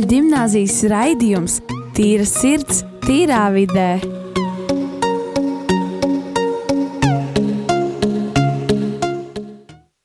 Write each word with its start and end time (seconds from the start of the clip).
Katoļu 0.00 0.16
gimnāzijas 0.16 0.78
raidījums 0.88 1.54
Tīra 1.92 2.24
sirds, 2.24 2.78
tīrā 3.04 3.42
vidē. 3.52 3.98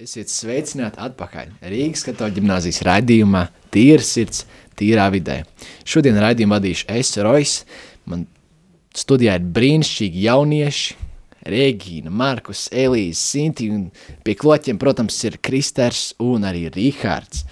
Esiet 0.04 0.34
sveicināti 0.34 1.00
atpakaļ 1.00 1.54
Rīgas 1.72 2.04
katoļu 2.10 2.42
gimnāzijas 2.42 2.82
raidījumā 2.90 3.46
Tīra 3.72 4.04
sirds, 4.04 4.44
tīrā 4.76 5.08
vidē. 5.16 5.40
Šodien 5.88 6.20
raidījumu 6.20 6.58
vadīšu 6.58 6.92
es, 6.92 7.16
Rois. 7.24 7.56
Man 8.04 8.28
studijā 8.92 9.40
ir 9.40 9.48
brīnišķīgi 9.56 10.28
jaunieši, 10.28 11.02
Regīna, 11.56 12.12
Markus, 12.12 12.68
Elīze, 12.68 13.22
Sinti 13.24 13.72
un 13.72 13.88
pie 14.28 14.36
kloķiem, 14.44 14.76
protams, 14.76 15.24
ir 15.24 15.40
Kristers 15.40 16.10
un 16.20 16.52
arī 16.52 16.68
Rīhārds. 16.68 17.48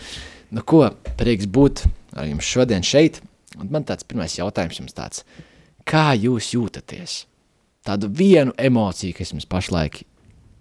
Nu 0.52 0.68
ko, 0.68 0.90
prieks 1.16 1.48
būt 1.48 1.88
ar 2.16 2.30
jums 2.30 2.48
šodien 2.48 2.86
šeit, 2.86 3.22
un 3.60 3.70
man 3.74 3.86
tāds 3.88 4.06
pirmais 4.08 4.38
jautājums 4.38 4.80
jums 4.82 4.98
tāds, 4.98 5.24
kā 5.88 6.12
jūs 6.18 6.54
jūtaties? 6.56 7.24
Tādu 7.84 8.08
vienu 8.16 8.54
emociju, 8.56 9.16
kas 9.18 9.34
jums 9.34 9.48
pašlaik 9.50 10.04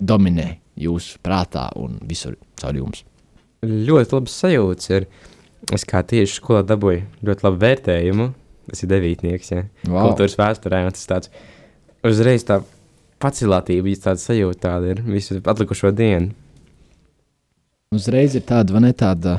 dominē 0.02 0.56
jūsu 0.80 1.20
prātā 1.22 1.68
un 1.78 2.00
visur 2.08 2.34
caur 2.58 2.76
jums. 2.76 3.04
Ļoti 3.62 4.16
labs 4.16 4.38
sajūts 4.42 4.90
ir. 4.96 5.06
Es 5.70 5.84
kā 5.86 6.00
tieši 6.02 6.40
skolā 6.40 6.64
dabūju 6.66 7.04
ļoti 7.22 7.46
labu 7.46 7.60
vērtējumu. 7.62 8.32
Tas 8.72 8.82
ir 8.82 8.90
devītnieks, 8.90 9.50
ja. 9.52 9.64
Wow. 9.86 10.10
Kultūras 10.10 10.34
vēsturē, 10.38 10.82
un 10.86 10.94
tas 10.94 11.06
tāds 11.10 11.30
uzreiz 12.06 12.42
tā 12.46 12.60
pacilātība, 13.22 13.90
ja 13.90 14.02
tāda 14.08 14.22
sajūta 14.22 14.62
tāda 14.66 14.94
ir 14.94 15.02
visu 15.06 15.38
atlikušo 15.38 15.92
dienu. 15.94 16.32
Uzreiz 17.94 18.34
ir 18.38 18.46
tāda, 18.48 18.74
vai 18.74 18.86
ne 18.86 18.92
tāda, 18.96 19.36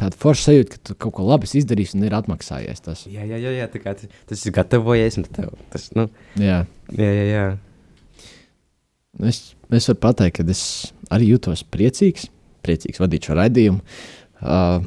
tāda 0.00 0.18
forša 0.20 0.50
sajūta, 0.50 0.72
ka 0.72 0.82
tu 0.88 0.96
kaut 1.06 1.14
ko 1.18 1.26
labi 1.26 1.48
esi 1.48 1.60
izdarījis 1.62 1.94
un 1.96 2.06
ir 2.08 2.16
atmaksājies 2.16 2.84
tas. 2.84 3.04
Jā, 3.10 3.24
jā, 3.28 3.40
jā, 3.40 3.52
jā 3.60 3.68
tā 3.72 3.80
kā 3.82 3.94
tas, 3.98 4.12
tas 4.30 4.44
ir 4.46 4.54
gatavojies, 4.56 5.18
tev, 5.36 5.54
tas, 5.72 5.88
nu, 5.96 6.08
Jā. 6.40 6.64
jā, 6.92 7.10
jā, 7.18 7.26
jā. 7.30 7.46
Es, 9.24 9.40
es 9.72 9.88
varu 9.88 10.00
pateikt, 10.02 10.38
ka 10.40 10.48
es 10.52 10.62
arī 11.12 11.30
jūtos 11.32 11.64
priecīgs, 11.72 12.28
priecīgs 12.66 13.00
vadīt 13.00 13.28
šo 13.28 13.38
raidījumu. 13.38 13.80
Uh, 14.44 14.82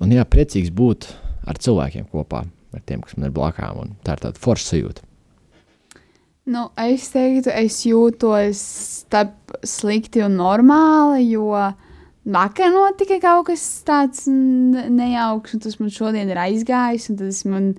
un 0.00 0.14
jā, 0.14 0.24
priecīgs 0.24 0.72
būt 0.72 1.10
ar 1.44 1.60
cilvēkiem 1.60 2.08
kopā, 2.12 2.44
ar 2.74 2.84
tiem, 2.88 3.02
kas 3.04 3.18
man 3.18 3.28
ir 3.28 3.34
blakām. 3.36 3.82
un 3.82 3.98
Tā 4.06 4.16
ir 4.16 4.24
tāda 4.24 4.40
forša 4.40 4.70
sajūta. 4.70 5.04
Nu, 6.44 6.66
es 6.76 7.06
teiktu, 7.08 7.48
es 7.56 7.78
jūtos 7.88 8.60
starp 9.00 9.54
slikti 9.64 10.20
un 10.24 10.34
normāli, 10.36 11.30
jo 11.30 11.54
vakar 12.24 12.70
notika 12.72 13.18
kaut 13.22 13.46
kas 13.50 13.62
tāds 13.86 14.24
nejauks, 14.28 15.54
un 15.54 15.60
tas 15.64 15.78
man 15.80 15.92
šodien 15.92 16.30
ir 16.32 16.40
aizgājis. 16.40 17.10
un 17.10 17.16
Tas 17.20 17.44
man, 17.44 17.70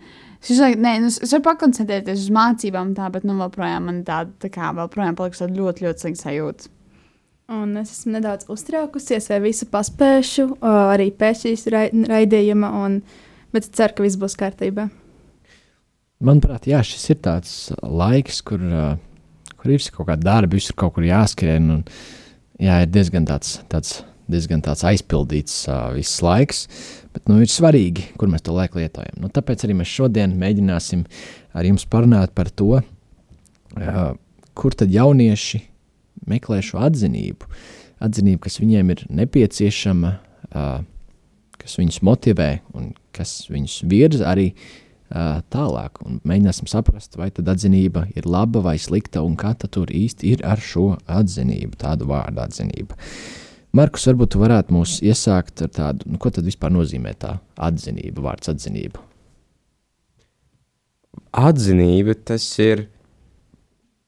es, 0.41 0.51
uzreiz- 0.53 0.77
nē, 0.77 0.99
nu, 1.01 1.07
es 1.09 1.33
varu 1.33 1.43
pakoncentrēties 1.49 2.27
uz 2.27 2.29
mācībām, 2.29 2.93
tā, 2.97 3.09
bet 3.11 3.23
nu, 3.25 3.33
joprojām 3.41 3.85
man 3.89 4.03
tāda 4.03 4.31
tā 4.39 4.49
kā 4.53 4.71
joprojām 4.75 5.16
paliks 5.17 5.41
tāda 5.41 5.57
ļoti, 5.57 5.85
ļoti 5.88 6.05
slikta 6.05 6.29
sajūta. 6.29 6.69
Un 7.55 7.77
es 7.77 7.91
esmu 7.91 8.16
nedaudz 8.16 8.47
uztraukusies, 8.49 9.27
vai 9.29 9.39
visu 9.43 9.67
paspēšu, 9.69 10.57
arī 10.66 11.11
pēc 11.13 11.43
šīs 11.45 11.67
rai- 11.69 11.91
raidījuma, 11.93 12.71
un, 12.85 13.01
bet 13.53 13.67
es 13.67 13.69
ceru, 13.69 13.93
ka 13.93 14.03
viss 14.03 14.17
būs 14.17 14.33
kārtībā. 14.39 14.89
Manuprāt, 16.25 16.66
jā, 16.66 16.79
šis 16.81 17.09
ir 17.11 17.19
tāds 17.21 17.51
laiks, 17.83 18.41
kur, 18.41 18.57
kur 19.59 19.71
ir 19.71 19.83
kaut 19.93 20.07
kāda 20.07 20.23
darba, 20.23 20.55
visur 20.55 20.73
kaut 20.79 20.95
kur 20.95 21.03
jāskrien. 21.03 21.69
Un, 21.69 21.83
jā, 22.57 22.79
ir 22.81 22.88
diezgan 22.89 23.27
tāds, 23.29 23.59
tāds, 23.69 23.99
diezgan 24.31 24.64
aizpildīts 24.66 25.66
uh, 25.69 25.91
viss 25.96 26.22
laiks, 26.25 26.66
bet 27.13 27.30
nu, 27.30 27.40
ir 27.44 27.52
svarīgi, 27.52 28.09
kur 28.19 28.31
mēs 28.31 28.46
to 28.46 28.56
laiku 28.56 28.81
lietojam. 28.81 29.19
Nu, 29.22 29.30
tāpēc 29.34 29.66
arī 29.66 29.78
mēs 29.80 29.91
šodien 29.91 30.36
mēģināsim 30.40 31.06
ar 31.56 31.68
jums 31.68 31.86
parunāt 31.90 32.34
par 32.38 32.50
to, 32.50 32.81
uh, 32.81 34.03
kur 34.56 34.78
tad 34.78 34.94
jaunieši 34.94 35.62
meklē 36.30 36.62
šo 36.66 36.81
atzinību. 36.88 37.50
Atzinību, 38.06 38.41
kas 38.47 38.59
viņiem 38.59 38.91
ir 38.96 39.06
nepieciešama, 39.22 40.16
uh, 40.52 40.81
kas 41.62 41.78
viņus 41.80 42.02
motivē 42.06 42.50
un 42.75 42.91
kas 43.16 43.46
viņus 43.52 43.80
virza 43.90 44.28
arī 44.31 44.50
uh, 44.52 45.40
tālāk. 45.53 46.02
Un 46.06 46.19
mēģināsim 46.28 46.69
saprast, 46.72 47.18
vai 47.19 47.30
tad 47.35 47.50
atzinība 47.52 48.08
ir 48.18 48.28
laba 48.30 48.64
vai 48.66 48.78
slikta, 48.81 49.24
un 49.25 49.38
kā 49.40 49.53
tad 49.58 49.75
tur 49.78 49.91
īsti 49.94 50.35
ir 50.35 50.46
ar 50.47 50.62
šo 50.62 50.96
atzinību, 51.06 51.78
tādu 51.81 52.09
vārdu 52.12 52.44
atzinība. 52.44 52.97
Markus, 53.75 54.06
varbūt 54.08 54.31
tu 54.31 54.40
varētu 54.40 54.72
mūs 54.72 55.00
iesākt 55.03 55.66
ar 55.66 55.72
tādu, 55.75 56.08
nu, 56.08 56.19
ko 56.22 56.30
tad 56.31 56.46
vispār 56.47 56.72
nozīmē 56.72 57.12
tā 57.19 57.34
atzinība, 57.59 58.24
vārds 58.24 58.47
atzinība. 58.53 59.02
Atzinība 61.36 62.16
tas 62.30 62.46
ir, 62.64 62.85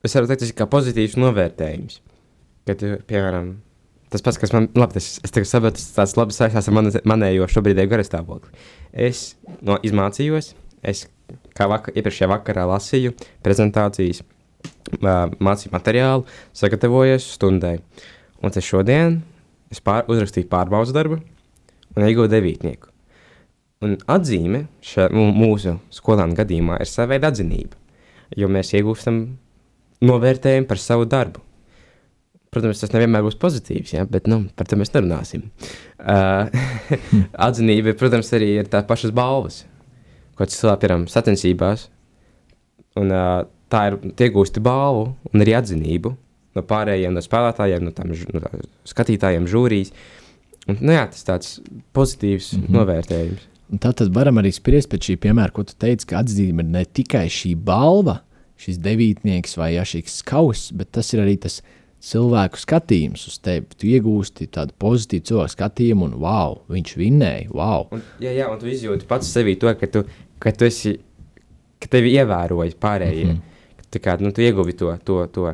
es 0.07 0.15
varu 0.15 0.29
teikt, 0.29 0.45
tas 0.45 0.53
ir 0.53 0.57
kā 0.61 0.69
pozitīvs 0.71 1.17
novērtējums. 1.19 1.99
Kad, 2.67 2.87
piemēram, 3.11 3.51
tas 4.13 4.23
pats, 4.23 4.39
kas 4.39 4.55
man, 4.55 4.69
labi, 4.77 5.01
tas, 5.01 5.11
es 5.19 5.35
tagad 5.35 5.51
saprotu, 5.51 5.81
tas 5.81 5.91
tāds 5.99 6.15
labi 6.19 6.39
saistās 6.39 6.71
ar 6.71 6.79
mani, 6.79 6.95
manējo 7.07 7.51
šobrīd 7.51 7.83
garstāvokli. 7.91 8.55
Es 8.95 9.33
no, 9.59 9.81
izmācījos, 9.83 10.53
es 10.87 11.09
kā 11.59 11.67
vakar, 11.67 11.95
iepriekšējā 11.97 12.31
vakarā 12.37 12.69
lasīju 12.71 13.17
prezentācijas, 13.43 14.23
ā, 15.01 15.21
mācību 15.43 15.75
materiālu, 15.75 16.27
sagatavojos 16.55 17.33
stundai. 17.35 17.81
Un 18.39 18.53
tas 18.53 18.63
šodien 18.63 19.25
es 19.71 19.81
pār, 19.83 20.05
uzrakstīju 20.09 20.49
pārbaudas 20.51 20.93
darbu 20.95 21.19
un 21.95 22.05
iegūju 22.05 22.31
devītnieku. 22.31 22.93
Un 23.85 23.97
atzīme 24.09 24.65
mū- 25.13 25.33
mūsu 25.37 25.77
skolāna 25.93 26.37
gadījumā 26.37 26.79
ir 26.81 26.89
sava 26.89 27.13
veida 27.13 27.29
atzinība, 27.29 27.77
jo 28.35 28.49
mēs 28.49 28.73
iegūstam 28.73 29.19
novērtējumu 30.01 30.67
par 30.69 30.81
savu 30.81 31.05
darbu. 31.09 31.43
Protams, 32.53 32.79
tas 32.79 32.93
nevienmēr 32.93 33.25
būs 33.25 33.37
pozitīvs, 33.37 33.91
ja? 33.93 34.05
bet 34.09 34.27
nu, 34.31 34.45
par 34.55 34.69
to 34.69 34.77
mēs 34.79 34.93
nerunāsim. 34.93 35.49
Uh, 35.99 36.47
atzinība, 37.47 37.93
protams, 37.99 38.31
arī 38.33 38.53
ir 38.61 38.71
tā 38.71 38.81
pašas 38.87 39.11
balvas, 39.11 39.65
ko 40.37 40.47
cilvēki 40.47 40.85
piemēram 40.85 41.05
sacensībās. 41.11 41.89
Un, 42.97 43.11
uh, 43.11 43.43
tā 43.69 43.83
ir 43.91 43.99
iegūsti 44.15 44.63
balvu 44.63 45.11
un 45.33 45.43
arī 45.43 45.57
atzinību 45.59 46.15
no 46.57 46.63
pārējiem, 46.67 47.13
no 47.15 47.23
spēlētājiem, 47.23 47.85
no, 47.87 47.93
tām, 47.95 48.13
ž- 48.17 48.29
no 48.33 48.41
tā 48.43 48.51
skatītājiem, 48.89 49.47
žūrijas. 49.49 49.93
Un, 50.67 50.81
nu, 50.81 50.91
jā, 50.97 51.05
tas 51.13 51.23
tāds 51.27 51.53
pozitīvs 51.95 52.53
mm. 52.53 52.63
-hmm. 52.63 52.75
novērtējums. 52.75 53.47
Un 53.67 53.81
tā 53.83 53.91
tad 53.99 54.13
varam 54.15 54.39
arī 54.39 54.53
spriest 54.55 54.89
pēc 54.91 55.09
šī 55.09 55.17
piemēra, 55.27 55.51
ko 55.51 55.65
tu 55.67 55.75
teici, 55.79 56.07
ka 56.07 56.21
atzīme 56.21 56.63
ir 56.63 56.69
ne 56.71 56.83
tikai 56.85 57.25
šī 57.31 57.55
balva, 57.55 58.21
šis 58.61 58.79
devītnieks 58.83 59.57
vai 59.59 59.73
ja, 59.75 59.83
šis 59.87 60.21
kauss, 60.27 60.71
bet 60.71 60.93
tas 60.95 61.11
ir 61.13 61.23
arī 61.23 61.35
tas 61.43 61.59
cilvēku 62.07 62.59
skatījums 62.61 63.25
uz 63.27 63.39
tevi. 63.43 63.65
Tu 63.75 63.91
iegūsti 63.97 64.47
tādu 64.53 64.75
pozitīvu 64.79 65.27
cilvēku 65.31 65.55
skatījumu, 65.55 66.07
un 66.07 66.15
wow, 66.21 66.61
viņš 66.71 66.95
vinnēja, 66.99 67.49
wow. 67.51 67.87
Un, 67.95 68.03
jā, 68.23 68.31
jā, 68.37 68.47
un 68.51 68.61
tu 68.61 68.69
izjūti 68.71 69.07
pats 69.09 69.29
sevī 69.33 69.57
to, 69.59 69.73
ka 69.79 69.89
tu, 69.91 70.05
ka 70.43 70.53
tu 70.55 70.67
esi, 70.69 70.95
ka 71.81 71.91
tevi 71.97 72.15
ievēroja 72.15 72.77
pārējie. 72.79 73.25
Mm. 73.25 73.35
-hmm. 73.37 73.53
Tā 73.91 74.01
kā 74.03 74.17
nu, 74.19 74.31
tu 74.35 74.43
ieguvi 74.43 74.73
to, 74.75 74.91
to, 75.03 75.25
to, 75.31 75.53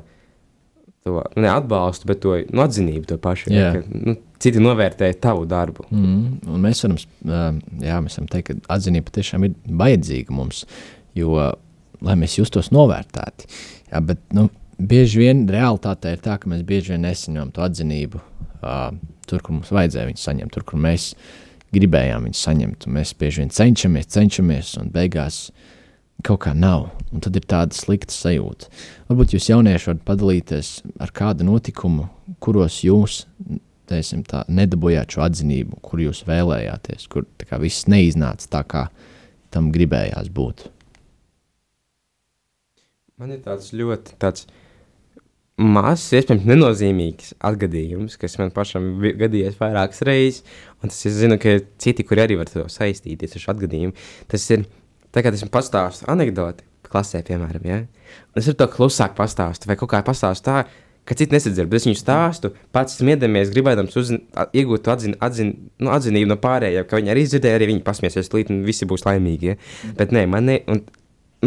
to 1.03 1.16
nu, 1.36 1.41
ne 1.41 1.50
atbalstu, 1.52 2.08
bet 2.08 2.22
to 2.24 2.38
nu, 2.50 2.64
atzinību 2.64 3.08
to 3.09 3.18
pašu. 3.22 3.52
Jā. 3.52 3.69
Ja, 3.69 3.81
ka, 3.81 4.02
nu, 4.08 4.16
citi 4.44 4.62
novērtēja 4.64 5.19
tavu 5.24 5.46
darbu. 5.50 5.86
Mm, 5.91 6.40
un 6.53 6.64
mēs 6.64 6.84
varam, 6.86 7.00
jā, 7.84 8.00
mēs 8.03 8.18
varam 8.19 8.31
teikt, 8.31 8.50
ka 8.50 8.75
atzinība 8.78 9.12
patiešām 9.12 9.47
ir 9.47 9.56
vajadzīga 9.84 10.36
mums, 10.36 10.64
jo, 11.18 11.38
lai 12.03 12.18
mēs 12.19 12.38
justos 12.40 12.72
novērtēti. 12.75 13.50
Jā, 13.91 14.03
bet, 14.03 14.23
nu, 14.35 14.47
bieži 14.79 15.23
vien 15.23 15.46
realitāte 15.52 16.16
ir 16.16 16.23
tā, 16.23 16.38
ka 16.40 16.52
mēs 16.52 16.64
bieži 16.67 16.96
vien 16.96 17.06
nesaņemam 17.08 17.53
to 17.56 17.64
atzinību 17.66 18.20
uh, 18.20 18.90
tur, 19.29 19.44
kur 19.44 19.59
mums 19.59 19.72
vajadzēja 19.73 20.09
viņu 20.11 20.23
saņemt, 20.23 20.56
tur, 20.56 20.66
kur 20.67 20.82
mēs 20.84 21.11
gribējām 21.73 22.28
viņu 22.28 22.40
saņemt. 22.40 22.88
Mēs 22.94 23.14
bieži 23.20 23.44
vien 23.44 23.53
cenšamies, 23.53 24.11
cenšamies, 24.14 24.76
un 24.82 24.91
beigās 24.94 25.46
kaut 26.23 26.43
kā 26.45 26.53
nav. 26.55 26.89
Un 27.13 27.21
tad 27.23 27.35
ir 27.35 27.45
tāda 27.49 27.75
slikta 27.75 28.13
sajūta. 28.13 28.69
Varbūt 29.09 29.35
jūs 29.35 29.49
jaunieši 29.51 29.91
varat 29.91 30.05
padalīties 30.07 30.73
ar 31.03 31.13
kādu 31.15 31.47
notikumu, 31.47 32.07
kuros 32.43 32.81
jūs 32.85 33.23
teiksim, 33.89 34.23
tā, 34.27 34.43
nedabūjāt 34.51 35.15
šo 35.15 35.23
atzinību, 35.25 35.79
kur 35.83 36.01
jūs 36.03 36.23
vēlējāties, 36.27 37.07
kur 37.11 37.27
kā, 37.43 37.59
viss 37.61 37.87
neiznāca 37.91 38.49
tā, 38.55 38.63
kā 38.63 38.83
tam 39.53 39.71
gribējās 39.75 40.31
būt. 40.33 40.67
Man 43.21 43.35
ir 43.35 43.43
tāds 43.45 43.69
ļoti 43.75 44.15
tāds 44.21 44.47
mazs, 45.61 46.07
iespējams, 46.17 46.47
nenozīmīgs 46.49 47.35
atgadījums, 47.45 48.17
kas 48.19 48.39
man 48.41 48.51
pašam 48.55 48.95
vi- 49.03 49.13
gadījies 49.19 49.59
vairākas 49.59 50.01
reizes. 50.07 50.41
Un 50.81 50.89
tas 50.89 51.05
es 51.05 51.13
zinu, 51.19 51.37
ka 51.39 51.59
ir 51.59 51.67
citi, 51.77 52.03
kuri 52.03 52.23
arī 52.25 52.37
var 52.39 52.47
saistīties 52.47 53.35
ar 53.35 53.43
šo 53.43 53.53
atgadījumu. 53.53 53.93
Tas 54.27 54.49
ir 54.51 54.65
tagad, 55.15 55.37
es 55.37 55.45
pastāstu 55.53 56.07
anekdoti 56.11 56.65
klasē, 56.93 57.23
piemēram, 57.25 57.67
ja? 57.67 57.83
un 58.33 58.41
es 58.41 58.49
ar 58.51 58.57
to 58.59 58.69
klusāk 58.69 59.15
pastāstu, 59.17 59.69
vai 59.69 59.77
kaut 59.79 59.91
kā 59.93 60.01
pastāstu 60.05 60.49
tā, 60.49 60.63
ka 61.07 61.17
citi 61.19 61.35
nesadzird, 61.35 61.69
bet 61.71 61.81
es 61.81 61.87
viņu 61.87 61.99
stāstu, 61.99 62.53
pats 62.75 62.99
smiedamies, 62.99 63.51
gribēdams 63.53 63.97
uzzin, 63.99 64.21
iegūt 64.55 64.87
atzin, 64.93 65.17
atzin, 65.23 65.53
nu, 65.83 65.91
atzinību 65.95 66.31
no 66.31 66.37
pārējiem, 66.43 66.87
ka 66.87 66.99
viņi 66.99 67.13
arī 67.13 67.25
dzirdēja, 67.27 67.59
arī 67.59 67.69
viņi 67.73 67.83
pasmiesies 67.87 68.31
līdzi, 68.31 68.55
un 68.55 68.63
visi 68.67 68.87
būs 68.89 69.03
laimīgi. 69.07 69.51
Ja? 69.51 69.57
Bet 69.99 70.15
nē, 70.15 70.23
man, 70.31 70.47
ne, 70.47 70.61
un, 70.71 70.79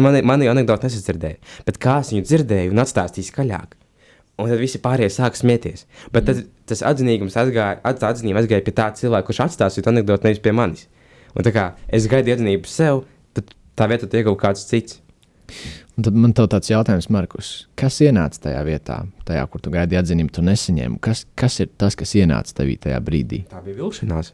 man, 0.03 0.19
man 0.29 0.45
jau 0.45 0.53
anekdote 0.53 0.89
nesadzirdēja, 0.89 1.41
bet 1.65 1.81
kā 1.81 1.97
es 2.03 2.13
viņu 2.13 2.27
dzirdēju 2.29 2.75
un 2.75 2.85
atstāstīju 2.85 3.31
skaļāk. 3.31 3.73
Un 4.37 4.51
tad 4.51 4.59
visi 4.61 4.77
pārējie 4.77 5.09
sāk 5.15 5.33
smieties. 5.33 5.87
Bet 6.13 6.27
tas, 6.27 6.43
tas 6.69 6.83
atzinīgums 6.85 7.39
aizgāja, 7.41 7.79
at, 7.81 8.03
atzinība 8.05 8.43
aizgāja 8.43 8.61
pie 8.67 8.75
tā 8.77 8.91
cilvēka, 8.93 9.25
kurš 9.31 9.47
atstāstīja 9.47 9.87
to 9.87 9.93
anekdoti 9.95 10.29
nevis 10.29 10.43
pie 10.43 10.53
manis. 10.53 10.85
Un 11.33 11.45
tā 11.45 11.49
kā 11.55 11.71
es 11.89 12.05
gaidu 12.11 12.35
atzinību 12.35 12.69
sev, 12.69 13.01
tad 13.01 13.16
tā 13.77 13.87
vietā 13.91 14.09
tu 14.09 14.19
iegūsi 14.19 14.41
kāds 14.41 14.65
cits. 14.69 15.01
Un 15.97 16.05
tad 16.05 16.17
man 16.19 16.33
te 16.35 16.43
tāds 16.51 16.69
jautājums, 16.69 17.07
Markus, 17.13 17.51
kas 17.79 18.01
ienāca 18.05 18.43
tajā 18.49 18.59
vietā, 18.67 18.97
tajā, 19.25 19.45
kur 19.49 19.63
tu 19.63 19.71
gaidīji 19.73 20.01
atzinību, 20.01 20.33
tu 20.35 20.43
nesaņēmi? 20.45 20.99
Kas, 21.01 21.23
kas 21.39 21.55
ir 21.63 21.71
tas, 21.79 21.95
kas 21.97 22.13
ienāca 22.19 22.59
tevī 22.59 22.75
tajā 22.83 22.99
brīdī? 23.05 23.45
Tā 23.49 23.63
bija 23.65 23.79
vilšanās. 23.79 24.33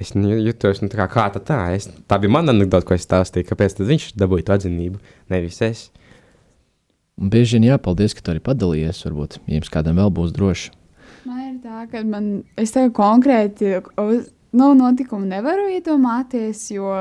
Es 0.00 0.12
nu, 0.12 0.28
jutos, 0.28 0.82
nu, 0.84 0.90
tā 0.92 1.00
kā, 1.00 1.06
kā 1.12 1.26
tā, 1.34 1.40
tā. 1.40 1.58
Es, 1.76 1.88
tā 2.08 2.18
bija 2.20 2.32
mana 2.32 2.52
anekdote, 2.52 2.84
ko 2.88 2.96
es 2.96 3.04
stāstīju. 3.08 3.48
Kāpēc 3.48 3.78
viņš 3.80 4.10
dabūja 4.20 4.46
to 4.48 4.56
atzinību, 4.56 5.00
nevis 5.32 5.60
es? 5.64 5.84
Un 7.16 7.32
bieži 7.32 7.56
vien 7.56 7.70
jāpaldies, 7.70 8.12
ka 8.12 8.24
tu 8.24 8.34
arī 8.34 8.42
padalījies. 8.44 9.04
Varbūt 9.08 9.38
jums 9.48 9.72
kādam 9.72 10.00
vēl 10.00 10.12
būs 10.18 10.34
droši. 10.36 10.74
Man 11.26 11.40
ir 11.46 11.54
tā, 11.64 11.86
ka 11.90 12.04
man, 12.06 12.28
es 12.60 12.76
tev 12.76 12.92
konkrēti 12.96 13.78
uz 13.80 14.28
nu, 14.56 14.72
notikumu 14.76 15.24
nevaru 15.28 15.70
iedomāties, 15.72 16.68
jo 16.76 16.92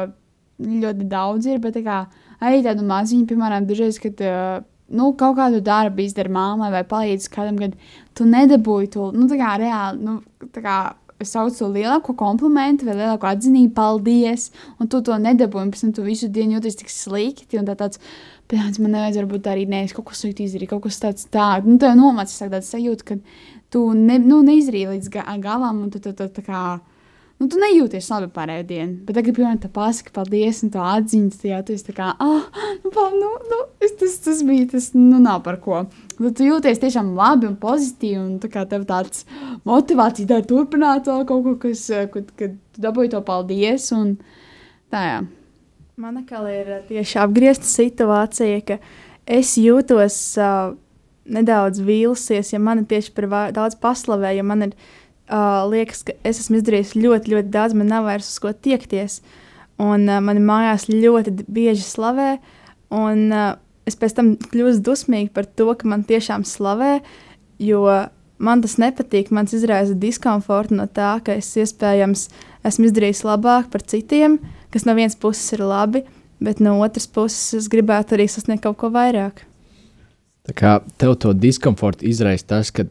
ļoti 0.61 1.09
daudz 1.11 1.49
ir. 1.49 1.61
Bet 1.63 1.77
tā 1.77 1.83
kā, 1.85 2.03
arī 2.43 2.63
tādu 2.65 2.85
maziņu, 2.87 3.27
piemēram, 3.29 3.67
dažreiz, 3.69 3.99
kad 4.03 4.21
uh, 4.25 4.59
nu, 4.87 5.13
kaut 5.19 5.39
kādu 5.39 5.63
darbu 5.65 6.05
izdara 6.05 6.31
māmai 6.31 6.71
vai 6.73 6.83
palīdz 6.87 7.29
kādam, 7.33 7.57
kad 7.61 7.75
tu 8.17 8.27
nedabūji 8.29 8.93
to 8.95 9.09
nu, 9.15 9.29
tā 9.31 9.39
kā, 9.41 9.55
reāli. 9.61 10.05
Nu, 10.05 10.19
tā 10.55 10.63
kā, 10.65 10.77
Es 11.15 11.29
saucu 11.31 11.69
lielāko 11.71 12.11
komplimentu 12.19 12.83
vai 12.83 12.97
lielāko 12.97 13.29
atzinību, 13.29 13.71
paldies, 13.77 14.49
un 14.83 14.89
tu 14.91 14.99
to 14.99 15.15
nedabūji. 15.15 15.69
Pēc 15.71 15.83
tam 15.85 15.93
tu 15.95 16.03
visu 16.03 16.27
dienu 16.27 16.57
jūties 16.57 16.75
tik 16.81 16.91
slikti, 16.91 17.55
un 17.55 17.69
tā 17.69 17.77
tāds, 17.79 18.01
pēc 18.51 18.81
man 18.83 18.97
nevajadzēja 18.97 19.29
būt 19.31 19.47
arī, 19.47 19.63
nē, 19.71 19.85
es 19.87 19.95
kaut 19.95 20.09
ko 20.09 20.17
slikti 20.17 20.43
izdarīju, 20.43 20.73
kaut 20.73 20.83
kas 20.89 20.99
tāds 20.99 21.29
tāds. 21.31 21.69
Nu, 21.69 21.77
tev 21.79 21.95
nomācis 21.95 22.43
tāds 22.43 22.73
sajūta, 22.73 23.07
ka 23.07 23.17
tu 23.71 23.85
ne, 23.95 24.19
nu, 24.19 24.41
neizdarīji 24.43 24.91
līdz 24.91 25.13
ga 25.15 25.23
galam, 25.39 25.85
un 25.85 25.93
tu, 25.93 26.03
tu, 26.03 26.11
tu, 26.11 26.27
tā 26.35 26.43
kā, 26.43 26.65
nu, 27.39 27.47
tu 27.51 27.59
nejūties 27.59 28.07
labi 28.11 28.29
pārējo 28.35 28.65
dienu. 28.69 28.97
Bet 29.07 29.17
tagad, 29.19 29.35
piemēram, 29.37 29.59
tā 29.63 29.69
pasaka, 29.73 30.13
paldies, 30.15 30.61
un 30.65 30.71
tā 30.73 30.83
atziņas, 30.95 31.39
tajā 31.41 31.61
tu 31.67 31.75
esi 31.75 31.87
tā 31.89 31.95
kā, 31.97 32.11
ah, 32.23 32.45
nu, 32.85 32.91
nu, 33.19 33.31
nu 33.51 33.61
tas, 33.99 34.17
tas 34.23 34.43
bija, 34.47 34.67
tas, 34.71 34.89
nu, 34.95 35.19
nav 35.23 35.41
par 35.45 35.59
ko. 35.63 35.83
Tad 36.15 36.37
tu 36.39 36.47
jūties 36.47 36.81
tiešām 36.83 37.13
labi 37.17 37.49
un 37.49 37.57
pozitīvi, 37.61 38.19
un 38.21 38.37
tā 38.43 38.51
kā 38.53 38.65
tev 38.69 38.85
tāds 38.89 39.25
motivācija 39.67 40.29
tā 40.31 40.41
turpināt 40.47 41.09
vēl 41.11 41.25
kaut 41.27 41.43
ko, 41.47 41.55
kas, 41.67 41.87
eh, 41.91 42.07
kad, 42.11 42.31
kad 42.39 42.55
tu 42.75 42.85
dabūji 42.85 43.13
to 43.15 43.23
paldies, 43.25 43.89
un 43.95 44.15
tā, 44.93 45.03
jā. 45.11 45.19
Man 45.95 46.17
atkal 46.19 46.47
ir 46.51 46.71
ā, 46.75 46.81
tieši 46.89 47.21
apgriezta 47.23 47.67
situācija, 47.69 48.63
ka 48.67 48.79
es 49.31 49.53
jūtos 49.55 50.17
uh, 50.43 50.73
nedaudz 51.25 51.79
vīlusies, 51.85 52.51
ja 52.51 52.59
man 52.59 52.83
ir 52.83 52.89
tieši 52.89 53.13
par 53.15 53.29
daudz 53.55 53.77
paslavē, 53.81 54.33
ja 54.35 54.43
man 54.43 54.67
ir 54.67 54.75
uh, 55.29 55.65
liekas, 55.71 56.03
ka 56.07 56.15
es 56.27 56.41
esmu 56.43 56.59
izdarījis 56.59 56.95
ļoti, 56.97 57.33
ļoti 57.33 57.51
daudz, 57.53 57.75
man 57.77 57.91
nav 57.91 58.07
vairs 58.09 58.29
uz 58.29 58.39
ko 58.43 58.53
tiekties. 58.53 59.21
Un 59.81 60.07
uh, 60.07 60.21
man 60.23 60.41
mājās 60.45 60.87
ļoti 60.91 61.35
bieži 61.51 61.83
slavē, 61.85 62.35
un 62.95 63.25
uh, 63.33 63.53
es 63.89 63.97
pēc 63.99 64.17
tam 64.17 64.35
kļūstu 64.51 64.85
dusmīga 64.85 65.33
par 65.35 65.49
to, 65.49 65.71
ka 65.77 65.89
man 65.89 66.05
tiešām 66.07 66.45
slavē, 66.47 66.99
jo 67.61 67.85
man 68.37 68.61
tas 68.63 68.77
nepatīk. 68.81 69.31
Man 69.35 69.47
tas 69.47 69.59
izraisa 69.59 69.95
diskomfortu 69.99 70.77
no 70.79 70.87
tā, 70.87 71.15
ka 71.25 71.37
es 71.39 71.51
iespējams 71.59 72.27
esmu 72.65 72.89
izdarījis 72.89 73.25
labāk 73.27 73.71
par 73.73 73.85
citiem, 73.85 74.39
kas 74.73 74.87
no 74.87 74.95
vienas 74.97 75.17
puses 75.19 75.55
ir 75.55 75.65
labi, 75.65 76.03
bet 76.43 76.61
no 76.63 76.77
otras 76.83 77.07
puses 77.07 77.53
es 77.61 77.69
gribētu 77.71 78.17
arī 78.17 78.27
sasniegt 78.31 78.65
kaut 78.65 78.79
ko 78.81 78.91
vairāk. 78.93 79.45
Tā 80.45 80.53
kā 80.53 80.75
tev 81.01 81.15
to 81.21 81.33
diskomfortu 81.33 82.05
izraisa 82.05 82.51
tas, 82.53 82.69
ka 82.69 82.85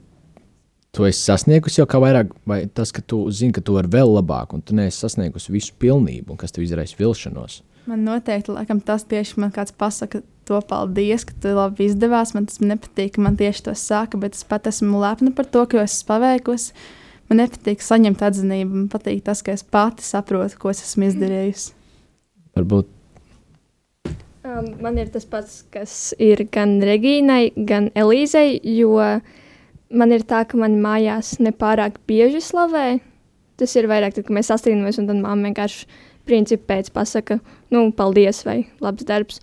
tu 0.95 1.07
esi 1.09 1.21
sasniegusi 1.27 1.81
jau 1.81 1.87
kā 1.91 2.01
vairāk, 2.03 2.33
vai 2.49 2.65
tas, 2.71 2.93
ka 2.95 3.03
tu 3.03 3.25
zini, 3.35 3.55
ka 3.57 3.63
tu 3.65 3.77
vari 3.77 3.91
vēl 3.91 4.15
labāk, 4.17 4.55
un 4.57 4.63
tu 4.65 4.77
neesi 4.79 5.03
sasniegusi 5.03 5.53
visu 5.55 5.75
pilnību, 5.83 6.33
un 6.33 6.41
kas 6.41 6.55
tev 6.55 6.65
izraisa 6.67 6.97
vilšanos. 7.01 7.61
Man 7.91 8.07
noteikti 8.07 8.55
laikam, 8.55 8.81
tas 8.81 9.05
tieši 9.11 9.43
man 9.43 9.53
kāds 9.53 9.75
pasaka, 9.77 10.23
to 10.49 10.61
paldies, 10.69 11.27
ka 11.29 11.37
tu 11.41 11.53
labi 11.57 11.91
izdevās. 11.91 12.33
Man 12.37 12.49
tas 12.49 12.63
nepatīk, 12.65 13.17
ka 13.17 13.25
man 13.25 13.37
tieši 13.41 13.67
tas 13.69 13.85
saka, 13.85 14.21
bet 14.21 14.39
es 14.39 14.47
pat 14.49 14.71
esmu 14.71 15.03
lepna 15.03 15.35
par 15.37 15.51
to, 15.51 15.67
ka 15.69 15.83
es 15.83 15.99
esmu 15.99 16.15
paveikusi. 16.15 16.73
Man 17.29 17.43
nepatīk 17.43 17.85
saņemt 17.85 18.25
atzinību, 18.25 18.83
man 18.83 18.91
patīk 18.93 19.25
tas, 19.27 19.45
ka 19.45 19.53
es 19.53 19.65
pati 19.65 20.05
saprotu, 20.05 20.61
ko 20.61 20.73
es 20.73 20.85
esmu 20.87 21.11
izdarījusi. 21.11 21.73
Varbūt 22.57 22.93
Um, 24.45 24.75
man 24.85 24.99
ir 25.01 25.09
tas 25.09 25.25
pats, 25.25 25.63
kas 25.73 26.13
ir 26.21 26.43
gan 26.53 26.77
Regīnai, 26.85 27.55
gan 27.65 27.87
Elīzei, 27.97 28.59
jo 28.77 28.99
man 29.97 30.15
ir 30.15 30.25
tā, 30.29 30.45
ka 30.49 30.59
man 30.61 30.79
mājās 30.83 31.37
nepārāk 31.43 32.01
bieži 32.09 32.43
slavē. 32.45 33.01
Tas 33.61 33.75
ir 33.79 33.87
vairāk, 33.91 34.17
tad, 34.17 34.27
kad 34.27 34.35
mēs 34.35 34.51
sastrīdamies, 34.51 34.99
un 34.99 35.11
tad 35.11 35.21
mamma 35.21 35.51
vienkārši 35.51 35.87
principu 36.27 36.67
pēc 36.73 36.91
pasaka, 36.95 37.39
nu, 37.75 37.87
paldies 37.95 38.43
vai 38.47 38.65
labs 38.83 39.07
darbs. 39.07 39.43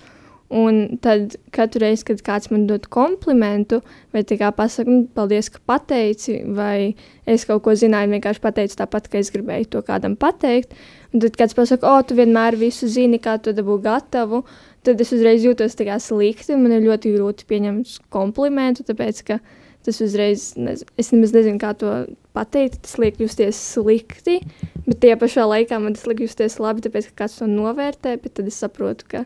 Un 0.52 0.98
tad 1.00 1.38
katru 1.56 1.86
reizi, 1.86 2.04
kad 2.10 2.20
kāds 2.28 2.50
man 2.52 2.66
dod 2.68 2.90
komplimentu, 2.92 3.78
vai 4.12 4.26
tā 4.28 4.36
kā 4.36 4.50
pasakā, 4.52 4.92
nu, 4.92 5.06
paldies, 5.16 5.48
ka 5.54 5.62
pateici, 5.64 6.42
vai 6.58 6.98
es 7.24 7.46
kaut 7.48 7.64
ko 7.64 7.72
zināju, 7.80 8.12
vienkārši 8.18 8.44
pateicu 8.44 8.76
tāpat, 8.82 9.08
ka 9.08 9.22
es 9.22 9.32
gribēju 9.32 9.70
to 9.72 9.84
kādam 9.88 10.18
pateikt. 10.20 10.76
Un 11.16 11.24
tad 11.24 11.40
kāds 11.40 11.56
pasakā, 11.56 11.88
o, 11.88 12.04
tu 12.04 12.20
vienmēr 12.20 12.60
visu 12.60 12.92
zini, 12.92 13.22
kā 13.24 13.38
to 13.40 13.56
dabū 13.56 13.80
gatavu, 13.86 14.44
tad 14.84 15.00
es 15.00 15.16
uzreiz 15.16 15.48
jūtos 15.48 15.80
tā 15.80 15.88
kā 15.88 15.96
slikti. 16.04 16.60
Man 16.60 16.76
ir 16.76 16.84
ļoti 16.84 17.16
grūti 17.16 17.48
pieņemt 17.48 17.96
komplimentu, 18.12 18.84
tāpēc 18.92 19.24
ka 19.32 19.40
tas 19.86 20.02
uzreiz, 20.04 20.52
nez, 20.60 20.84
es 21.00 21.12
nemaz 21.14 21.34
nezinu, 21.36 21.60
kā 21.62 21.74
to 21.78 21.92
pateikt. 22.36 22.82
Tas 22.86 22.98
liek 23.02 23.20
justies 23.22 23.60
slikti, 23.74 24.40
bet 24.86 25.02
tajā 25.04 25.18
pašā 25.22 25.48
laikā 25.50 25.80
man 25.82 25.98
tas 25.98 26.08
liek 26.10 26.24
justies 26.26 26.60
labi, 26.62 26.84
tāpēc 26.86 27.12
ka 27.12 27.24
kāds 27.24 27.40
to 27.40 27.50
novērtē, 27.50 28.16
bet 28.22 28.38
tad 28.40 28.52
es 28.52 28.60
saprotu, 28.62 29.08
ka 29.12 29.26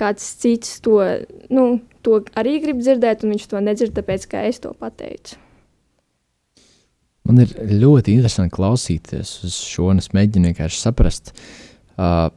kāds 0.00 0.26
cits 0.42 0.80
to, 0.84 0.98
nu, 1.52 1.66
to 2.02 2.22
arī 2.38 2.58
grib 2.64 2.82
dzirdēt, 2.82 3.24
un 3.24 3.34
viņš 3.36 3.48
to 3.50 3.62
nedzird, 3.62 3.94
tāpēc 3.96 4.28
ka 4.30 4.44
es 4.48 4.62
to 4.62 4.74
pateicu. 4.78 5.38
Man 7.28 7.38
ir 7.44 7.52
ļoti 7.54 8.16
interesanti 8.16 8.56
klausīties 8.56 9.36
uz 9.46 9.58
šo, 9.62 9.92
un 9.92 10.02
es 10.02 10.10
mēģinu 10.14 10.50
vienkārši 10.50 10.80
saprast, 10.80 11.30
uh, 11.94 12.32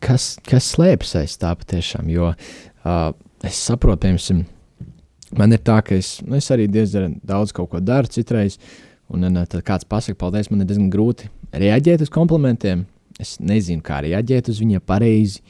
kas, 0.00 0.32
kas 0.46 0.70
slēpjas 0.72 1.18
aiz 1.20 1.34
tā 1.42 1.52
patiešām. 1.60 2.08
Jo 2.08 2.30
uh, 2.32 3.10
es 3.44 3.60
saprotu, 3.60 4.06
piemēram, 4.06 4.46
man 5.38 5.54
ir 5.54 5.62
tā, 5.66 5.80
ka 5.86 5.96
es, 5.98 6.18
nu, 6.26 6.36
es 6.38 6.50
arī 6.52 6.68
diezgan 6.70 7.18
daudz 7.26 7.54
kaut 7.56 7.70
ko 7.72 7.82
daru 7.82 8.10
citreiz, 8.10 8.58
un 9.10 9.26
uh, 9.28 9.42
tad 9.50 9.64
kāds 9.66 9.88
pasakā, 9.88 10.18
paldies, 10.18 10.50
man 10.50 10.64
ir 10.64 10.70
diezgan 10.70 10.90
grūti 10.92 11.30
reaģēt 11.52 12.06
uz 12.06 12.12
komplimentiem. 12.14 12.86
Es 13.20 13.36
nezinu, 13.42 13.82
kā 13.84 14.00
reaģēt 14.04 14.48
uz 14.48 14.60
viņiem 14.62 14.82
pareizi. 14.86 15.42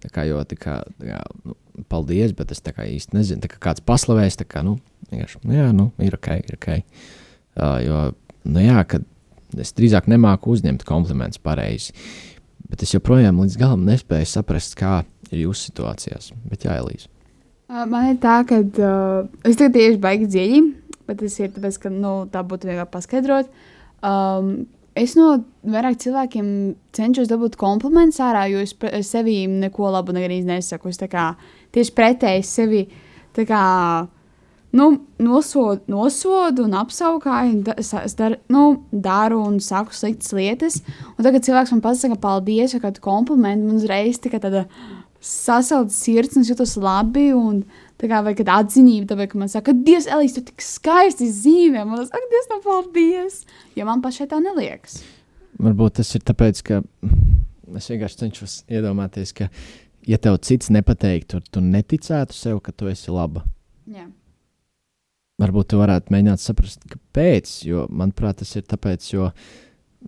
Tā 0.00 0.08
kā, 0.14 0.24
jo, 0.28 0.38
tā 0.48 0.56
kā, 0.56 0.78
tā 1.00 1.10
kā, 1.10 1.18
nu, 1.44 1.56
paldies, 1.90 2.32
bet 2.38 2.54
es 2.54 2.62
īsti 2.62 3.16
nezinu. 3.16 3.50
Kā 3.50 3.58
kāds 3.68 3.84
paslavēs, 3.84 4.38
kā, 4.48 4.62
nu, 4.64 4.78
nu, 5.10 5.52
jā, 5.52 5.68
nu, 5.74 5.90
ir 5.98 6.16
ok, 6.16 6.30
ir 6.46 6.56
ok. 6.56 6.70
Uh, 7.58 7.76
jo, 7.82 8.00
nu, 8.46 8.62
jā, 8.62 8.80
kad 8.88 9.04
es 9.58 9.74
drīzāk 9.76 10.08
nemāku 10.08 10.54
uzņemt 10.54 10.86
komplimentus 10.88 11.42
pareizi. 11.42 11.92
Bet 12.68 12.84
es 12.84 12.94
joprojām 12.94 13.40
līdz 13.42 13.58
galam 13.60 13.86
nespēju 13.88 14.28
saprast, 14.28 14.76
kā 14.78 15.02
ir 15.32 15.46
jūsu 15.46 15.70
situācijās. 15.70 16.32
Bet, 16.48 16.68
jā, 16.68 16.78
Elīze. 16.80 17.10
Man 17.68 18.06
ir 18.08 18.16
tā, 18.16 18.40
ka 18.48 18.62
uh, 18.64 19.26
es 19.44 19.58
tagad 19.60 19.74
tieši 19.76 20.00
baigi 20.00 20.28
dziļi, 20.32 20.60
bet 21.04 21.18
tas 21.20 21.34
ir 21.36 21.50
tāpēc, 21.52 21.76
ka 21.82 21.92
nu, 21.92 22.12
tā 22.32 22.40
būtu 22.40 22.70
vieglāk 22.70 22.88
paskaidrot. 22.94 23.50
Um, 24.00 24.64
es 24.96 25.12
no 25.18 25.34
vairāk 25.68 25.98
cilvēkiem 26.00 26.48
cenšos 26.96 27.28
dabūt 27.28 27.58
komplimentus 27.60 28.22
ārā, 28.24 28.46
jo 28.48 28.62
es 28.64 28.72
pre- 28.72 29.02
sevī 29.04 29.42
neko 29.50 29.92
labu 29.92 30.16
nesaku. 30.16 30.88
Es 30.88 30.96
tā 30.96 31.10
kā 31.12 31.34
tieši 31.76 31.92
pretēji 31.92 32.46
sevi 32.48 32.86
tā 33.36 33.44
kā. 33.44 33.64
Nu, 34.68 34.90
nosodu, 35.16 35.80
nosodu 35.88 36.66
un 36.66 36.74
apskaukāju, 36.76 37.62
da, 37.64 37.72
es, 37.80 37.88
es 37.96 38.12
dar, 38.18 38.34
nu, 38.52 38.82
daru 38.92 39.38
un 39.40 39.60
saku 39.64 39.96
sliktas 39.96 40.34
lietas. 40.36 40.82
Un 41.16 41.24
tagad 41.24 41.44
cilvēks 41.46 41.72
man 41.72 41.80
pasaka, 41.80 42.18
paldies, 42.20 42.74
vai 42.76 42.82
kādu 42.82 43.00
komplimentu. 43.00 43.64
Man 43.64 43.80
uzreiz 43.80 44.20
tā 44.20 44.28
kā 44.28 44.40
tāda 44.42 44.66
sasalta 45.20 45.94
sirds, 45.94 46.38
un 46.38 46.46
jūtos 46.46 46.76
labi. 46.80 47.30
Un, 47.36 47.62
tā 47.98 48.10
kā 48.10 48.20
vai 48.22 48.34
kāda 48.38 48.60
atzinība, 48.62 49.18
ka 49.26 49.40
man 49.40 49.50
saka, 49.50 49.74
Dievs, 49.74 50.06
Elīze, 50.10 50.38
tu 50.38 50.52
tik 50.52 50.62
skaisti 50.62 51.30
zīmē. 51.34 51.82
Man 51.82 51.98
liekas, 51.98 52.14
ak, 52.14 52.28
Dievs, 52.32 52.50
no 52.52 52.60
paldies. 52.64 53.40
Jo 53.78 53.88
man 53.88 54.04
pašai 54.04 54.28
tā 54.30 54.38
neliekas. 54.42 55.00
Varbūt 55.58 55.98
tas 55.98 56.14
ir 56.14 56.22
tāpēc, 56.26 56.62
ka 56.66 56.82
es 57.76 57.90
vienkārši 57.90 58.20
cenšos 58.22 58.60
iedomāties, 58.70 59.34
ka, 59.34 59.48
ja 60.06 60.18
tev 60.22 60.38
cits 60.46 60.70
nepateiktu, 60.74 61.42
tu 61.50 61.62
neticētu 61.64 62.36
sev, 62.36 62.62
ka 62.62 62.72
tu 62.72 62.90
esi 62.90 63.12
laba. 63.14 63.44
Jā. 63.88 64.04
varbūt 65.40 65.70
tu 65.72 65.78
varētu 65.80 66.12
mēģināt 66.12 66.42
saprast, 66.42 66.82
kāpēc. 66.92 67.50
Jo, 67.64 67.86
manuprāt, 67.88 68.42
tas 68.42 68.50
ir 68.58 68.66
tāpēc, 68.68 69.06
jo 69.14 69.30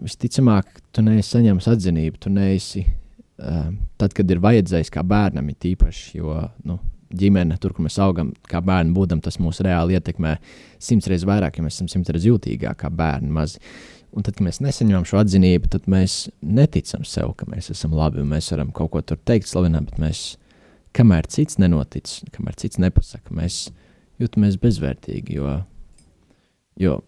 visticamāk, 0.01 0.83
tu 0.93 1.05
neesi 1.07 1.31
saņēmis 1.33 1.69
atzinību, 1.71 2.21
tu 2.21 2.33
neesi. 2.35 2.85
Uh, 3.41 3.71
tad, 3.97 4.13
kad 4.13 4.29
ir 4.29 4.41
vajadzējis 4.45 4.91
kā 4.93 5.05
bērnam, 5.07 5.47
ir 5.49 5.71
īpaši, 5.73 6.19
jo 6.19 6.35
nu, 6.69 6.77
ģimene, 7.17 7.57
tur, 7.61 7.73
kur 7.75 7.87
mēs 7.87 7.97
augam, 8.03 8.35
kā 8.49 8.61
bērni 8.65 8.93
būdam, 8.95 9.23
tas 9.25 9.39
mūs 9.43 9.63
reāli 9.65 9.97
ietekmē 9.99 10.37
simts 10.83 11.09
reizes 11.11 11.27
vairāk, 11.29 11.57
ja 11.59 11.65
mēs 11.65 11.79
esam 11.79 11.89
simts 11.91 12.13
reizes 12.13 12.29
jutīgāki 12.31 12.83
kā 12.83 12.91
bērni 12.93 13.33
mazi. 13.35 13.63
Un 14.11 14.27
tad, 14.27 14.35
kad 14.37 14.45
mēs 14.47 14.59
nesaņemam 14.63 15.07
šo 15.07 15.21
atzinību, 15.21 15.71
tad 15.71 15.87
mēs 15.91 16.25
neticam 16.43 17.05
sev, 17.07 17.33
ka 17.39 17.47
mēs 17.51 17.71
esam 17.75 17.95
labi 17.95 18.23
un 18.23 18.31
mēs 18.33 18.51
varam 18.53 18.73
kaut 18.75 18.91
ko 18.95 19.03
tur 19.07 19.21
teikt, 19.27 19.49
slavināt, 19.51 19.87
bet 19.91 20.03
mēs, 20.03 20.23
kamēr 20.99 21.29
cits 21.31 21.61
nenotic, 21.63 22.11
kamēr 22.35 22.59
cits 22.59 22.81
nepasaka, 22.83 23.35
mēs 23.39 23.69
jūtamies 24.21 24.59
bezvērtīgi. 24.63 25.39
Jo, 25.39 25.61
jo 26.83 26.99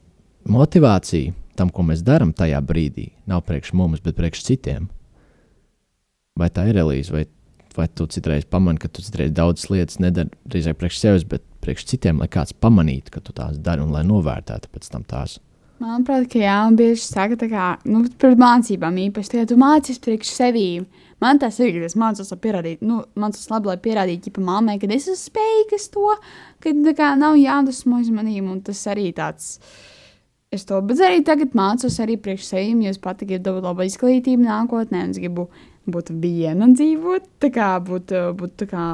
motivācija 0.48 1.34
tam, 1.58 1.74
ko 1.74 1.84
mēs 1.90 2.04
darām 2.06 2.30
tajā 2.34 2.62
brīdī, 2.64 3.10
nav 3.28 3.42
priekš 3.46 3.74
mums, 3.78 4.02
bet 4.02 4.18
priekš 4.18 4.46
citiem. 4.46 4.88
Vai 6.40 6.48
tā 6.48 6.64
ir 6.70 6.78
Elīze, 6.80 7.12
vai, 7.12 7.26
vai 7.76 7.86
tu 7.92 8.06
citreiz 8.08 8.46
pamani, 8.48 8.80
ka 8.80 8.88
tu 8.88 9.04
citreiz 9.04 9.32
daudzas 9.36 9.68
lietas 9.68 10.00
nedari 10.00 10.32
drīzāk 10.48 10.78
priekš 10.80 11.00
sevis, 11.02 11.26
bet 11.28 11.44
priekš 11.64 11.84
citiem, 11.92 12.22
lai 12.22 12.28
kāds 12.32 12.56
pamanītu, 12.56 13.12
ka 13.12 13.20
tu 13.20 13.34
tās 13.36 13.58
dari 13.60 13.84
un 13.84 13.92
lai 13.92 14.04
novērtētu 14.08 14.72
pēc 14.72 14.88
tam 14.94 15.04
tās. 15.08 15.38
Manuprāt, 15.82 16.28
ka 16.30 16.38
jā, 16.38 16.56
un 16.70 16.76
bieži 16.78 17.02
saka, 17.02 17.36
kā, 17.50 17.66
nu, 17.90 18.04
par 18.22 18.36
mācībām 18.38 19.00
īpaši, 19.08 19.32
ka 19.34 19.46
tu 19.50 19.58
mācies 19.58 19.98
priekš 20.02 20.30
sevīm. 20.30 20.86
Man 21.22 21.40
tas 21.42 21.58
ir, 21.60 21.74
ka 21.74 21.88
es 21.88 21.96
mācos, 21.98 22.30
lai 22.32 22.38
pierādītu, 22.44 22.86
nu, 22.86 23.00
mācos 23.18 23.48
labi, 23.50 23.70
lai 23.70 23.78
pierādītu, 23.82 24.30
ja 24.30 24.44
mammai, 24.46 24.78
ka 24.80 24.88
es 24.94 25.08
esmu 25.10 25.18
spējīgs 25.20 25.88
to, 25.92 26.14
ka 26.62 26.74
kā 26.98 27.10
nav 27.18 27.36
jādusmo 27.40 27.98
uz 28.00 28.12
manīm, 28.14 28.48
un 28.52 28.62
tas 28.64 28.80
arī 28.90 29.10
tāds. 29.16 29.58
Es 30.52 30.66
to, 30.68 30.78
bet 30.84 31.00
arī 31.02 31.22
tagad 31.26 31.56
mācos 31.56 31.98
arī 32.04 32.18
priekš 32.20 32.52
sevīm, 32.52 32.84
jo 32.84 32.92
es 32.92 33.00
pati 33.02 33.26
gribu 33.26 33.46
dabūt 33.48 33.66
labu 33.66 33.86
izglītību 33.88 34.46
nākotnē, 34.46 35.06
un 35.06 35.14
es 35.16 35.20
gribu 35.22 35.48
būt 35.90 36.12
viena 36.22 36.68
dzīvot, 36.70 37.26
tā 37.42 37.50
kā 37.54 37.74
būt, 37.82 38.14
būt 38.38 38.54
tā 38.62 38.68
kā, 38.70 38.86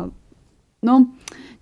nu, 0.89 0.97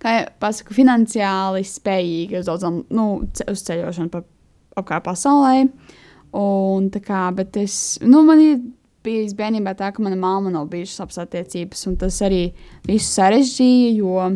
kā 0.01 0.15
jau 0.15 0.25
pasaku, 0.41 0.75
finansiāli 0.77 1.65
spējīga 1.67 2.41
uz 2.41 2.49
daudzām, 2.49 2.81
nu, 2.95 3.07
uz 3.25 3.63
ceļošanu 3.67 4.13
pa 4.13 4.23
apkārt 4.77 5.07
pasaulē. 5.07 5.67
Un, 6.37 6.89
kā, 6.91 7.27
bet 7.35 7.57
es, 7.59 7.97
nu, 8.03 8.21
man 8.27 8.41
ir 8.43 8.59
bijis 9.07 9.35
bērnībā 9.37 9.73
tā, 9.79 9.91
ka 9.95 10.03
mana 10.03 10.17
mamma 10.19 10.51
nav 10.53 10.67
bijušas 10.71 11.03
labas 11.03 11.21
attiecības, 11.23 11.85
un 11.89 11.95
tas 12.01 12.17
arī 12.25 12.41
visu 12.87 13.07
sarežģīja, 13.13 13.93
jo 14.01 14.27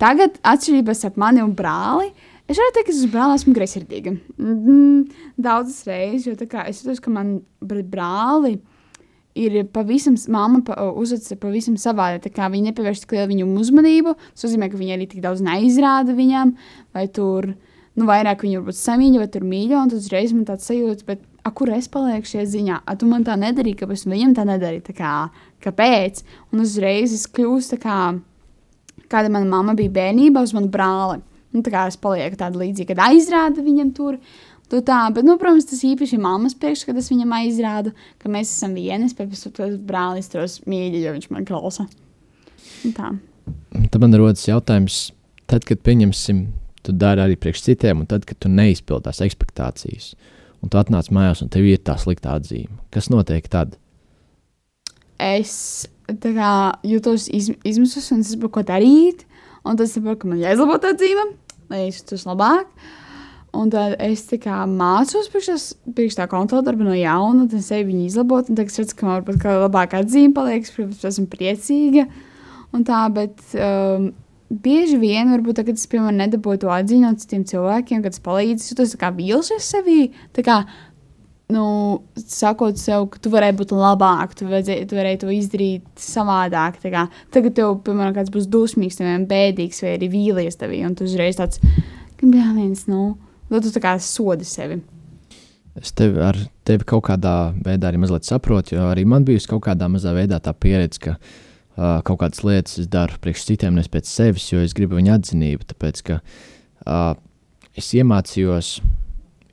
tagad 0.00 0.40
atšķirības 0.46 1.02
starp 1.02 1.20
mani 1.20 1.44
un 1.44 1.52
brāli. 1.56 2.10
Es 2.46 2.60
varu 2.60 2.72
teikt, 2.76 2.88
ka 2.88 2.94
es 2.94 3.02
uz 3.02 3.10
brāli 3.12 3.36
esmu 3.36 3.52
greizsirdīga. 3.56 4.14
Mm, 4.38 5.28
daudzas 5.42 5.82
reizes, 5.88 6.28
jo 6.28 6.48
kā, 6.48 6.64
es 6.70 6.80
jūtos, 6.80 7.02
ka 7.02 7.12
man 7.12 7.40
brāli 7.60 8.54
ir 8.54 8.75
pavisam, 9.72 10.16
mamma 10.32 10.62
uzvedas 10.96 11.36
pavisam 11.40 11.76
savādi. 11.80 12.32
Viņa 12.32 12.70
nepievērš 12.70 13.04
tik 13.04 13.16
lielu 13.16 13.30
viņu 13.34 13.48
uzmanību. 13.62 14.16
Tas 14.32 14.48
nozīmē, 14.48 14.70
ka 14.72 14.80
viņa 14.80 14.98
arī 14.98 15.08
tik 15.10 15.22
daudz 15.24 15.44
neizrāda 15.44 16.16
viņam, 16.16 16.54
vai 16.96 17.06
tur 17.08 17.52
nu, 17.96 18.04
vairāk 18.08 18.44
viņu 18.44 18.60
varbūt 18.60 18.78
samīļo, 18.78 19.22
vai 19.22 19.30
tur 19.32 19.46
mīļo, 19.48 19.80
un 19.80 19.92
tad 19.92 20.02
uzreiz 20.02 20.34
man 20.36 20.46
tāds 20.48 20.68
sajūta, 20.68 21.06
bet 21.08 21.22
a, 21.46 21.52
kur 21.54 21.70
es 21.72 21.88
palieku 21.92 22.28
šajā 22.28 22.46
ziņā? 22.52 22.80
A, 22.84 22.96
tu 22.98 23.08
man 23.08 23.24
tā 23.26 23.36
nedarīji, 23.40 23.80
kāpēc 23.82 24.04
viņam 24.10 24.34
tā 24.36 24.44
nedarīja? 24.48 24.84
Tā 24.90 24.96
kā, 24.98 25.12
kāpēc? 25.64 26.24
Un 26.52 26.64
uzreiz 26.64 27.14
es 27.16 27.24
kļūstu 27.30 27.76
tā 27.76 27.82
kā, 27.86 28.00
kāda 29.12 29.32
mana 29.32 29.48
mamma 29.48 29.76
bija 29.78 29.94
bērnībā 30.00 30.42
uz 30.44 30.54
manu 30.56 30.70
brāli. 30.72 31.22
Nu, 31.54 31.62
tā 31.64 31.72
kā 31.72 31.86
es 31.88 31.96
palieku 31.96 32.36
tāda 32.40 32.60
līdzīga, 32.60 32.92
kad 32.92 33.04
aizrāda 33.06 33.64
viņam 33.64 33.94
tur. 33.96 34.18
Tu 34.66 34.80
tā, 34.82 34.98
bet, 35.14 35.22
nu, 35.26 35.36
protams, 35.38 35.68
tas 35.70 35.84
īpaši 35.86 36.16
ir 36.16 36.22
mammas 36.24 36.56
priekš, 36.58 36.82
kad 36.88 36.96
es 36.98 37.10
viņam 37.12 37.34
aizrādu, 37.38 37.92
ka 38.18 38.30
mēs 38.32 38.50
esam 38.50 38.74
bet 38.74 39.36
es 39.36 39.46
to 39.46 39.68
brālis 39.86 40.32
tos 40.32 40.58
mīļi, 40.66 41.04
jo 41.04 41.14
viņš 41.14 41.28
man 41.30 41.46
klausa. 41.46 41.86
Un 42.84 42.94
tā. 42.96 43.12
Tad 43.92 44.00
man 44.02 44.18
rodas 44.18 44.42
jautājums, 44.48 45.12
tad, 45.46 45.62
kad 45.68 45.84
pieņemsim 45.86 46.46
tu 46.86 46.94
dari 46.94 47.22
arī 47.22 47.38
priekš 47.38 47.62
citiem, 47.68 48.02
un 48.02 48.10
tad, 48.10 48.26
kad 48.26 48.40
tu 48.42 48.50
neizpildi 48.50 49.06
tās 49.06 49.22
expectācijas, 49.22 50.14
un 50.62 50.70
tu 50.72 50.82
atnāc 50.82 51.12
mājās, 51.14 51.44
un 51.46 51.50
tev 51.52 51.66
ir 51.66 51.82
tā 51.86 51.94
sliktā 52.02 52.34
atzīme, 52.34 52.74
kas 52.94 53.10
notiek 53.12 53.46
tad? 53.50 53.78
Es 55.22 55.86
kā, 56.06 56.52
jūtos 56.86 57.26
iz, 57.34 57.50
izmisusi, 57.66 58.12
un 58.14 58.22
es 58.22 58.30
saprotu, 58.34 58.58
ko 58.58 58.66
darīt. 58.66 59.24
Un 59.66 59.78
tas 59.78 59.94
saprotu, 59.96 60.22
ka 60.22 60.30
man 60.30 60.42
jāizlabo 60.42 60.76
tā 60.82 60.92
dzīve, 60.94 61.24
lai 61.72 61.86
es 61.88 61.98
justos 61.98 62.26
labāk. 62.28 62.68
Un 63.56 63.70
tad 63.72 63.94
es 64.02 64.26
kā, 64.42 64.58
mācos 64.68 65.30
priekš, 65.30 66.16
tā 66.18 66.26
kontrola 66.28 66.64
darba 66.66 66.84
no 66.84 66.94
jauna, 66.96 67.46
tad 67.46 67.60
es 67.60 67.70
eju 67.72 67.88
viņu 67.88 68.04
izlabot. 68.10 68.50
Tagad 68.50 68.72
es 68.72 68.80
redzu, 68.80 68.96
ka 68.98 69.06
man 69.06 69.18
varbūt 69.20 69.40
kā 69.42 69.54
labākā 69.62 70.02
atzīme 70.02 70.34
paliek, 70.36 70.66
protams, 70.74 71.04
esmu 71.08 71.26
priecīga. 71.32 72.06
Un 72.76 72.84
tā, 72.84 73.04
bet 73.14 73.40
um, 73.54 74.10
bieži 74.50 74.98
vien, 75.00 75.30
varbūt 75.32 75.60
tagad 75.62 75.80
es, 75.80 75.86
piemēram, 75.90 76.18
nedabūju 76.24 76.66
to 76.66 76.74
atziņu 76.74 77.06
no 77.06 77.14
citiem 77.22 77.46
cilvēkiem, 77.48 78.02
kad 78.04 78.18
es 78.18 78.22
palīdzu, 78.26 78.62
es 78.62 78.74
jūtos 78.74 78.94
kā 79.00 79.10
vīlusies 79.16 79.70
sevī. 79.72 80.00
Tā 80.36 80.44
kā, 80.46 80.60
nu, 81.54 81.66
sakot 82.20 82.78
sev, 82.80 83.08
ka 83.12 83.22
tu 83.22 83.32
varēji 83.32 83.58
būt 83.62 83.74
labāk, 83.76 84.34
tu, 84.38 84.48
vajadzēji, 84.50 84.88
tu 84.90 84.98
varēji 84.98 85.22
to 85.22 85.34
izdarīt 85.34 86.02
savādāk. 86.02 86.80
Kā, 86.84 87.06
tagad 87.34 87.56
tev, 87.58 87.78
piemēram, 87.86 88.16
kāds 88.18 88.34
būs 88.34 88.50
dusmīgs, 88.52 89.00
vai 89.02 89.16
bēdīgs, 89.30 89.82
vai 89.86 89.94
arī 89.96 90.10
vīlies 90.12 90.60
tevī, 90.60 90.82
un 90.86 90.98
tu 90.98 91.06
uzreiz 91.08 91.38
tāds, 91.40 91.62
ka 92.18 92.28
bļāviens, 92.28 92.86
nu, 92.90 93.14
tad 93.50 93.72
tu 93.72 93.82
kā 93.82 93.96
sodi 94.02 94.46
sevi. 94.48 94.80
Es 95.76 95.92
tevi 95.92 96.22
ar 96.24 96.38
tevi 96.64 96.86
kaut 96.88 97.04
kādā 97.10 97.52
veidā 97.64 97.90
arī 97.90 98.00
mazliet 98.00 98.24
saprotu, 98.24 98.78
jo 98.78 98.86
arī 98.88 99.04
man 99.08 99.26
bijusi 99.28 99.50
kaut 99.50 99.66
kādā 99.66 99.90
mazā 99.92 100.14
veidā 100.16 100.38
tā 100.40 100.54
pieredze, 100.56 101.02
ka 101.04 101.16
uh, 101.18 101.98
kaut 102.06 102.22
kādas 102.22 102.40
lietas 102.46 102.78
es 102.80 102.88
daru 102.88 103.18
priekš 103.20 103.44
citiem, 103.50 103.76
nevis 103.76 103.92
pēc 103.92 104.08
sevis, 104.08 104.48
jo 104.52 104.62
es 104.64 104.72
gribu 104.76 104.96
viņu 104.96 105.12
atzinību. 105.18 105.68
Tāpēc, 105.68 106.00
ka 106.08 106.18
uh, 106.22 107.12
es 107.76 107.92
iemācījos, 107.92 108.72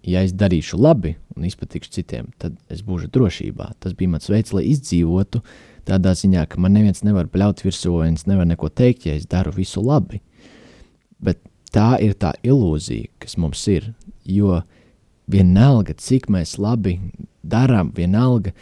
ja 0.08 0.24
es 0.24 0.32
darīšu 0.40 0.80
labi 0.80 1.18
un 1.36 1.48
izpatikšu 1.50 1.92
citiem, 2.00 2.32
tad 2.40 2.56
es 2.72 2.86
būšu 2.88 3.12
drošībā. 3.12 3.74
Tas 3.84 3.96
bija 4.00 4.16
mans 4.16 4.32
veids, 4.32 4.56
lai 4.56 4.64
izdzīvotu 4.72 5.44
tādā 5.88 6.16
ziņā, 6.16 6.48
ka 6.48 6.62
man 6.64 6.78
neviens 6.78 7.04
nevar 7.04 7.28
bļaut 7.32 7.66
virsū, 7.66 7.98
viens 8.00 8.24
nevar 8.32 8.48
neko 8.48 8.72
teikt, 8.72 9.10
ja 9.10 9.18
es 9.20 9.28
daru 9.28 9.52
visu 9.56 9.84
labi. 9.84 10.22
Bet 11.24 11.44
tā 11.74 11.90
ir 12.04 12.16
tā 12.20 12.34
ilūzija, 12.46 13.12
kas 13.24 13.38
mums 13.42 13.66
ir. 13.72 13.92
Jo 14.24 14.62
vienalga, 15.30 15.96
cik 15.98 16.30
mēs 16.32 16.58
labi 16.62 16.98
darām, 17.44 17.92
vienalga, 17.96 18.54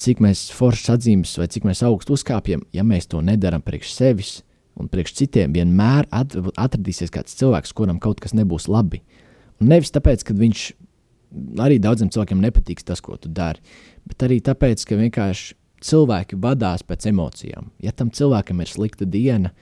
cik 0.00 0.22
mēs 0.24 0.48
foršas 0.56 0.96
atzīmes 0.96 1.36
vai 1.38 1.48
cik 1.52 1.66
mēs 1.68 1.82
augstu 1.86 2.16
uzkāpjam, 2.16 2.64
ja 2.72 2.84
mēs 2.86 3.10
to 3.10 3.20
nedaram 3.24 3.62
priekš 3.62 3.94
sevis 3.96 4.38
un 4.80 4.88
priekš 4.88 5.14
citiem, 5.18 5.52
vienmēr 5.52 6.08
atradīsies 6.10 7.12
kāds 7.12 7.36
cilvēks, 7.36 7.74
kuram 7.76 8.00
kaut 8.00 8.22
kas 8.22 8.32
nebūs 8.36 8.68
labi. 8.70 9.02
Un 9.60 9.68
nevis 9.74 9.92
tāpēc, 9.92 10.24
ka 10.24 10.36
viņš 10.36 10.62
arī 11.60 11.76
daudziem 11.82 12.10
cilvēkiem 12.12 12.40
nepatiks 12.42 12.86
tas, 12.86 13.02
ko 13.04 13.18
tu 13.20 13.28
dari, 13.28 13.60
bet 14.08 14.24
arī 14.24 14.40
tāpēc, 14.44 14.86
ka 14.88 14.98
vienkārši 14.98 15.58
cilvēki 15.84 16.38
vadās 16.40 16.84
pēc 16.86 17.10
emocijām. 17.10 17.70
Ja 17.82 17.92
tam 17.96 18.12
cilvēkam 18.14 18.62
ir 18.62 18.72
slikta 18.72 19.08
diena, 19.08 19.52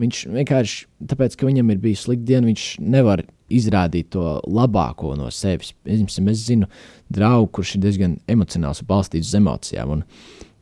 viņš 0.00 0.22
vienkārši 0.32 1.08
tāpēc, 1.10 1.36
ka 1.36 1.48
viņam 1.48 1.72
ir 1.72 1.82
bijusi 1.82 2.06
slikta 2.06 2.28
diena, 2.30 2.48
viņš 2.48 2.68
nevar 2.80 3.24
izrādīt 3.52 4.12
to 4.14 4.38
labāko 4.48 5.12
no 5.18 5.28
sevis. 5.34 5.74
Piemēram, 5.84 6.30
es 6.32 6.46
zinu 6.46 6.70
draugu, 7.12 7.50
kurš 7.58 7.76
ir 7.76 7.84
diezgan 7.84 8.16
emocionāls 8.30 8.80
un 8.84 8.88
balstīts 8.88 9.32
uz 9.32 9.36
emocijām. 9.40 10.02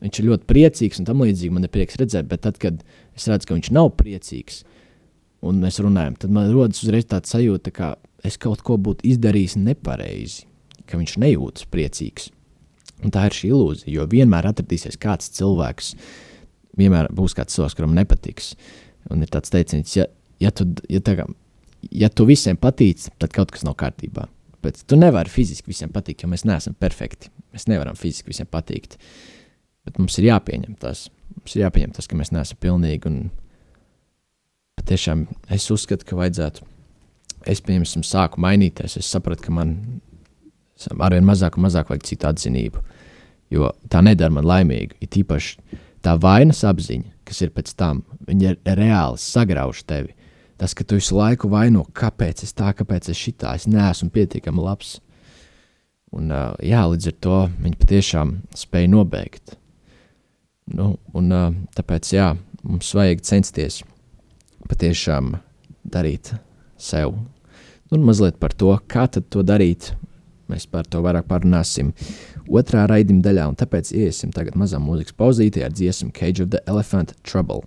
Viņš 0.00 0.18
ir 0.18 0.30
ļoti 0.30 0.48
priecīgs 0.48 1.00
un 1.00 1.06
tam 1.06 1.22
līdzīgi 1.22 1.54
man 1.54 1.68
ir 1.68 1.72
prieks 1.74 1.98
redzēt, 2.00 2.28
bet 2.30 2.42
tad, 2.46 2.58
kad 2.58 2.82
es 3.14 3.28
redzu, 3.28 3.50
ka 3.50 3.58
viņš 3.58 3.72
nav 3.76 3.92
priecīgs 4.00 4.62
un 5.46 5.60
mēs 5.62 5.80
runājam, 5.82 6.16
tad 6.20 6.34
man 6.34 6.50
rodas 6.52 6.82
uzreiz 6.84 7.06
tāds 7.08 7.32
sajūta, 7.32 7.72
ka 7.72 7.94
es 8.26 8.36
kaut 8.40 8.64
ko 8.66 8.76
būtu 8.80 9.06
izdarījis 9.08 9.56
nepareizi, 9.60 10.44
ka 10.88 11.00
viņš 11.00 11.16
nejūtas 11.22 11.68
priecīgs. 11.72 12.28
Un 13.00 13.12
tā 13.14 13.26
ir 13.28 13.36
šī 13.36 13.52
ilūzija, 13.54 13.92
jo 13.94 14.04
vienmēr 14.10 14.50
atradīsies 14.50 15.00
kāds 15.00 15.30
cilvēks, 15.38 15.94
vienmēr 16.76 17.08
būs 17.16 17.36
kāds 17.36 17.56
cilvēks, 17.56 17.76
kuram 17.78 17.96
nepatiks. 17.96 18.52
Un 19.10 19.24
ir 19.24 19.30
tāds 19.32 19.52
teiciens, 19.52 19.96
ja, 19.96 20.06
ja 20.42 20.52
tu 20.54 20.68
ja 20.88 21.00
tā 21.04 21.16
ja 21.90 22.10
tu 22.12 22.26
visiem 22.28 22.58
patīc, 22.60 23.08
tad 23.18 23.32
kaut 23.34 23.52
kas 23.54 23.64
nav 23.66 23.76
kārtībā. 23.80 24.26
Bet 24.60 24.82
tu 24.86 24.98
nevari 25.00 25.32
fiziski 25.32 25.72
visiem 25.72 25.92
patikt, 25.92 26.22
jo 26.22 26.28
mēs 26.28 26.44
neesam 26.44 26.74
perfekti. 26.76 27.30
Mēs 27.54 27.66
nevaram 27.70 27.96
fiziski 27.96 28.32
visiem 28.32 28.48
patikt. 28.50 28.98
Bet 29.88 29.96
mums 29.98 30.18
ir 30.20 30.28
jāpieņem 30.28 30.76
tas, 30.80 31.08
mums 31.38 31.56
ir 31.56 31.64
jāpieņem 31.64 31.94
tas 31.96 32.10
ka 32.10 32.18
mēs 32.18 32.32
neesam 32.34 32.60
pilnīgi. 32.60 33.08
Un 33.08 33.30
patiešām 34.82 35.24
es 35.56 35.70
uzskatu, 35.72 36.06
ka 36.06 36.18
vajadzētu. 36.20 36.68
Es, 37.48 37.62
piemēram, 37.64 38.04
sāku 38.04 38.42
mainīties. 38.44 38.98
Es 39.00 39.08
sapratu, 39.08 39.46
ka 39.46 39.54
man 39.56 39.78
arvien 41.00 41.24
mazāk 41.24 41.56
un 41.56 41.64
mazāk 41.64 41.88
vajag 41.92 42.04
citu 42.10 42.28
atzinību. 42.28 42.84
Jo 43.50 43.72
tā 43.90 44.04
nedara 44.04 44.32
man 44.34 44.46
laimīgu. 44.46 45.00
Ir 45.00 45.22
īpaši 45.22 45.78
tā 46.04 46.14
vainas 46.20 46.60
apziņa, 46.68 47.08
kas 47.30 47.44
ir 47.46 47.54
pēc 47.54 47.72
tam, 47.78 48.02
viņa 48.26 48.58
reāli 48.76 49.22
sagrauž 49.22 49.84
tevi 49.86 50.16
Tas, 50.60 50.74
ka 50.76 50.84
tu 50.84 50.98
visu 50.98 51.16
laiku 51.16 51.48
vaino, 51.48 51.86
kāpēc 51.96 52.42
es 52.44 52.50
tā, 52.52 52.74
kāpēc 52.76 53.06
es 53.08 53.16
šitā, 53.16 53.54
es 53.56 53.64
neesmu 53.64 54.10
pietiekami 54.12 54.60
labs. 54.60 54.98
Un, 56.12 56.28
uh, 56.28 56.52
jā, 56.60 56.82
līdz 56.84 57.06
ar 57.08 57.14
to 57.24 57.38
viņi 57.62 57.78
patiešām 57.80 58.34
spēja 58.60 58.90
nobeigt. 58.92 59.54
Nu, 60.68 60.90
un, 61.16 61.32
uh, 61.32 61.56
tāpēc 61.78 62.10
jā, 62.12 62.26
mums 62.60 62.92
vajag 62.92 63.24
censties 63.24 63.80
patiešām 64.68 65.38
darīt 65.88 66.34
sev. 66.76 67.16
Un 67.88 68.04
mazliet 68.04 68.36
par 68.36 68.52
to, 68.52 68.74
kā 68.84 69.06
to 69.08 69.40
darīt, 69.40 69.94
mēs 70.50 70.68
par 70.70 70.88
to 70.90 71.02
vairāk 71.04 71.28
parunāsim 71.30 71.92
otrā 72.50 72.86
raidījuma 72.90 73.26
daļā. 73.26 73.50
Un 73.50 73.58
tāpēc 73.60 73.92
iesim 73.96 74.34
tagad 74.36 74.58
mazā 74.60 74.82
mūzikas 74.82 75.16
pauzītē 75.18 75.66
ar 75.66 75.76
dziesmu 75.76 76.12
Cage 76.16 76.44
of 76.44 76.54
the 76.54 76.62
Elephant 76.66 77.16
Trouble. 77.22 77.64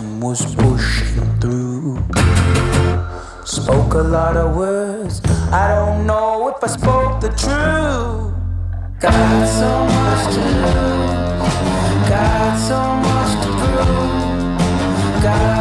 sun 0.00 0.20
was 0.20 0.54
pushing 0.54 1.40
through. 1.40 2.02
Spoke 3.44 3.94
a 3.94 4.02
lot 4.16 4.36
of 4.36 4.56
words, 4.56 5.20
I 5.52 5.74
don't 5.74 6.06
know 6.06 6.48
if 6.48 6.62
I 6.62 6.68
spoke 6.68 7.20
the 7.20 7.28
truth. 7.28 8.34
Got 9.00 9.46
so 9.60 9.72
much 9.96 10.22
to 10.34 10.42
lose, 10.64 12.08
got 12.08 12.52
so 12.68 12.80
much 13.06 13.32
to 13.42 13.50
prove. 13.60 15.22
Got 15.22 15.59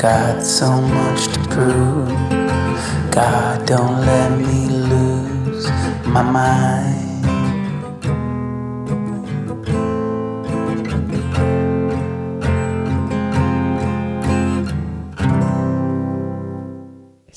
Got 0.00 0.42
so 0.42 0.80
much 0.80 1.26
to 1.28 1.40
prove. 1.50 2.08
God, 3.12 3.66
don't 3.66 4.00
let 4.00 4.30
me 4.38 4.68
lose 4.70 5.68
my 6.06 6.22
mind. 6.22 7.09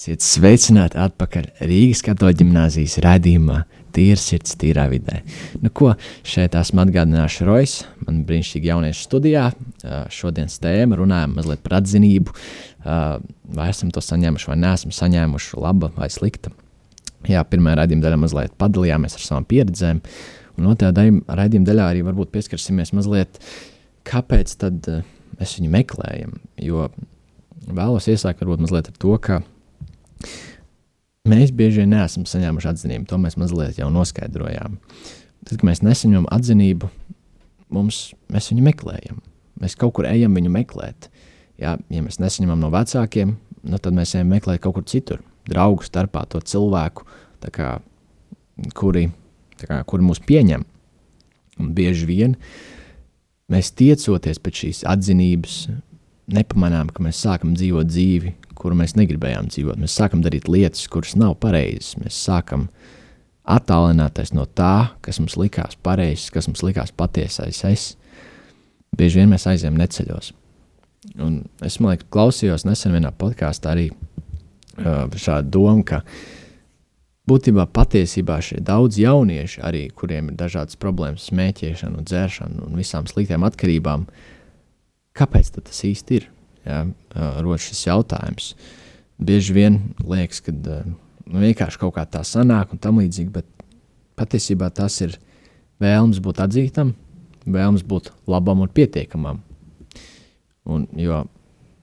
Esiet 0.04 0.20
sveicināti 0.20 0.98
atpakaļ 1.00 1.46
Rīgas 1.64 2.02
katoļu 2.04 2.36
ģimnāzijas 2.42 2.98
raidījumā 3.06 3.62
tīra 3.96 4.18
sirds, 4.20 4.58
tīrā 4.60 4.90
vidē. 4.92 5.22
Nu, 5.64 5.70
ko 5.72 5.94
šeit 6.28 6.58
esmu 6.60 6.82
atgādinājuši 6.84 7.46
Rojas, 7.48 7.76
man 8.04 8.18
brīnišķīgi 8.28 8.68
jauniešu 8.68 9.06
studijā. 9.06 9.46
Šodienas 10.12 10.58
tēma 10.60 10.98
runājam 11.00 11.38
mazliet 11.38 11.64
par 11.64 11.78
atzinību, 11.78 12.36
vai 12.84 13.70
esam 13.72 13.94
to 13.96 14.04
saņēmuši 14.04 14.50
vai 14.52 14.58
neesam 14.66 14.92
saņēmuši, 14.92 15.56
laba 15.64 15.94
vai 15.96 16.12
slikta. 16.12 16.52
Jā, 17.32 17.46
pirmā 17.48 17.78
raidījuma 17.80 18.04
daļā 18.04 18.20
mazliet 18.26 18.60
padalījāmies 18.60 19.16
ar 19.16 19.24
savām 19.30 19.48
pieredzēm, 19.48 20.04
un 20.60 20.70
otrajā 20.74 21.08
raidījuma 21.40 21.70
daļā 21.72 21.88
arī 21.94 22.04
varbūt 22.10 22.36
pieskarsimies 22.36 22.92
mazliet, 23.00 23.40
kāpēc 24.12 24.52
tad 24.68 24.84
mēs 25.40 25.58
viņu 25.62 25.74
meklējam, 25.80 26.36
jo 26.60 26.92
vēlos 27.72 28.12
iesākt 28.12 28.44
varbūt 28.44 28.68
mazliet 28.68 28.92
ar 28.92 29.00
to, 29.00 29.16
ka 29.24 29.40
Mēs 31.30 31.54
bieži 31.56 31.84
vien 31.84 31.94
neesam 31.94 32.26
saņēmuši 32.28 32.70
atzinību, 32.74 33.08
to 33.08 33.20
mēs 33.22 33.38
mazliet 33.40 33.80
jau 33.80 33.88
noskaidrojām. 33.94 34.76
Tad, 35.44 35.54
kad 35.56 35.66
mēs 35.68 35.84
nesaņemam 35.86 36.28
atzinību, 36.36 36.90
mums, 37.74 38.02
mēs 38.32 38.52
viņu 38.52 38.66
meklējam. 38.68 39.24
Mēs 39.64 39.78
kaut 39.80 39.96
kur 39.98 40.08
ejam 40.10 40.36
viņu 40.36 40.52
meklēt. 40.52 41.08
Jā, 41.62 41.78
ja 41.78 42.04
mēs 42.04 42.20
nesaņemam 42.20 42.60
no 42.60 42.72
vecākiem, 42.74 43.38
nu, 43.64 43.80
tad 43.80 43.96
mēs 43.96 44.16
ejam 44.18 44.34
meklēt 44.36 44.64
kaut 44.64 44.78
kur 44.80 44.88
citur. 44.90 45.24
Draugu 45.48 45.86
starpā 45.88 46.26
to 46.32 46.44
cilvēku, 46.44 47.08
kā, 47.54 47.78
kuri 48.76 49.08
kā, 49.68 49.82
kuri 49.88 50.06
mūs 50.06 50.22
pieņem. 50.24 50.66
Un 51.62 51.74
bieži 51.78 52.08
vien 52.10 52.38
mēs 53.52 53.72
tiecoties 53.78 54.42
pēc 54.42 54.62
šīs 54.64 54.84
atzinības, 54.90 55.58
nepamanām, 56.34 56.90
ka 56.94 57.04
mēs 57.06 57.22
sākam 57.22 57.54
dzīvot 57.58 57.90
dzīvi, 57.90 58.34
kuru 58.58 58.78
mēs 58.80 58.96
negribējām 59.00 59.50
dzīvot. 59.52 59.80
Mēs 59.82 59.96
sākam 60.00 60.24
darīt 60.26 60.50
lietas, 60.52 60.86
kuras 60.92 61.16
nav 61.20 61.36
pareizas. 61.44 61.96
Mēs 62.02 62.18
sākam 62.28 62.68
attālināties 63.44 64.34
no 64.36 64.46
tā, 64.46 64.94
kas 65.04 65.20
mums 65.20 65.36
likās 65.40 65.76
pareizs, 65.84 66.30
kas 66.34 66.48
mums 66.50 66.64
likās 66.64 66.94
patiesais 66.96 67.64
es. 67.68 67.90
Bieži 68.96 69.22
vien 69.22 69.32
mēs 69.34 69.48
aizējām 69.50 69.78
neceļos. 69.80 70.32
Un 71.20 71.42
es 71.66 71.78
domāju, 71.80 72.04
ka 72.04 72.12
klausījos 72.16 72.64
nesen 72.68 72.96
vienā 72.96 73.12
podkāstā 73.20 73.74
arī 73.74 73.90
uh, 73.92 75.10
šādu 75.10 75.52
domu, 75.52 75.84
ka 75.88 76.04
būtībā 77.30 77.66
patiesībā 77.76 78.40
šie 78.44 78.62
daudz 78.64 79.00
jaunieši, 79.02 79.62
arī, 79.66 79.88
kuriem 79.92 80.32
ir 80.32 80.38
dažādas 80.40 80.80
problēmas, 80.80 81.28
smēķēšana, 81.32 82.06
dzēršana 82.08 82.68
un 82.68 82.80
visām 82.80 83.10
sliktām 83.10 83.44
atkarībām, 83.48 84.08
kāpēc 85.18 85.52
tas 85.60 85.84
īsti 85.90 86.22
ir? 86.22 86.33
Uh, 86.64 86.94
Rodas 87.44 87.66
šis 87.68 87.88
jautājums. 87.90 88.54
Bieži 89.20 89.56
vien 89.56 89.80
liekas, 90.00 90.40
ka 90.44 90.54
nu, 90.56 90.96
vienkārši 91.28 91.80
kaut 91.82 91.98
kā 91.98 92.06
tā 92.08 92.24
sanāk 92.28 92.72
un 92.72 92.80
tam 92.82 93.02
līdzīgi, 93.02 93.32
bet 93.34 93.48
patiesībā 94.20 94.70
tas 94.72 94.96
ir 95.04 95.18
vēlms 95.84 96.22
būt 96.24 96.40
atzītam, 96.44 96.94
vēlms 97.44 97.84
būt 97.88 98.14
labam 98.32 98.64
un 98.64 98.72
pietiekamam. 98.72 99.42
Un, 100.64 100.88
jo 100.96 101.26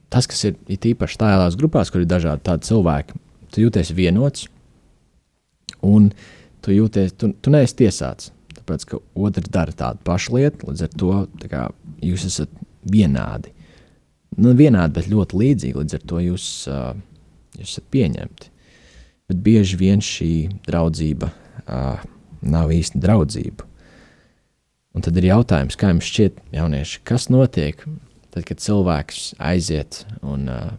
tas, 0.09 0.25
kas 0.25 0.41
ir, 0.49 0.57
ir 0.65 0.91
īpaši 0.93 1.21
tādās 1.21 1.57
grupās, 1.59 1.93
kur 1.93 2.01
ir 2.01 2.09
dažādi 2.09 2.43
tādi 2.49 2.71
cilvēki, 2.71 3.21
tu 3.53 3.65
jūties 3.67 3.93
vienots 3.93 4.47
un 5.85 6.09
tu 6.65 6.73
jūties, 6.73 7.13
tu, 7.17 7.31
tu 7.37 7.53
neesi 7.53 7.77
tiesāts. 7.83 8.33
Tāpēc, 8.57 8.89
ka 8.89 8.99
otrs 9.17 9.53
dara 9.53 9.73
tādu 9.77 10.01
pašu 10.05 10.37
lietu, 10.37 10.69
līdz 10.69 10.85
ar 10.85 10.93
to 10.97 11.15
kā, 11.49 11.63
jūs 12.01 12.25
esat 12.27 12.51
vienādi. 12.81 13.53
Nu, 14.39 14.53
vienādi, 14.55 14.95
bet 14.95 15.09
ļoti 15.11 15.41
līdzīgi. 15.41 15.79
Līdz 15.81 15.97
ar 15.97 16.05
to 16.07 16.21
jūs, 16.23 16.45
uh, 16.71 16.93
jūs 17.59 17.73
esat 17.75 17.87
pieņemti. 17.91 18.51
Bet 19.31 19.41
bieži 19.43 19.79
vien 19.79 20.03
šī 20.03 20.31
draudzība 20.67 21.31
uh, 21.31 22.05
nav 22.41 22.71
īsti 22.71 23.01
draudzība. 23.03 23.67
Un 24.91 25.03
tad 25.05 25.15
ir 25.19 25.29
jautājums, 25.29 25.77
kā 25.79 25.91
jums 25.91 26.07
šķiet, 26.07 26.39
jaunieši, 26.55 27.03
kas 27.07 27.29
notiek 27.31 27.83
tad, 28.31 28.45
kad 28.47 28.63
cilvēks 28.63 29.33
aiziet 29.43 30.01
un 30.23 30.47
uh, 30.51 30.71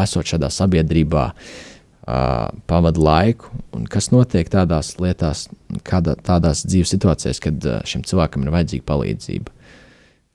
esot 0.00 0.30
šādā 0.30 0.50
sabiedrībā, 0.54 1.24
uh, 1.34 2.50
pavada 2.70 3.02
laiku, 3.02 3.50
un 3.76 3.86
kas 3.90 4.10
notiek 4.14 4.50
tādās 4.50 4.96
lietās, 5.02 5.46
kāda, 5.86 6.16
tādās 6.26 6.64
dzīves 6.66 6.94
situācijās, 6.96 7.42
kad 7.42 7.66
uh, 7.66 7.80
šim 7.86 8.04
cilvēkam 8.06 8.46
ir 8.46 8.54
vajadzīga 8.54 8.86
palīdzība. 8.90 9.59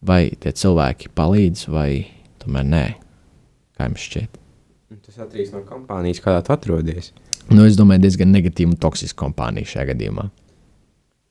Vai 0.06 0.36
tie 0.42 0.52
cilvēki 0.52 1.12
palīdz, 1.16 1.68
vai 1.72 1.90
tomēr 2.44 2.66
nē? 2.68 2.86
Kā 3.76 3.88
jums 3.90 4.04
šķiet? 4.08 4.42
Tas 5.06 5.22
atkarīgs 5.26 5.54
no 5.54 5.62
kompānijas, 5.68 6.22
kādā 6.24 6.44
tu 6.46 6.54
atrodies. 6.56 7.12
Nu, 7.52 7.66
es 7.66 7.78
domāju, 7.78 8.04
diezgan 8.06 8.32
negatīva 8.34 8.74
un 8.74 8.80
toksiska 8.82 9.20
kompānija 9.22 9.70
šajā 9.70 9.90
gadījumā. 9.92 10.30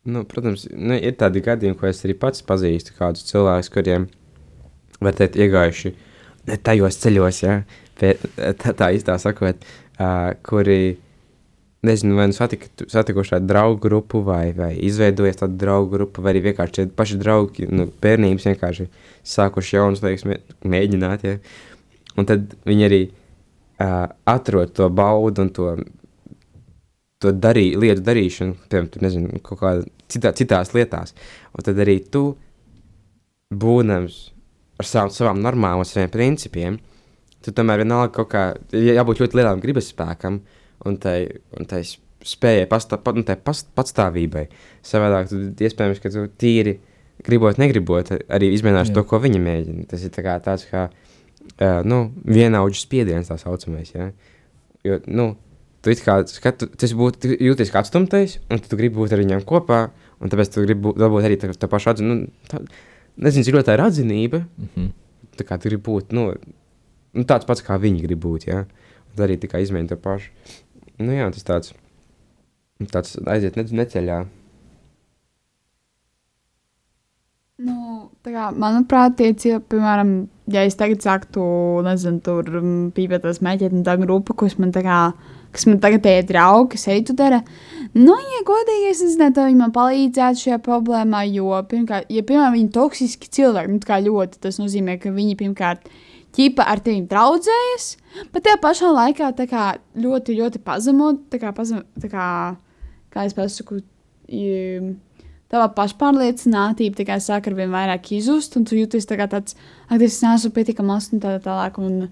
Nu, 0.05 0.25
protams, 0.29 0.67
nu, 0.71 0.97
ir 0.99 1.17
tādi 1.19 1.41
gadījumi, 1.45 1.79
ko 1.81 1.89
es 1.89 2.03
arī 2.05 2.17
pats 2.21 2.45
pazīstu, 2.45 2.93
kādus 2.99 3.25
cilvēkus, 3.31 3.71
kuriem 3.73 4.09
var 5.03 5.17
teikt, 5.17 5.39
iegājuši 5.41 5.95
tajos 6.67 6.99
ceļos, 7.01 7.41
ja, 7.41 7.55
tā, 7.97 8.75
tā 8.77 8.91
īstā 8.95 9.17
sakot, 9.23 9.65
uh, 9.97 10.35
kuri, 10.45 10.99
nezinu, 11.85 12.17
vai 12.19 12.29
nu 12.31 12.37
satikuši 12.37 13.35
tādu 13.37 13.49
draugu 13.51 13.81
grupu, 13.83 14.23
vai, 14.27 14.53
vai 14.57 14.73
izveidojies 14.87 15.41
tādu 15.43 15.59
draugu 15.61 15.93
grupu, 15.97 16.25
vai 16.25 16.35
arī 16.35 16.45
vienkārši 16.49 16.77
tie 16.77 16.87
paši 16.99 17.19
draugi, 17.21 17.69
nu, 17.71 17.89
bērnības 18.03 18.49
vienkārši 18.51 18.89
sākuši 19.35 19.77
jaunas 19.77 20.05
lietas 20.05 20.27
mē, 20.29 20.39
mēģināt, 20.75 21.27
ja, 21.29 21.37
un 22.19 22.29
tad 22.31 22.57
viņi 22.69 22.87
arī 22.89 23.03
uh, 23.09 24.07
atrod 24.31 24.75
to 24.77 24.89
baudu 24.93 25.45
un 25.45 25.53
to, 25.55 25.75
to 27.23 27.35
darī, 27.37 27.71
lietu 27.81 28.05
darīšanu, 28.07 28.57
piemēram, 28.69 28.91
tur, 28.93 29.05
nezinu, 29.07 29.43
kaut 29.45 29.63
kādā 29.63 29.87
citā, 30.11 30.35
citās 30.37 30.75
lietās, 30.77 31.15
un 31.55 31.67
tad 31.67 31.81
arī 31.85 32.01
tu, 32.13 32.27
būnams, 33.55 34.19
ar 34.81 34.89
sav, 34.89 35.15
savām 35.15 35.41
normām 35.43 35.83
un 35.83 35.89
saviem 35.89 36.11
principiem, 36.13 36.79
tad 37.45 37.57
tomēr 37.59 37.85
vienalga 37.85 38.13
kaut 38.17 38.31
kā 38.33 38.45
jābūt 38.73 39.21
ļoti 39.23 39.39
lielam 39.39 39.63
gribas 39.63 39.91
spēkam 39.93 40.41
un 40.89 40.99
tai, 41.01 41.19
un 41.59 41.69
tai 41.71 41.83
spējai, 42.25 42.67
pastā, 42.71 42.99
pat, 43.01 43.19
nu, 43.19 43.25
tai 43.27 43.37
past, 43.41 43.71
patstāvībai. 43.77 44.47
Savādāk, 44.85 45.31
tad 45.31 45.65
iespējams, 45.67 46.03
ka 46.03 46.13
tu 46.13 46.27
tīri 46.41 46.79
gribot, 47.25 47.59
negribot, 47.61 48.11
arī 48.33 48.51
izmēģināsi 48.57 48.95
to, 48.97 49.05
ko 49.09 49.21
viņi 49.23 49.43
mēģina. 49.45 49.87
Tas 49.91 50.05
ir 50.05 50.13
tā 50.15 50.25
kā 50.25 50.37
tāds 50.45 50.67
kā 50.71 50.89
uh, 50.91 51.81
nu, 51.87 52.07
vienaudžu 52.25 52.81
spiediens, 52.81 53.31
tā 53.31 53.39
saucamais. 53.41 53.93
Ja? 53.95 54.11
Jo, 54.85 54.99
nu, 55.07 55.31
tu 55.85 55.95
kā 56.01 56.19
skatu, 56.31 56.69
tas 56.81 56.97
būtu 56.97 57.37
jūties 57.37 57.73
kā 57.73 57.85
atstumtais, 57.85 58.39
un 58.53 58.63
tu 58.65 58.81
gribi 58.81 58.99
būt 58.99 59.15
ar 59.15 59.23
viņiem 59.23 59.45
kopā, 59.49 59.87
un 60.21 60.33
tāpēc 60.33 60.53
tu 60.55 60.65
gribi 60.65 60.89
būt, 60.89 61.07
būt 61.15 61.29
arī 61.29 61.39
tā, 61.41 61.53
tā 61.53 61.71
paša 61.71 61.95
atzīme. 61.95 62.11
Nu, 62.11 62.51
tā, 62.51 62.63
nezinu, 63.21 63.47
cik 63.47 63.59
ļoti 63.59 63.71
tā 63.71 63.79
ir 63.79 63.85
atzinība. 63.85 64.45
Mm 64.45 64.69
-hmm. 64.75 64.93
Tā 65.35 65.45
kā 65.45 65.59
tu 65.59 65.69
gribi 65.69 65.85
būt 65.85 66.13
nu, 66.13 66.33
nu, 67.13 67.25
tāds 67.25 67.47
pats, 67.47 67.63
kā 67.63 67.79
viņi 67.81 68.03
grib 68.07 68.21
būt. 68.25 68.47
Ja? 68.47 68.67
Un 69.15 69.25
arī 69.25 69.39
tikai 69.39 69.63
izmēģināt 69.63 69.89
to 69.89 69.97
pašu. 69.97 70.31
Nu, 71.03 71.11
jā, 71.15 71.27
tas 71.35 71.47
tāds, 71.47 71.75
tāds 72.93 73.17
aiziet 73.27 73.59
ne, 73.59 73.67
neceļā. 73.83 74.19
Nu, 77.65 77.77
kā, 78.27 78.49
manuprāt, 78.51 79.17
tie 79.19 79.31
cilvēki, 79.33 79.69
piemēram, 79.75 80.13
ja 80.51 80.65
es 80.67 80.75
tagad 80.79 81.05
sāktu, 81.07 81.45
nezinu, 81.87 82.19
tur 82.27 82.51
mm, 82.51 82.93
pīpēties 82.97 83.41
mēģināt, 83.47 83.87
tā 83.87 83.95
grupa, 84.01 84.35
kas 84.39 84.59
man 84.59 84.75
tā 84.75 84.83
kā 84.87 84.99
kas 85.55 85.67
man 85.71 85.79
tagad 85.83 86.07
ir 86.11 86.27
draugi, 86.27 86.75
kas 86.75 86.89
eitu 86.91 87.15
dara. 87.17 87.41
Nu, 87.95 88.17
ja 88.17 88.41
godīgi, 88.47 88.91
es 88.91 89.03
nezinu, 89.05 89.31
vai 89.37 89.47
viņi 89.51 89.61
man 89.61 89.75
palīdzētu 89.75 90.43
šajā 90.43 90.59
problēmā, 90.65 91.23
jo, 91.31 91.53
pirmkārt, 91.71 92.11
ja, 92.11 92.25
piemēram, 92.27 92.57
viņi 92.57 92.67
ir 92.67 92.75
toksiski 92.75 93.31
cilvēki, 93.39 93.77
nu, 93.77 93.83
tā 93.85 94.01
ļoti, 94.03 94.41
tas 94.43 94.59
nozīmē, 94.59 94.99
ka 95.03 95.15
viņi, 95.15 95.39
pirmkārt, 95.39 95.87
ķipa 96.35 96.67
ar 96.67 96.83
tevi 96.83 97.05
draudzējas, 97.11 97.89
bet 98.35 98.47
tajā 98.47 98.59
pašā 98.63 98.91
laikā 98.91 99.31
kā 99.51 99.65
ļoti, 99.95 100.39
ļoti 100.41 100.63
pazemot, 100.65 101.27
kā, 101.41 101.53
pazem, 101.57 101.85
kā, 102.11 102.29
kā 103.15 103.27
es 103.29 103.37
pasaku, 103.37 103.81
tava 105.53 105.71
pašpārliecinātība 105.77 106.99
tikai 106.99 107.21
sāk 107.23 107.49
ar 107.51 107.57
vien 107.59 107.73
vairāk 107.73 108.11
izzust, 108.17 108.57
un 108.59 108.67
tu 108.67 108.79
jūties 108.79 109.07
tā 109.07 109.19
kā 109.21 109.29
tāds, 109.31 109.55
ak, 109.89 110.03
es 110.03 110.19
neesmu 110.25 110.51
pietiekami 110.57 110.95
labs 110.95 111.11
un 111.15 111.23
tā 111.23 111.37
tālāk, 111.45 111.79
un, 111.79 112.09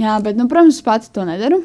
jā, 0.00 0.16
bet, 0.24 0.38
nu, 0.38 0.48
protams, 0.50 0.80
pati 0.86 1.12
to 1.12 1.28
nedaru. 1.28 1.62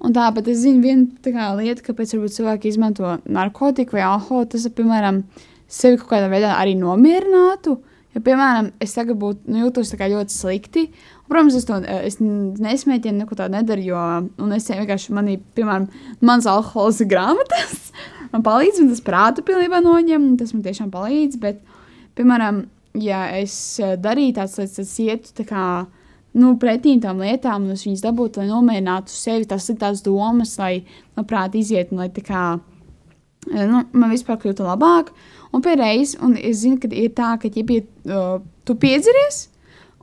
Un 0.00 0.14
tā, 0.16 0.30
bet 0.32 0.46
es 0.48 0.62
zinu, 0.62 0.80
viena 0.80 1.50
lieta, 1.58 1.84
kāpēc 1.84 2.14
cilvēki 2.16 2.70
izmanto 2.70 3.18
narkotiku 3.28 3.98
vai 3.98 4.06
alkoholu, 4.06 4.48
tas, 4.48 4.64
ir, 4.64 4.72
piemēram, 4.78 5.20
sevi 5.68 5.98
kaut 6.00 6.14
kādā 6.14 6.30
veidā 6.32 6.54
arī 6.56 6.72
nomierinātu. 6.78 7.76
Ja, 8.10 8.20
piemēram, 8.26 8.72
es 8.82 8.96
tagad 8.96 9.20
būtu, 9.20 9.46
nu, 9.52 9.60
jūtos 9.62 9.92
ļoti 9.94 10.34
slikti. 10.34 10.86
Un, 11.20 11.28
protams, 11.30 11.54
es 11.54 11.66
to 11.68 11.76
es 12.00 12.18
nesmēķinu, 12.18 13.22
neko 13.22 13.38
tādu 13.38 13.54
nedaru, 13.54 13.84
jo 13.86 14.00
es 14.56 14.66
vienkārši 14.66 15.14
manī, 15.14 15.36
piemēram, 15.54 15.86
mans 16.26 16.48
alkohols 16.50 16.98
ir 17.04 17.10
grāmatas. 17.12 17.92
man 18.32 18.42
palīdz, 18.46 18.82
un 18.82 18.90
tas 18.90 19.04
prātu 19.06 19.46
pilnībā 19.46 19.78
noņem, 19.84 20.34
tas 20.40 20.50
man 20.56 20.66
tiešām 20.66 20.90
palīdz. 20.90 21.38
Bet, 21.42 21.62
piemēram, 22.18 22.64
ja 22.98 23.28
es 23.38 23.54
darītu 23.78 24.40
tādas 24.40 24.58
lietas, 24.58 24.76
tas 24.80 24.98
ietu 25.06 25.36
tā 25.38 25.46
kā 25.46 25.64
nu, 26.34 26.56
pretī 26.62 26.96
tam 27.02 27.22
lietām, 27.22 27.66
un 27.66 27.78
es 27.78 27.86
viņas 27.86 28.04
dabūtu, 28.08 28.42
lai 28.42 28.50
nomierinātu 28.50 29.14
sevi. 29.14 29.46
Tas 29.50 29.70
ir 29.70 29.78
tās 29.78 30.02
domas, 30.06 30.56
lai, 30.58 30.80
labprāt, 31.18 31.54
iziet, 31.58 31.94
un 31.94 32.02
lai 32.02 32.10
tā 32.14 32.26
kā 32.26 32.44
eh, 32.58 32.69
nu, 33.48 33.84
man 33.92 34.12
vispār 34.12 34.40
kļūtu 34.40 34.66
labāk. 34.66 35.14
Un 35.54 35.62
pēdējais, 35.64 36.18
un 36.22 36.36
es 36.38 36.60
zinu, 36.62 36.78
ka 36.82 36.90
ir 36.94 37.14
tā, 37.16 37.34
ka, 37.40 37.50
ja 37.50 37.64
pie, 37.66 37.80
uh, 38.06 38.36
tu 38.68 38.76
piedzeries, 38.78 39.48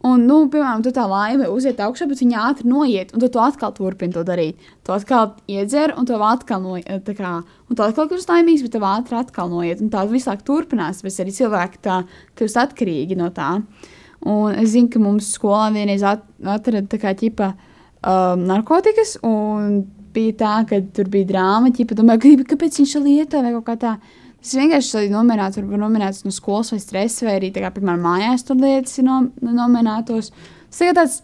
un, 0.06 0.26
nu, 0.28 0.40
piemēram, 0.52 0.84
tu 0.84 0.92
tā 0.96 1.06
laime 1.10 1.48
uziet 1.52 1.80
augšā, 1.84 2.08
bet 2.10 2.22
viņa 2.22 2.42
ātri 2.50 2.72
noiet, 2.72 3.14
un 3.16 3.24
tu 3.24 3.42
atkal 3.42 3.72
turpini 3.78 4.16
to 4.16 4.26
darīt. 4.28 4.60
Tu 4.86 4.94
atkal 4.94 5.36
iedzer, 5.52 5.94
un 5.98 6.08
tu 6.10 6.18
atkal 6.18 6.64
noiet, 6.66 7.14
kā, 7.18 7.34
un 7.44 7.80
tu 7.80 7.86
atkal 7.86 8.10
kļūsi 8.12 8.32
laimīgs, 8.32 8.66
bet 8.66 8.76
tev 8.76 8.88
ātri 8.90 9.20
atkal 9.20 9.54
noiet, 9.54 9.84
un 9.84 9.94
tā 9.94 10.04
visu 10.12 10.32
laiku 10.32 10.48
turpinās, 10.52 11.04
bet 11.06 11.22
arī 11.24 11.36
cilvēki 11.40 11.84
tā 11.88 12.02
kļūst 12.38 12.62
atkarīgi 12.66 13.20
no 13.20 13.32
tā. 13.36 13.54
Un 14.28 14.58
es 14.58 14.74
zinu, 14.74 14.90
ka 14.92 15.00
mums 15.00 15.30
skolā 15.38 15.70
vienreiz 15.76 16.04
at, 16.06 16.26
atrada 16.42 16.90
tā 16.90 17.00
kā 17.00 17.14
ķipa 17.16 17.54
um, 17.54 18.48
narkotikas, 18.50 19.20
un 19.26 19.86
bija 20.18 20.36
tā, 20.42 20.56
ka 20.70 20.82
tur 20.98 21.08
bija 21.14 21.30
drāma, 21.30 21.72
ķipa, 21.76 21.98
domāju, 21.98 22.34
ka, 22.42 22.50
kāpēc 22.56 22.82
viņš 22.82 22.98
lieto 23.06 23.46
vai 23.46 23.54
kaut 23.60 23.68
kā 23.70 23.78
tā. 23.86 23.94
Tas 24.38 24.58
vienkārši 24.58 25.08
ir 25.08 25.14
nominēts, 25.14 25.62
varbūt 25.62 25.82
nominēts 25.82 26.26
no 26.26 26.34
skolas 26.34 26.74
vai 26.74 26.82
stresa, 26.82 27.26
vai 27.30 27.40
arī, 27.40 27.54
kā, 27.56 27.72
piemēram, 27.74 28.04
mājās 28.06 28.46
tur 28.48 28.60
lietas 28.62 29.00
ir 29.00 29.08
nom 29.08 29.32
nominētos. 29.42 30.30
Tas 30.68 30.84
ir 30.86 30.94
tāds, 30.98 31.18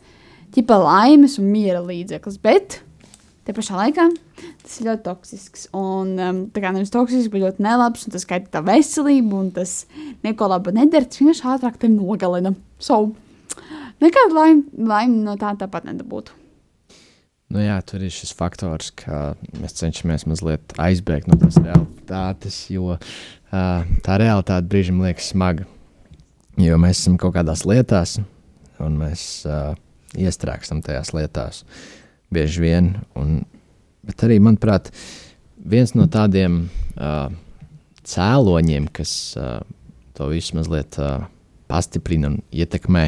ķipa, 0.55 0.79
laimes 0.81 1.37
un 1.41 1.51
miera 1.53 1.83
līdzeklis, 1.83 2.41
bet 2.43 2.81
Te 3.43 3.51
pašā 3.51 3.75
laikā 3.75 4.05
tas 4.63 4.75
ir 4.79 4.87
ļoti 4.87 5.03
toksisks. 5.03 5.65
Un 5.75 6.13
um, 6.15 6.37
tā 6.55 6.61
kā 6.63 6.69
nevis 6.71 6.93
toksisks, 6.93 7.27
bet 7.31 7.43
ļoti 7.43 7.65
nelabs, 7.65 8.05
un 8.07 8.13
tas 8.15 8.23
kaitē 8.27 8.53
tā 8.53 8.61
veselību, 8.63 9.39
un 9.39 9.49
tas 9.55 9.81
neko 10.23 10.47
labu 10.51 10.71
nedara. 10.75 11.09
Tas 11.09 11.19
vienkārši 11.19 11.49
ātrāk 11.51 11.75
tevi 11.81 11.97
nogalina. 11.97 12.53
So, 12.79 13.01
nekāda 14.03 14.37
laime 14.37 14.87
laim 14.93 15.19
no 15.25 15.35
tā 15.39 15.51
tāpat 15.59 15.89
nedabūtu. 15.89 16.42
Nu, 17.53 17.61
jā, 17.61 17.75
tur 17.85 18.01
ir 18.01 18.09
šis 18.09 18.31
faktors, 18.33 18.89
ka 18.97 19.35
mēs 19.61 19.75
cenšamies 19.77 20.23
mazliet 20.25 20.73
aizbēgt 20.81 21.27
no 21.29 21.37
tās 21.37 21.59
realitātes, 21.61 22.55
jo 22.73 22.95
uh, 22.95 23.83
tā 24.01 24.15
realitāte 24.17 24.65
brīžiem 24.71 25.03
liekas 25.03 25.27
smaga. 25.35 25.67
Jo 26.57 26.79
mēs 26.81 27.03
esam 27.03 27.19
kaut 27.21 27.35
kādās 27.35 27.61
lietās, 27.69 28.15
un 28.81 28.95
mēs 28.97 29.25
uh, 29.45 29.75
iestrēgstam 30.17 30.81
tajās 30.85 31.13
lietās 31.13 31.61
bieži 32.33 32.63
vien. 32.63 32.87
Un, 33.21 33.43
bet 34.09 34.25
arī, 34.25 34.39
manuprāt, 34.41 34.89
viens 35.57 35.93
no 35.93 36.07
tādiem 36.09 36.63
uh, 36.97 37.27
cēloņiem, 38.09 38.87
kas 38.97 39.13
uh, 39.37 39.59
to 40.17 40.31
visu 40.33 40.57
mazliet 40.57 40.97
uh, 41.01 41.27
pastiprina 41.69 42.33
un 42.33 42.39
ietekmē, 42.49 43.05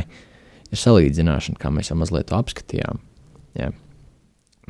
ir 0.69 0.83
salīdzināšana, 0.83 1.57
kā 1.61 1.73
mēs 1.73 1.89
jau 1.89 1.97
mazliet 1.97 2.29
to 2.29 2.37
apskatījām. 2.37 3.01
Yeah. 3.57 3.73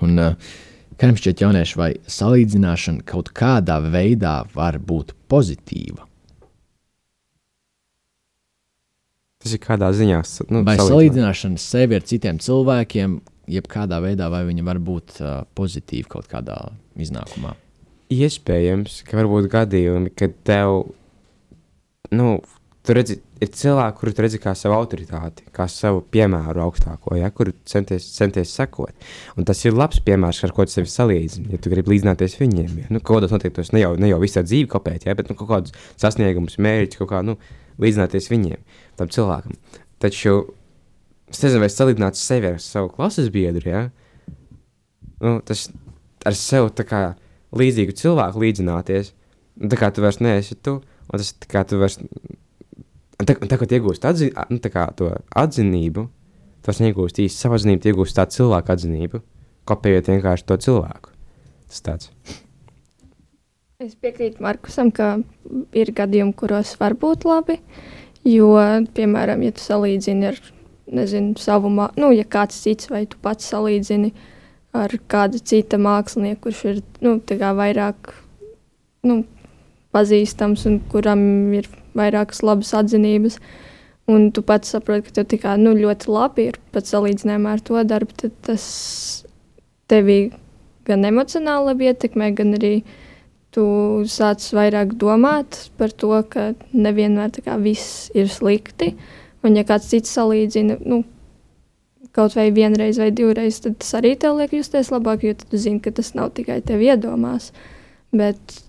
Un, 0.03 0.17
uh, 0.19 0.55
kā 0.99 1.09
jums 1.09 1.21
šķiet, 1.23 1.45
jaunieši, 1.45 1.77
vai 1.79 1.91
salīdzināšana 2.11 3.05
kaut 3.07 3.31
kādā 3.35 3.77
veidā 3.83 4.41
var 4.55 4.79
būt 4.83 5.13
pozitīva? 5.31 6.07
Tas 9.45 9.53
ir 9.53 9.61
kādā 9.61 9.91
ziņā. 9.93 10.23
Nu, 10.49 10.63
vai 10.65 10.73
salīdzināšana 10.81 11.61
sevi 11.61 11.99
ar 11.99 12.05
citiem 12.09 12.39
cilvēkiem, 12.41 13.19
jebkādā 13.53 13.99
veidā, 14.01 14.31
vai 14.33 14.41
viņa 14.47 14.65
var 14.65 14.81
būt 14.81 15.19
uh, 15.21 15.35
pozitīva 15.57 16.15
kaut 16.17 16.31
kādā 16.31 16.57
iznākumā? 16.97 17.53
Iespējams, 18.15 19.03
ka 19.05 19.19
var 19.19 19.29
būt 19.29 19.49
gadījumi, 19.53 20.11
kad 20.17 20.33
tev, 20.45 20.87
nu, 22.13 22.39
tu 22.85 22.97
redzi, 22.97 23.19
ir 23.43 23.51
cilvēki, 23.51 23.97
kuri 23.99 24.13
redz 24.23 24.37
kā 24.41 24.53
savu 24.57 24.75
autoritāti, 24.77 25.45
kā 25.55 25.67
savu 25.71 26.01
piemēru 26.13 26.63
augstāko, 26.65 27.15
ja, 27.19 27.29
kur 27.35 27.51
centies, 27.67 28.07
centies 28.15 28.53
sekot. 28.55 28.93
Un 29.35 29.47
tas 29.47 29.61
ir 29.65 29.75
labs 29.75 29.99
piemērs, 30.05 30.41
ar 30.47 30.53
ko 30.55 30.65
tu 30.67 30.75
sevi 30.75 30.91
salīdzini. 30.91 31.51
Ja 31.55 31.59
tu 31.61 31.71
gribi 31.73 31.95
līdzināties 31.95 32.37
viņiem, 32.39 32.77
ja 32.83 32.91
nu, 32.93 33.01
kaut 33.01 33.19
kādos 33.19 33.35
noteiktos, 33.35 33.73
ne 33.75 33.83
jau, 33.83 33.93
ne 33.99 34.11
jau 34.11 34.21
visā 34.23 34.43
dzīve 34.45 34.69
kopēt, 34.71 35.07
ja, 35.09 35.15
bet 35.17 35.31
nu, 35.31 35.37
kaut 35.39 35.51
kādus 35.51 35.75
sasniegumus, 36.01 36.59
mērķus, 36.63 37.01
kaut 37.01 37.11
kā 37.11 37.21
nu, 37.27 37.35
līdzināties 37.81 38.31
viņiem, 38.31 38.63
tam 39.01 39.11
cilvēkam. 39.11 39.59
Taču 40.03 40.37
es 41.31 41.43
nezinu, 41.43 41.63
vai 41.63 41.69
es 41.71 41.77
salīdzinātu 41.79 42.21
sevi 42.21 42.53
ar 42.53 42.63
savu 42.63 42.91
klases 42.95 43.27
biedru. 43.33 43.67
Ja? 43.67 43.83
Nu, 45.23 45.37
tas 45.45 45.67
ar 46.25 46.39
sevi 46.39 46.87
kā 46.87 47.03
līdzīgu 47.55 47.95
cilvēku 47.99 48.41
līdzināties, 48.43 49.11
nu, 49.59 49.69
tā 49.71 49.79
kā 49.79 49.91
tu 49.91 50.03
vairs 50.03 50.21
neesi 50.23 50.55
tu, 50.55 50.79
un 50.79 51.21
tas 51.21 51.35
kā 51.51 51.63
tu 51.67 51.79
vairs 51.83 51.99
Un 53.15 53.27
tā, 53.27 53.35
un 53.39 53.51
tā, 53.51 53.59
kad 53.61 53.71
iegūst 53.71 54.05
atzi, 54.07 54.31
nu, 54.51 54.59
kā, 54.59 54.87
to 54.99 55.11
atzinību, 55.39 56.07
tas 56.65 56.81
neiegūst 56.83 57.21
īsti 57.23 57.45
savu 57.45 57.57
atzinību, 57.57 57.83
tu 57.83 57.91
iegūst 57.91 58.17
tādu 58.17 58.35
cilvēku 58.35 58.73
atzinību, 58.75 59.21
kopējot 59.69 60.09
vienkārši 60.11 60.47
to 60.49 60.57
cilvēku. 60.65 61.13
Tas 61.69 61.85
tāds. 61.85 62.11
Es 63.79 63.95
piekrītu 63.99 64.43
Markusam, 64.43 64.91
ka 64.95 65.17
ir 65.75 65.91
gadījumi, 65.95 66.35
kuros 66.39 66.75
var 66.79 66.95
būt 66.99 67.25
labi. 67.27 67.59
Jo, 68.25 68.55
piemēram, 68.95 69.43
ja 69.45 69.53
tu 69.53 69.61
salīdzini 69.61 70.29
ar 70.31 70.39
nezinu, 70.95 71.35
savu 71.41 71.69
nu, 71.71 72.09
ja 72.15 72.25
kāds 72.25 72.57
cits 72.63 72.89
vai 72.89 73.03
tu 73.09 73.19
pats 73.21 73.47
salīdzini 73.51 74.11
ar 74.75 74.91
kādu 75.11 75.39
citu 75.39 75.79
mākslinieku, 75.81 76.47
kurš 76.47 76.61
ir 76.71 76.81
nu, 77.05 77.17
vairāk 77.59 78.13
nu, 79.07 79.21
pazīstams 79.95 80.65
un 80.69 80.79
kuram 80.91 81.21
ir 81.55 81.69
vairākas 81.97 82.43
labas 82.45 82.73
atzinības. 82.77 83.39
Un 84.11 84.29
tu 84.35 84.43
pats 84.45 84.69
saproti, 84.75 85.07
ka 85.07 85.15
tev 85.17 85.29
tikā, 85.31 85.55
nu, 85.57 85.73
ļoti 85.73 86.11
labi 86.13 86.49
ir 86.51 86.59
pat 86.75 86.85
salīdzinājumā 86.85 87.55
ar 87.55 87.63
to 87.65 87.81
darbu, 87.89 88.13
tad 88.21 88.35
tas 88.45 88.65
tevi 89.89 90.19
gan 90.85 91.07
emocionāli 91.09 91.71
labi 91.71 91.89
ietekmē, 91.89 92.29
gan 92.37 92.53
arī 92.59 92.75
tu 93.55 93.65
sāc 94.11 94.43
vairāk 94.53 94.93
domāt 95.01 95.57
par 95.79 95.93
to, 95.95 96.11
ka 96.29 96.51
nevienmēr 96.75 97.41
kā, 97.45 97.57
viss 97.61 98.11
ir 98.13 98.29
slikti. 98.29 98.93
Un, 99.45 99.55
ja 99.57 99.65
kāds 99.65 99.89
cits 99.89 100.13
salīdzina, 100.17 100.77
nu, 100.85 101.03
kaut 102.15 102.35
vai 102.37 102.49
vienreiz 102.55 102.99
vai 103.01 103.11
divreiz, 103.15 103.59
tad 103.63 103.79
tas 103.81 103.93
arī 103.99 104.15
tev 104.19 104.37
liek 104.39 104.53
justies 104.55 104.91
labāk, 104.93 105.25
jo 105.25 105.35
tu 105.39 105.59
zini, 105.59 105.81
ka 105.83 105.93
tas 105.95 106.13
nav 106.17 106.31
tikai 106.37 106.61
tev 106.65 106.83
iedomās. 106.83 107.51
Bet 108.15 108.59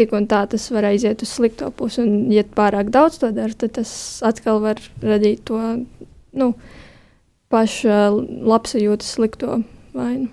tik 0.00 0.14
un 0.16 0.26
tā 0.30 0.42
tas 0.50 0.66
var 0.72 0.88
aiziet 0.88 1.22
uz 1.24 1.34
slikto 1.36 1.70
pusi. 1.76 2.02
Un, 2.04 2.30
ja 2.32 2.44
pārāk 2.56 2.92
daudz 2.94 3.20
to 3.20 3.30
dara, 3.36 3.54
tad 3.56 3.76
tas 3.78 3.92
atkal 4.26 4.62
var 4.64 4.80
radīt 5.04 5.44
to 5.50 5.60
nu, 6.40 6.52
pašu 7.52 7.90
labsajūtas 8.46 9.16
slikto 9.18 9.60
vainu. 9.96 10.30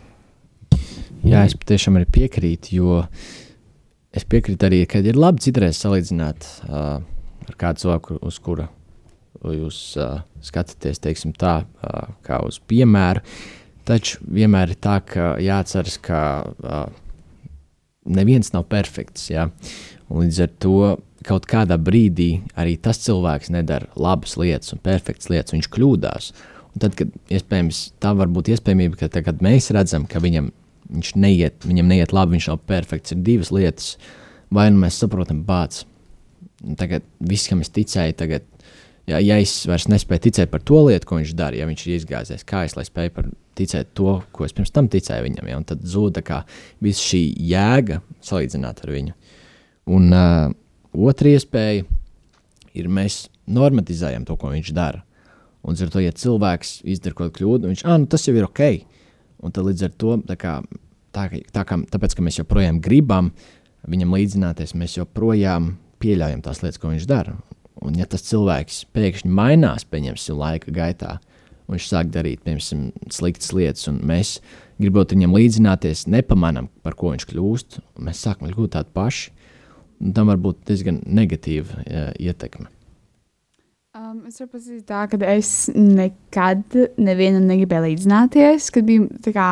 Jā, 1.28 1.44
es 1.44 1.58
patiešām 1.58 1.98
arī 2.00 2.08
piekrītu, 2.14 2.78
jo 2.78 3.02
es 4.16 4.24
piekrītu 4.30 4.68
arī, 4.70 4.84
ka 4.90 5.02
ir 5.04 5.18
labi 5.20 5.44
citreiz 5.44 5.80
salīdzināt 5.82 6.46
uh, 6.70 7.00
ar 7.48 7.58
kādu 7.60 7.84
cilvēku, 7.84 8.20
uz 8.24 8.38
kura 8.44 8.70
jūs 9.44 9.80
uh, 10.00 10.22
skatāties, 10.44 11.02
teiksim, 11.04 11.34
tā, 11.38 11.60
uh, 11.66 12.14
kā 12.26 12.40
uz 12.46 12.62
piemēru. 12.70 13.24
Taču 13.88 14.22
vienmēr 14.24 14.74
ir 14.74 14.80
tā, 14.84 14.98
ka 15.08 15.36
jāatceras, 15.42 15.98
ka 16.04 16.22
uh, 16.46 16.88
neviens 18.08 18.54
nav 18.56 18.68
perfekts. 18.72 19.30
Ja? 19.32 19.50
Un 20.08 20.26
līdz 20.26 20.44
ar 20.46 20.54
to 20.64 20.78
kaut 21.28 21.48
kādā 21.50 21.78
brīdī 21.82 22.30
arī 22.60 22.78
tas 22.80 23.02
cilvēks 23.04 23.52
nedara 23.54 23.90
labas 24.00 24.38
lietas 24.40 24.76
un 24.76 24.82
perfektas 24.84 25.32
lietas, 25.34 25.56
viņš 25.56 25.70
kļūdās. 25.74 26.30
Un 26.74 26.84
tad, 26.84 26.96
kad 27.00 27.12
iespējams 27.34 27.82
tā 28.04 28.14
var 28.16 28.30
būt 28.32 28.52
iespējamība, 28.54 29.00
ka 29.02 29.12
tagad 29.12 29.42
mēs 29.44 29.72
redzam, 29.76 30.06
ka 30.10 30.22
viņam, 30.24 30.52
neiet, 31.20 31.66
viņam 31.66 31.90
neiet 31.90 32.14
labi, 32.16 32.38
viņš 32.38 32.52
nav 32.52 32.62
perfekts, 32.70 33.16
ir 33.16 33.24
divas 33.26 33.52
lietas. 33.56 33.96
Vai 34.54 34.70
nu 34.72 34.80
mēs 34.84 35.00
saprotam, 35.02 35.42
bācis, 35.44 35.88
tagad 36.80 37.04
viss, 37.20 37.50
kam 37.50 37.64
es 37.66 37.74
ticēju, 37.74 38.16
tagad 38.22 38.46
ja, 39.10 39.20
ja 39.20 39.40
es 39.42 39.60
vairs 39.68 39.88
nespēju 39.92 40.28
ticēt 40.28 40.54
par 40.54 40.64
to 40.64 40.84
lietu, 40.88 41.10
ko 41.10 41.20
viņš 41.20 41.34
dara, 41.38 41.58
ja 41.60 41.68
viņš 41.68 41.84
ir 41.86 41.98
izgāzies, 41.98 42.46
kā 42.48 42.64
es 42.68 42.78
spēju 42.78 43.14
par, 43.16 43.28
ticēt 43.58 43.92
to, 43.98 44.20
ko 44.32 44.46
es 44.46 44.56
pirms 44.56 44.74
tam 44.74 44.90
ticēju 44.92 45.26
viņam, 45.26 45.50
ja, 45.52 45.60
tad 45.68 45.84
zuda 45.88 46.44
visa 46.84 47.04
šī 47.04 47.22
jēga 47.52 48.02
salīdzināt 48.24 48.84
ar 48.84 48.94
viņu. 48.94 49.16
Un 49.98 50.10
uh, 50.14 50.52
otra 50.94 51.34
iespēja 51.34 51.86
ir 52.78 52.90
mēs 52.92 53.28
normatizējam 53.48 54.26
to, 54.28 54.36
ko 54.40 54.52
viņš 54.54 54.74
dara. 54.76 55.04
Un 55.68 55.76
ar 55.76 55.92
to, 55.92 56.02
ja 56.04 56.14
cilvēks 56.16 56.82
izdara 56.88 57.16
kaut 57.16 57.32
kādu 57.32 57.38
kļūdu, 57.40 57.72
viņš 57.72 57.86
ah, 57.88 57.98
nu, 58.00 58.08
tas 58.12 58.28
jau 58.28 58.36
ir 58.38 58.48
ok. 58.48 58.64
Un 59.44 59.54
tad 59.54 59.68
līdz 59.68 59.88
ar 59.88 59.96
to, 60.00 60.16
tā 60.28 60.38
kā, 60.40 60.54
tā, 61.16 61.28
tā 61.54 61.64
kā, 61.68 61.80
tāpēc, 61.92 62.16
ka 62.18 62.26
mēs 62.26 62.40
joprojām 62.40 62.80
gribam 62.84 63.32
viņam 63.88 64.16
līdzināties, 64.18 64.76
mēs 64.80 64.98
joprojām 64.98 65.76
pieļaujam 66.02 66.44
tās 66.46 66.64
lietas, 66.64 66.80
ko 66.82 66.92
viņš 66.92 67.08
dara. 67.10 67.36
Un, 67.84 67.98
ja 68.00 68.08
tas 68.10 68.26
cilvēks 68.26 68.86
pēkšņi 68.96 69.32
mainās, 69.32 69.86
pieņemsim, 69.88 70.40
laika 70.40 70.74
gaitā, 70.74 71.18
un 71.20 71.37
viņš 71.72 71.90
sāk 71.90 72.12
darīt, 72.14 72.44
piemēram, 72.46 72.94
sliktas 73.14 73.52
lietas, 73.56 73.88
un 73.92 74.00
mēs 74.08 74.38
gribot 74.82 75.12
viņam 75.14 75.36
līdzināties, 75.36 76.06
nepamanām, 76.12 76.70
par 76.86 76.96
ko 77.00 77.12
viņš 77.14 77.28
kļūst, 77.32 77.82
un 77.98 78.08
mēs 78.08 78.24
sākam 78.24 78.52
kļūt 78.52 78.76
tādi 78.78 78.94
paši. 78.96 79.34
Tam 80.14 80.30
var 80.30 80.38
būt 80.42 80.62
diezgan 80.70 81.02
negatīva 81.10 81.84
ja, 81.90 82.10
ietekme. 82.22 82.70
Um, 83.98 84.28
es 84.30 84.38
varu 84.38 84.52
pateikt, 84.54 84.84
tā, 84.86 85.08
ka 85.10 85.18
es 85.34 85.52
nekad 85.74 86.76
nevienam 87.02 87.48
negribēju 87.50 87.88
līdzināties, 87.88 88.70
kad 88.76 88.86
biju 88.86 89.08
kā 89.34 89.48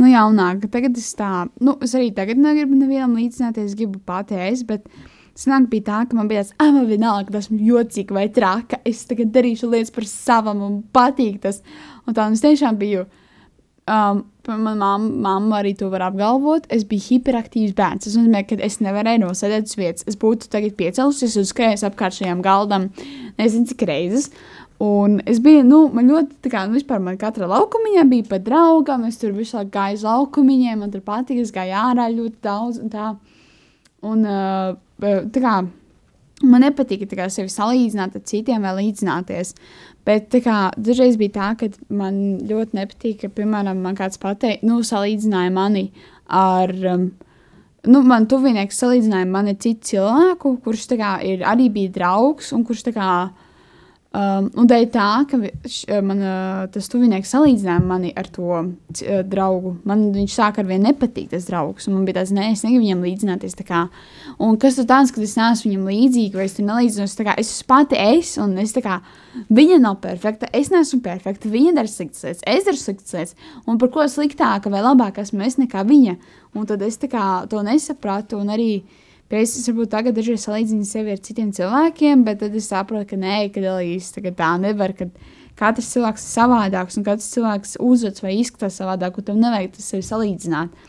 nu, 0.00 0.08
jaunāka. 0.10 0.66
Tagad 0.72 0.98
es 0.98 1.12
tā, 1.14 1.46
nu, 1.62 1.76
es 1.84 1.94
arī 1.94 2.10
tagad 2.16 2.40
negribu 2.42 2.74
nevienam 2.80 3.14
līdzināties, 3.14 3.76
gribu 3.78 4.02
pateikt, 4.08 4.66
bet 4.66 4.90
Senāk 5.36 5.68
bija 5.72 5.84
tā, 5.90 5.98
ka 6.08 6.16
man 6.16 6.30
bija 6.30 6.42
tāds, 6.42 6.54
ah, 6.62 6.70
man 6.72 6.88
vienalga, 6.88 7.28
ka 7.28 7.42
esmu 7.42 7.58
jocīga 7.60 8.16
vai 8.16 8.26
traka. 8.32 8.80
Es 8.88 9.04
tagad 9.08 9.34
darīšu 9.34 9.68
lietas 9.68 9.92
par 9.92 10.08
savam 10.08 10.62
un 10.64 10.80
patīk 10.96 11.42
tas. 11.44 11.60
Un 12.06 12.16
tā, 12.16 12.24
un 12.24 12.38
es 12.38 12.44
tiešām 12.44 12.80
biju. 12.80 13.04
Um, 13.86 14.24
Manā 14.46 14.92
mamma, 15.02 15.58
arī 15.58 15.72
to 15.78 15.88
var 15.90 16.04
apgalvot. 16.06 16.68
Es 16.70 16.84
biju 16.86 17.02
hiperaktīvs 17.02 17.74
bērns. 17.76 18.04
Tas 18.06 18.14
nozīmē, 18.14 18.44
ka 18.46 18.58
es 18.62 18.78
nevarēju 18.78 19.24
nosēdēt 19.24 19.66
uz 19.66 19.78
vietas. 19.78 20.06
Es 20.06 20.18
būtu 20.22 20.46
tagad 20.52 20.76
piecēlusies 20.78 21.34
un 21.40 21.48
skrējis 21.48 21.82
apkārt 21.88 22.14
šajam 22.20 22.44
galdam, 22.46 22.88
nezinu, 23.40 23.66
cik 23.72 23.82
reizes. 23.90 24.30
Un 24.82 25.18
es 25.26 25.40
biju, 25.42 25.64
nu, 25.66 25.80
man 25.90 26.06
ļoti, 26.12 26.50
kā, 26.52 26.66
nu, 26.68 26.76
vispār 26.76 27.02
man 27.02 27.18
katra 27.18 27.48
laukumiņā 27.50 28.06
bija 28.12 28.28
pat 28.30 28.46
draugam. 28.46 29.06
Es 29.08 29.18
tur 29.18 29.34
visu 29.34 29.58
laiku 29.58 29.74
gāju 29.74 29.98
uz 29.98 30.06
laukumiņiem, 30.06 30.82
man 30.84 30.94
tur 30.94 31.02
patika, 31.06 31.42
es 31.42 31.54
gāju 31.54 31.78
ārā 31.80 32.06
ļoti 32.14 32.42
daudz 32.46 32.80
un 32.84 32.92
tā. 32.92 33.12
Un, 34.06 34.26
uh, 34.28 34.76
tā 35.02 35.42
kā 35.42 35.58
Man 36.44 36.60
nepatīk 36.60 37.06
kā 37.16 37.30
sevi 37.32 37.48
salīdzināt 37.48 38.18
ar 38.18 38.22
citiem 38.28 38.64
vai 38.66 38.74
līdzināties. 38.82 39.54
Bet 40.04 40.34
kā, 40.44 40.56
dažreiz 40.76 41.16
bija 41.16 41.32
tā, 41.32 41.46
ka 41.56 41.70
man 41.88 42.18
ļoti 42.44 42.76
nepatīk, 42.76 43.22
ka, 43.22 43.30
piemēram, 43.32 43.80
man 43.82 43.96
kāds 43.96 44.20
pateica, 44.20 44.60
nu, 44.68 44.82
salīdzināja 44.84 45.54
mani 45.54 45.86
ar. 46.28 46.74
Um, 46.92 47.08
nu, 47.88 48.02
man 48.04 48.28
tuvinieks 48.28 48.82
salīdzināja 48.82 49.30
mani 49.30 49.54
ar 49.54 49.60
citu 49.64 49.94
cilvēku, 49.94 50.58
kurš 50.66 50.84
kā, 50.92 51.16
ir, 51.24 51.46
arī 51.48 51.70
bija 51.72 51.94
draugs 51.96 52.52
un 52.52 52.66
kurš 52.68 52.84
kā, 52.92 53.10
Um, 54.16 54.46
un 54.56 54.68
dēļ 54.70 54.84
tā, 54.94 55.06
ka 55.28 55.36
š, 55.66 55.98
man, 56.06 56.20
uh, 56.24 56.60
tas 56.72 56.86
tuvinieks 56.88 57.32
salīdzināja 57.34 57.82
mani 57.84 58.12
ar 58.16 58.28
to 58.32 58.46
uh, 58.54 59.18
draugu. 59.28 59.74
Man 59.84 60.06
viņš 60.14 60.36
sāka 60.38 60.62
ar 60.62 60.68
vienu 60.70 60.86
nepatīk, 60.86 61.26
tas 61.34 61.48
draugs. 61.50 61.88
Man 61.90 62.06
bija 62.06 62.22
tāds, 62.22 62.32
nē, 62.32 62.46
es 62.54 62.62
negribu 62.64 62.86
viņam 62.86 63.04
līdzināties. 63.04 63.58
Un 64.40 64.56
kas 64.62 64.78
tur 64.78 64.88
tāds, 64.88 65.12
ka 65.12 65.20
es 65.20 65.36
neesmu 65.36 65.72
viņam 65.72 65.90
līdzīga, 65.90 66.40
vai 66.40 66.46
es 66.48 66.56
tur 66.56 66.68
nelīdzinos. 66.70 67.16
Es 67.34 67.50
esmu 67.50 67.68
pati 67.68 68.00
es, 68.00 68.36
un 68.40 68.56
es 68.62 68.72
tā 68.76 68.84
kā, 68.86 69.00
viņa 69.52 69.80
nav 69.84 69.98
perfekta, 70.04 70.48
es 70.56 70.72
neesmu 70.72 71.02
perfekta. 71.04 71.52
Viņa 71.52 71.74
dara 71.76 71.90
sliktas 71.90 72.24
lietas, 72.24 72.44
es 72.46 72.68
daru 72.70 72.80
sliktas 72.80 73.18
lietas. 73.18 73.50
Un 73.66 73.82
par 73.82 73.92
ko 73.92 74.06
sliktāka 74.08 74.72
vai 74.72 74.86
labāka 74.86 75.26
esmu 75.26 75.44
es 75.44 75.58
nekā 75.60 75.84
viņa. 75.84 76.16
Un 76.56 76.70
tad 76.70 76.86
es 76.86 76.96
kā, 77.04 77.26
to 77.50 77.60
nesapratu. 77.66 78.40
Un 78.40 78.54
arī 78.54 78.70
uh, 78.78 79.02
Pēc 79.32 79.56
es 79.58 79.66
varbūt 79.70 79.90
tagad 79.90 80.14
dažreiz 80.18 80.44
salīdzinu 80.46 80.86
sevi 80.86 81.14
ar 81.14 81.22
citiem 81.22 81.48
cilvēkiem, 81.54 82.22
bet 82.26 82.42
tad 82.44 82.54
es 82.54 82.68
saprotu, 82.70 83.08
ka 83.10 83.18
nē, 83.18 83.38
ka 83.54 83.62
Elīze 83.62 84.22
tā 84.38 84.52
nevar. 84.62 84.94
Katrs 85.56 85.88
cilvēks 85.94 86.26
ir 86.26 86.34
savādāks, 86.36 86.98
un 87.00 87.06
katrs 87.06 87.32
cilvēks 87.32 87.78
uzvedas 87.80 88.22
vai 88.22 88.36
izskatās 88.42 88.76
savādāk, 88.78 89.18
un 89.18 89.26
tam 89.26 89.40
nevajag 89.40 89.72
tas 89.78 89.88
sevi 89.90 90.04
salīdzināt. 90.06 90.86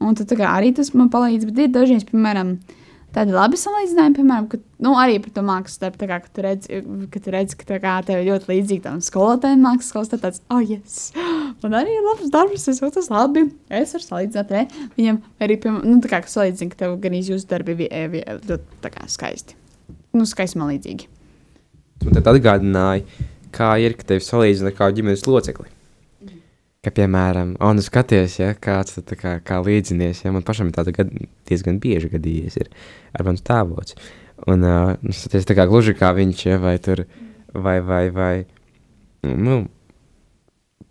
Un 0.00 0.16
tad 0.18 0.34
arī 0.34 0.74
tas 0.76 0.92
man 0.96 1.12
palīdz, 1.12 1.46
bet 1.48 1.62
ir 1.62 1.72
dažreiz, 1.72 2.04
piemēram, 2.08 2.56
uh, 2.56 2.79
tādi 3.14 3.34
labi 3.34 3.58
salīdzinājumi, 3.60 4.16
piemēram, 4.16 4.46
ka, 4.50 4.60
nu, 4.84 4.92
arī 5.00 5.18
par 5.22 5.32
to 5.36 5.44
mākslas 5.46 5.80
darbu, 5.82 6.08
kā, 6.10 6.18
ka 6.24 6.32
tu 6.36 6.44
redzi, 6.44 6.80
ka, 7.12 7.22
tu 7.24 7.34
redzi, 7.34 7.58
ka 7.60 7.78
kā, 7.82 7.94
tev 8.06 8.22
ļoti 8.26 8.50
līdzīgi 8.50 8.84
tam 8.84 9.00
skolotājiem 9.04 9.64
mākslas 9.66 9.90
skolas, 9.92 10.12
tad 10.12 10.24
tāds, 10.26 10.42
oh, 10.52 10.60
yes, 10.62 10.98
man 11.64 11.78
arī 11.80 11.96
ir 11.96 12.06
labs 12.06 12.30
darbs, 12.34 12.68
es 12.70 12.82
jūtos 12.82 13.10
labi, 13.12 13.46
es 13.80 13.96
varu 13.96 14.06
salīdzināt, 14.06 14.54
re, 14.54 14.66
viņam 14.98 15.22
arī, 15.42 15.58
piemēram, 15.64 15.88
nu, 15.90 15.98
tā 16.04 16.12
kā, 16.12 16.22
ka 16.26 16.34
salīdzina, 16.34 16.74
ka 16.74 16.84
tev 16.84 17.00
gan 17.02 17.18
jūsu 17.32 17.50
darbi 17.50 17.76
ļoti, 17.80 18.60
tā 18.84 18.94
kā, 18.94 19.08
skaisti, 19.10 19.58
nu, 20.16 20.28
skaisti 20.28 20.60
man 20.60 20.72
līdzīgi. 20.74 21.10
Un 22.06 22.16
tad 22.16 22.30
atgādināja, 22.32 23.26
kā 23.52 23.74
ir, 23.82 23.98
ka 23.98 24.14
tevi 24.14 24.24
salīdzina 24.24 24.72
kā 24.76 24.88
ģimenes 24.94 25.26
locekli 25.28 25.79
ka, 26.80 26.92
piemēram, 26.96 27.54
un 27.60 27.80
es 27.80 27.90
skaties, 27.90 28.38
ja, 28.40 28.54
kāds 28.56 28.96
tā 29.04 29.16
kā, 29.18 29.34
kā 29.44 29.58
līdzinies, 29.64 30.22
ja 30.24 30.32
man 30.32 30.44
pašam 30.46 30.70
ir 30.70 30.76
tāda 30.78 30.94
gad, 30.96 31.10
diezgan 31.48 31.80
bieži 31.82 32.08
gadījies 32.14 32.56
ar 32.62 33.26
manu 33.26 33.44
tēvots. 33.44 33.98
Un, 34.48 34.64
uh, 34.64 34.94
nu, 35.04 35.12
skaties, 35.12 35.48
tā 35.48 35.56
kā 35.58 35.66
gluži 35.68 35.92
kā 35.98 36.14
viņš, 36.16 36.46
ja, 36.46 36.56
vai 36.62 36.78
tur, 36.80 37.04
vai, 37.52 37.76
vai, 37.84 38.06
vai, 38.16 38.32
nu, 39.28 39.60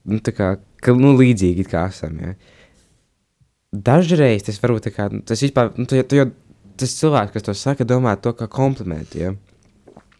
nu 0.06 0.22
tā 0.26 0.36
kā, 0.38 0.52
ka, 0.78 0.94
nu, 0.94 1.16
līdzīgi 1.18 1.66
kā 1.72 1.88
esam, 1.90 2.22
ja. 2.22 2.36
Dažreiz 3.74 4.46
tas 4.46 4.62
varbūt 4.62 4.90
tā 4.90 4.94
kā, 4.94 5.10
tas 5.26 5.42
vispār, 5.42 5.74
nu, 5.78 5.90
tu, 5.90 5.98
tu 6.06 6.22
jau, 6.22 6.30
tas 6.78 6.96
cilvēks, 7.02 7.34
kas 7.34 7.50
to 7.50 7.58
saka, 7.58 7.90
domā 7.90 8.14
to 8.22 8.38
kā 8.38 8.46
komplimentu, 8.46 9.26
ja. 9.26 9.34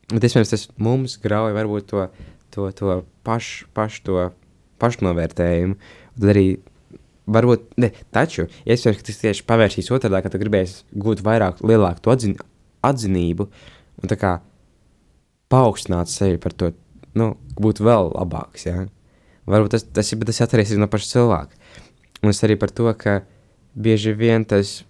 Bet, 0.10 0.26
iespējams, 0.26 0.50
tas 0.50 0.68
mums 0.82 1.20
grauja 1.22 1.54
varbūt 1.54 1.92
to, 1.94 2.10
to, 2.50 2.72
to 2.74 3.02
pašu, 3.22 3.70
pašu 3.78 4.06
to 4.10 4.30
pašnovērtējumu. 4.82 5.78
Tad 6.20 6.34
arī 6.34 6.46
varbūt, 7.30 7.66
ne, 7.82 7.92
taču 8.16 8.48
iespējams, 8.66 9.00
ka 9.00 9.08
tas 9.10 9.22
tieši 9.24 9.46
pavērsīs 9.50 9.92
otrādi, 9.94 10.22
ka 10.26 10.32
tu 10.34 10.42
gribēsi 10.42 10.84
gūt 11.06 11.24
vairāk, 11.26 11.64
lielāku 11.66 12.14
atzin, 12.14 12.38
atzinību 12.86 13.50
un 14.00 14.16
kā 14.20 14.38
paaugstināt 15.52 16.12
sevi 16.12 16.40
par 16.42 16.56
to, 16.56 16.72
nu, 17.18 17.34
būt 17.60 17.82
vēl 17.84 18.14
labāks. 18.16 18.68
Ja? 18.70 18.86
Varbūt 19.50 19.76
tas, 19.76 19.86
tas, 19.94 20.14
tas 20.14 20.42
atkarīgs 20.46 20.78
no 20.78 20.90
paša 20.92 21.14
cilvēka. 21.16 21.60
Un 22.24 22.34
es 22.34 22.42
arī 22.46 22.58
par 22.60 22.74
to, 22.76 22.90
ka 23.00 23.22
bieži 23.80 24.14
vien 24.18 24.46
tas 24.46 24.82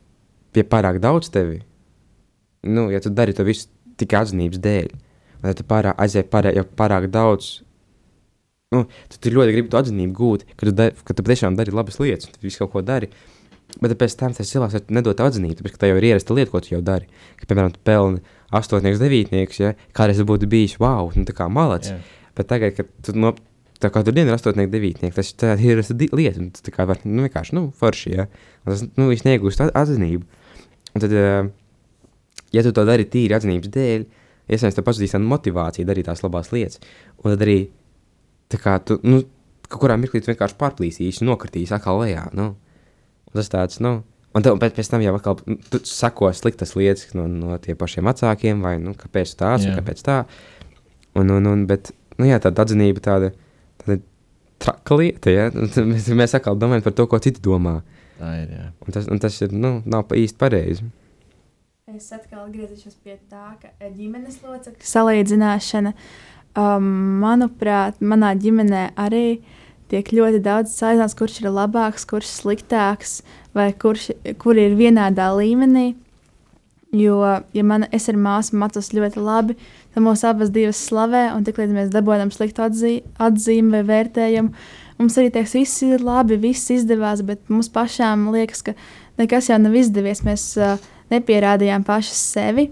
pie 0.56 0.66
pārāk 0.66 0.98
daudz 1.04 1.30
tevi, 1.32 1.62
nu, 2.66 2.88
ja 2.92 3.02
tu 3.04 3.12
dari 3.14 3.36
to 3.38 3.46
visu 3.48 3.70
tikai 4.00 4.24
atzinības 4.24 4.62
dēļ, 4.64 4.88
vai 5.44 5.54
tu 5.56 5.66
pārāk 5.68 6.00
aizēji 6.02 6.28
pārāk, 6.32 6.58
jau 6.58 6.66
pārāk 6.80 7.08
daudz 7.14 7.60
nu, 8.76 8.86
tu, 9.10 9.18
tu 9.18 9.34
ļoti 9.34 9.54
gribi 9.56 9.72
to 9.72 9.80
atzinību 9.82 10.16
gūt, 10.18 10.46
ka 10.54 10.68
tu, 10.68 10.74
da, 10.78 10.90
ka 10.94 11.16
tu 11.18 11.26
patiešām 11.26 11.58
dari 11.58 11.74
labas 11.74 11.98
lietas, 12.02 12.30
tu 12.30 12.42
visu 12.46 12.62
kaut 12.62 12.74
ko 12.76 12.84
dari. 12.86 13.10
Bet 13.82 13.94
pēc 14.02 14.16
tam 14.18 14.34
tas 14.34 14.50
cilvēks 14.50 14.90
nedod 14.94 15.20
atzinību, 15.26 15.58
tāpēc, 15.60 15.74
ka 15.76 15.82
tā 15.84 15.90
jau 15.92 15.98
ir 16.00 16.08
ierasta 16.10 16.38
lieta, 16.38 16.52
ko 16.54 16.62
tu 16.62 16.74
jau 16.74 16.82
dari. 16.86 17.10
Ka, 17.38 17.50
piemēram, 17.50 17.74
tu 17.74 17.82
pelni 17.86 18.22
astotnieks, 18.58 19.02
devītnieks, 19.02 19.62
ja 19.62 19.76
kādreiz 19.98 20.22
būtu 20.26 20.50
bijis 20.50 20.78
wow, 20.82 21.10
nu 21.14 21.26
tā 21.26 21.36
kā 21.38 21.50
malacis. 21.54 21.94
Yeah. 21.94 22.18
Bet 22.38 22.50
tagad, 22.50 22.76
kad 22.78 22.90
tu 23.06 23.14
no, 23.18 23.34
tā 23.82 23.92
kā 23.94 24.04
tur 24.06 24.18
diena 24.18 24.34
ir 24.34 24.38
astotnieks, 24.38 24.74
devītnieks, 24.74 25.18
tas 25.18 25.34
tā 25.38 25.54
ir 25.58 25.76
ierasta 25.76 25.98
lieta, 25.98 26.42
un 26.42 26.50
tu 26.54 26.66
tā 26.66 26.74
kā 26.74 26.86
var, 26.90 27.02
nu 27.06 27.26
vienkārši, 27.26 27.58
nu, 27.58 27.68
forši, 27.78 28.14
ja. 28.18 28.28
Un 28.66 28.74
tas, 28.74 28.86
nu, 28.98 29.10
viņš 29.10 29.26
negūst 29.26 29.66
atzinību. 29.70 30.46
Un 30.94 31.06
tad, 31.06 31.18
ja 32.58 32.66
tu 32.66 32.74
to 32.74 32.86
dari 32.90 33.06
tīri 33.06 33.38
atzinības 33.38 33.74
dēļ, 33.78 34.08
iespējams, 34.50 34.78
tev 34.78 34.90
pazudīs 34.90 35.14
tā 35.14 35.22
motivācija 35.22 35.90
darīt 35.90 36.10
tās 36.10 36.26
labās 36.26 36.50
lietas. 36.54 36.82
Un 37.22 37.36
tad 37.36 37.46
arī 37.46 37.60
Tā 38.50 38.58
kā 38.58 38.78
tu, 38.82 38.98
nu, 39.06 39.22
kaut 39.70 39.84
kurā 39.84 39.98
mirklī 40.02 40.22
vienkārši 40.26 40.58
pārplīsīsi, 40.60 41.26
nokritīsi 41.28 41.76
atkal 41.76 42.02
lejā. 42.02 42.26
Nu. 42.38 42.54
Tas 43.36 43.52
tāds, 43.54 43.78
nu, 43.86 44.00
un 44.34 44.46
tev 44.46 44.58
pēc, 44.62 44.74
pēc 44.80 44.90
tam 44.90 45.04
jau 45.06 45.14
atkal, 45.20 45.38
nu, 45.46 45.60
tu 45.70 45.82
sako 45.86 46.32
sliktas 46.34 46.74
lietas 46.78 47.14
no, 47.18 47.28
no 47.30 47.60
tiem 47.62 47.78
pašiem 47.78 48.10
vecākiem, 48.10 48.64
vai, 48.66 48.80
nu, 48.82 48.96
kāpēc 48.98 49.36
tāds 49.38 49.68
yeah. 49.68 49.76
un 49.76 49.78
kāpēc 49.78 50.02
tā. 50.06 50.24
Un, 51.20 51.30
un, 51.36 51.50
un, 51.52 51.68
bet, 51.70 51.92
nu, 52.18 52.26
jā, 52.30 52.40
tāda 52.42 52.66
atzinība 52.66 53.04
tāda, 53.06 53.30
tāda 53.84 54.00
traka 54.62 54.98
lieta, 54.98 55.34
ja? 55.34 55.52
mēs, 55.92 56.10
mēs 56.18 56.34
atkal 56.40 56.58
domājam 56.58 56.88
par 56.88 56.98
to, 56.98 57.06
ko 57.12 57.22
citi 57.22 57.44
domā. 57.46 57.80
Tā 58.18 58.34
ir, 58.42 58.56
jā. 58.58 58.66
Un 58.82 58.98
tas, 58.98 59.12
un 59.14 59.22
tas 59.22 59.38
ir, 59.46 59.54
nu, 59.54 59.76
nav 59.86 60.08
pa 60.10 60.18
īsti 60.18 60.42
pareizi. 60.42 60.90
Es 61.90 62.10
atkal 62.14 62.48
atgriezīšos 62.48 62.98
pie 63.06 63.16
tā, 63.30 63.54
ka 63.62 63.94
ģimenes 63.94 64.42
locekļu 64.46 64.90
salīdzināšana 64.90 65.94
uh, 65.94 66.10
Um, 66.58 67.20
manuprāt, 67.22 68.00
manā 68.02 68.34
ģimenē 68.42 68.90
arī 68.98 69.40
tiek 69.90 70.08
ļoti 70.14 70.42
daudz 70.42 70.74
saistīts, 70.74 71.16
kurš 71.18 71.42
ir 71.44 71.52
labāks, 71.54 72.08
kurš 72.10 72.32
sliktāks, 72.40 73.20
vai 73.54 73.70
kurš 73.78 74.10
kur 74.42 74.58
ir 74.58 74.74
vienādā 74.80 75.30
līmenī. 75.38 75.94
Jo, 76.90 77.20
ja 77.54 77.64
man, 77.64 77.86
es 77.94 78.10
ar 78.10 78.18
māsu 78.18 78.58
mācos 78.58 78.90
ļoti 78.98 79.22
labi, 79.22 79.56
tad 79.94 80.02
mūsu 80.02 80.26
abas 80.26 80.50
divas 80.50 80.80
slavē, 80.88 81.28
un 81.36 81.46
tiklīdz 81.46 81.76
mēs 81.76 81.92
dabūjam 81.94 82.34
sliktu 82.34 82.66
atzī, 82.66 82.94
atzīmi 83.22 83.76
vai 83.78 83.84
vērtējumu, 83.86 84.54
mums 84.98 85.18
arī 85.22 85.30
teiks, 85.36 85.54
viss 85.54 85.84
ir 85.86 86.02
labi, 86.02 86.40
viss 86.42 86.74
izdevās, 86.74 87.22
bet 87.26 87.46
mums 87.54 87.70
pašām 87.70 88.32
liekas, 88.34 88.66
ka 88.66 88.74
nekas 89.22 89.52
jau 89.52 89.60
nav 89.62 89.78
izdevies. 89.78 90.26
Mēs 90.26 90.50
uh, 90.58 90.82
nepierādījām 91.14 91.86
pašas 91.86 92.26
sevi. 92.34 92.72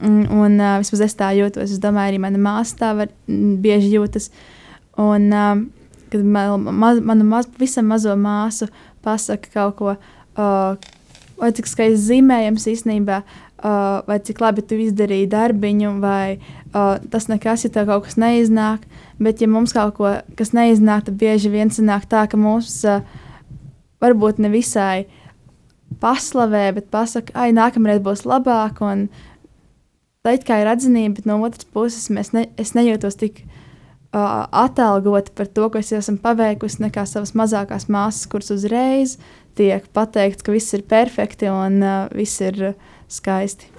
Un, 0.00 0.24
un 0.32 0.56
uh, 0.56 0.78
vismaz 0.80 1.02
es 1.04 1.16
tā 1.18 1.28
jūtos. 1.36 1.74
Es 1.74 1.80
domāju, 1.82 2.14
arī 2.14 2.20
mana 2.22 2.40
māsa 2.40 2.78
tā 2.80 2.94
var, 2.96 3.10
m, 3.28 3.58
bieži 3.60 3.92
jūtas. 3.92 4.30
Un, 5.00 5.28
uh, 5.28 5.60
kad 6.12 6.24
man, 6.24 6.64
ma, 6.64 6.94
mana 7.04 7.26
maz, 7.26 7.50
visam 7.60 7.90
mazo 7.92 8.16
māsu 8.16 8.70
pasaka 9.04 9.52
kaut 9.52 9.76
ko, 9.76 9.94
uh, 10.40 10.90
vai 11.40 11.52
cik 11.56 11.68
skaisti 11.68 12.00
zīmējams 12.06 12.66
īstenībā, 12.72 13.20
uh, 13.20 14.00
vai 14.08 14.18
cik 14.24 14.40
labi 14.40 14.64
tu 14.64 14.80
izdarīji 14.80 15.28
darbiņu, 15.32 15.94
vai 16.00 16.38
uh, 16.38 16.96
tas 17.12 17.28
nekas, 17.28 17.66
ja 17.68 17.72
tev 17.76 17.92
kaut 17.92 18.08
kas 18.08 18.16
neiznāk. 18.20 18.88
Bet, 19.20 19.44
ja 19.44 19.48
mums 19.52 19.76
kaut 19.76 19.98
ko, 20.00 20.16
kas 20.36 20.54
neiznāk, 20.56 21.10
tad 21.10 21.20
bieži 21.20 21.52
vien 21.52 21.68
sanāk 21.68 22.08
tā, 22.08 22.24
ka 22.24 22.40
mums 22.40 22.78
uh, 22.88 23.04
varbūt 24.00 24.40
ne 24.40 24.48
visai 24.52 25.04
paslavē, 26.00 26.70
bet 26.78 26.88
pasaka, 26.88 27.34
ai, 27.36 27.50
nākamreiz 27.52 28.00
būs 28.00 28.24
labāk. 28.24 28.80
Un, 28.80 29.10
uh, 29.10 29.29
tā 30.26 30.36
kā 30.44 30.60
ir 30.60 30.68
atzinība, 30.68 31.16
bet 31.18 31.28
no 31.28 31.38
otras 31.46 31.66
puses 31.72 32.10
ne, 32.12 32.44
es 32.60 32.74
nejūtos 32.76 33.16
tik 33.20 33.40
uh, 34.12 34.44
atalgota 34.52 35.32
par 35.36 35.48
to, 35.48 35.70
ko 35.72 35.80
es 35.80 35.92
esmu 35.96 36.18
paveikusi, 36.20 36.82
nekā 36.84 37.06
savas 37.08 37.32
mazākās 37.38 37.88
māsas, 37.88 38.28
kuras 38.28 38.52
uzreiz 38.52 39.16
tiek 39.58 39.86
pateikts, 39.96 40.44
ka 40.44 40.52
viss 40.52 40.76
ir 40.76 40.84
perfekti 40.88 41.48
un 41.52 41.80
uh, 41.80 42.06
viss 42.12 42.40
ir 42.44 42.74
skaisti. 43.10 43.70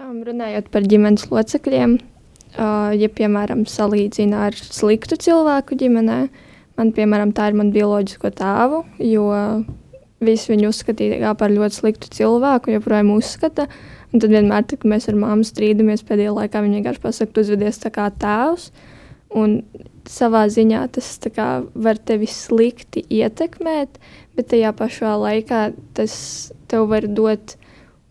Runājot 0.00 0.68
par 0.72 0.84
ģimenes 0.88 1.26
locekļiem, 1.32 1.96
uh, 1.96 2.92
ja 2.96 3.08
piemēram 3.08 3.64
salīdzina 3.68 4.46
ar 4.48 4.56
sliktu 4.56 5.16
cilvēku 5.20 5.80
ģimenē, 5.80 6.22
man 6.80 6.92
piemēram 6.96 7.32
tā 7.36 7.50
ir 7.50 7.56
mana 7.56 7.72
bioloģisko 7.72 8.32
tēvu, 8.36 8.82
jo 9.04 9.30
visi 10.24 10.52
viņu 10.52 10.68
uzskatīja 10.72 11.32
par 11.40 11.52
ļoti 11.52 11.78
sliktu 11.78 12.12
cilvēku, 12.12 12.74
joprojām 12.76 13.14
uzskata. 13.16 13.64
Uh, 13.64 13.99
Un 14.10 14.22
tad 14.22 14.32
vienmēr, 14.32 14.64
kad 14.66 14.86
mēs 14.90 15.06
ar 15.10 15.18
māmu 15.18 15.46
strīdamies 15.46 16.02
pēdējā 16.06 16.32
laikā, 16.34 16.62
viņa 16.64 16.80
vienkārši 16.80 17.02
pasakā, 17.04 17.32
tu 17.34 17.44
uzvedies 17.44 17.78
tā 17.82 17.92
kā 17.94 18.08
tēvs. 18.10 18.70
Un 19.38 19.60
savā 20.10 20.46
ziņā 20.50 20.82
tas 20.96 21.12
kā, 21.30 21.48
var 21.74 22.00
tevi 22.02 22.26
slikti 22.26 23.04
ietekmēt, 23.06 24.00
bet 24.34 24.50
tajā 24.50 24.72
pašā 24.74 25.14
laikā 25.22 25.60
tas 25.94 26.14
tev 26.70 26.88
var 26.90 27.06
dot 27.06 27.54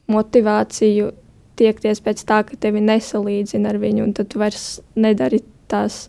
motivāciju 0.10 1.12
tiekties 1.60 2.00
pēc 2.06 2.24
tā, 2.24 2.40
ka 2.48 2.56
tevi 2.64 2.82
nesalīdzina 2.86 3.74
ar 3.74 3.82
viņu, 3.82 4.08
un 4.08 4.16
tad 4.16 4.32
tu 4.32 4.40
vairs 4.40 4.80
nedari 4.96 5.42
tās, 5.72 6.08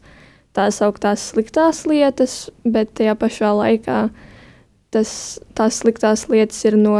tās 0.54 0.78
augtās 0.86 1.26
sliktās 1.32 1.82
lietas, 1.90 2.36
bet 2.62 2.94
tajā 3.00 3.16
pašā 3.18 3.50
laikā 3.58 3.98
tas, 4.94 5.12
tās 5.58 5.82
sliktās 5.82 6.28
lietas 6.30 6.62
ir 6.70 6.78
no 6.78 6.96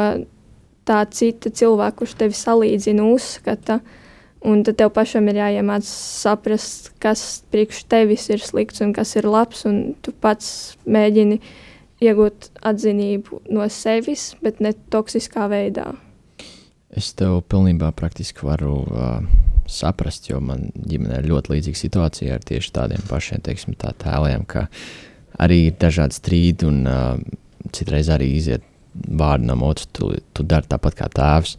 tā 0.88 1.00
cita 1.12 1.52
cilvēka, 1.52 1.98
kurš 2.00 2.16
tevi 2.20 2.36
salīdzina, 2.36 3.06
uzskata. 3.14 3.80
Un 4.40 4.62
tad 4.64 4.78
tev 4.80 4.88
pašam 4.96 5.26
ir 5.28 5.36
jāiemācās 5.36 5.90
saprast, 6.22 6.94
kas 7.02 7.42
priekš 7.52 7.82
tevis 7.92 8.24
ir 8.32 8.40
slikts 8.40 8.80
un 8.80 8.94
kas 8.96 9.12
ir 9.20 9.28
labs. 9.28 9.66
Tu 10.00 10.14
pats 10.24 10.78
mēģini 10.88 11.36
iegūt 12.00 12.48
atzinību 12.64 13.42
no 13.52 13.66
sevis, 13.68 14.30
bet 14.40 14.62
ne 14.64 14.72
toksiskā 14.92 15.44
veidā. 15.52 15.90
Es 16.90 17.12
tev 17.14 17.42
pilnībā 17.52 17.92
praktiski 17.94 18.48
varu 18.48 18.80
uh, 18.88 19.20
saprast, 19.70 20.30
jo 20.30 20.40
man 20.42 20.70
ģimenē 20.74 21.20
ir 21.20 21.28
ļoti 21.30 21.54
līdzīga 21.54 21.78
situācija 21.78 22.38
ar 22.38 22.48
tieši 22.48 22.72
tādiem 22.74 23.04
pašiem 23.06 23.44
teiksim, 23.44 23.76
tā 23.78 23.92
tēliem, 24.00 24.48
ka 24.48 24.66
arī 25.40 25.66
ir 25.68 25.76
dažādi 25.80 26.16
strīdi 26.16 26.66
un 26.66 26.80
uh, 26.88 27.20
citreiz 27.76 28.10
arī 28.10 28.32
iziet 28.40 28.64
vārdu 28.95 29.51
no 29.51 29.57
otras, 29.68 29.88
tu, 29.95 30.11
tu 30.34 30.47
dari 30.47 30.68
tāpat 30.70 30.99
kā 30.99 31.09
tēvs. 31.14 31.57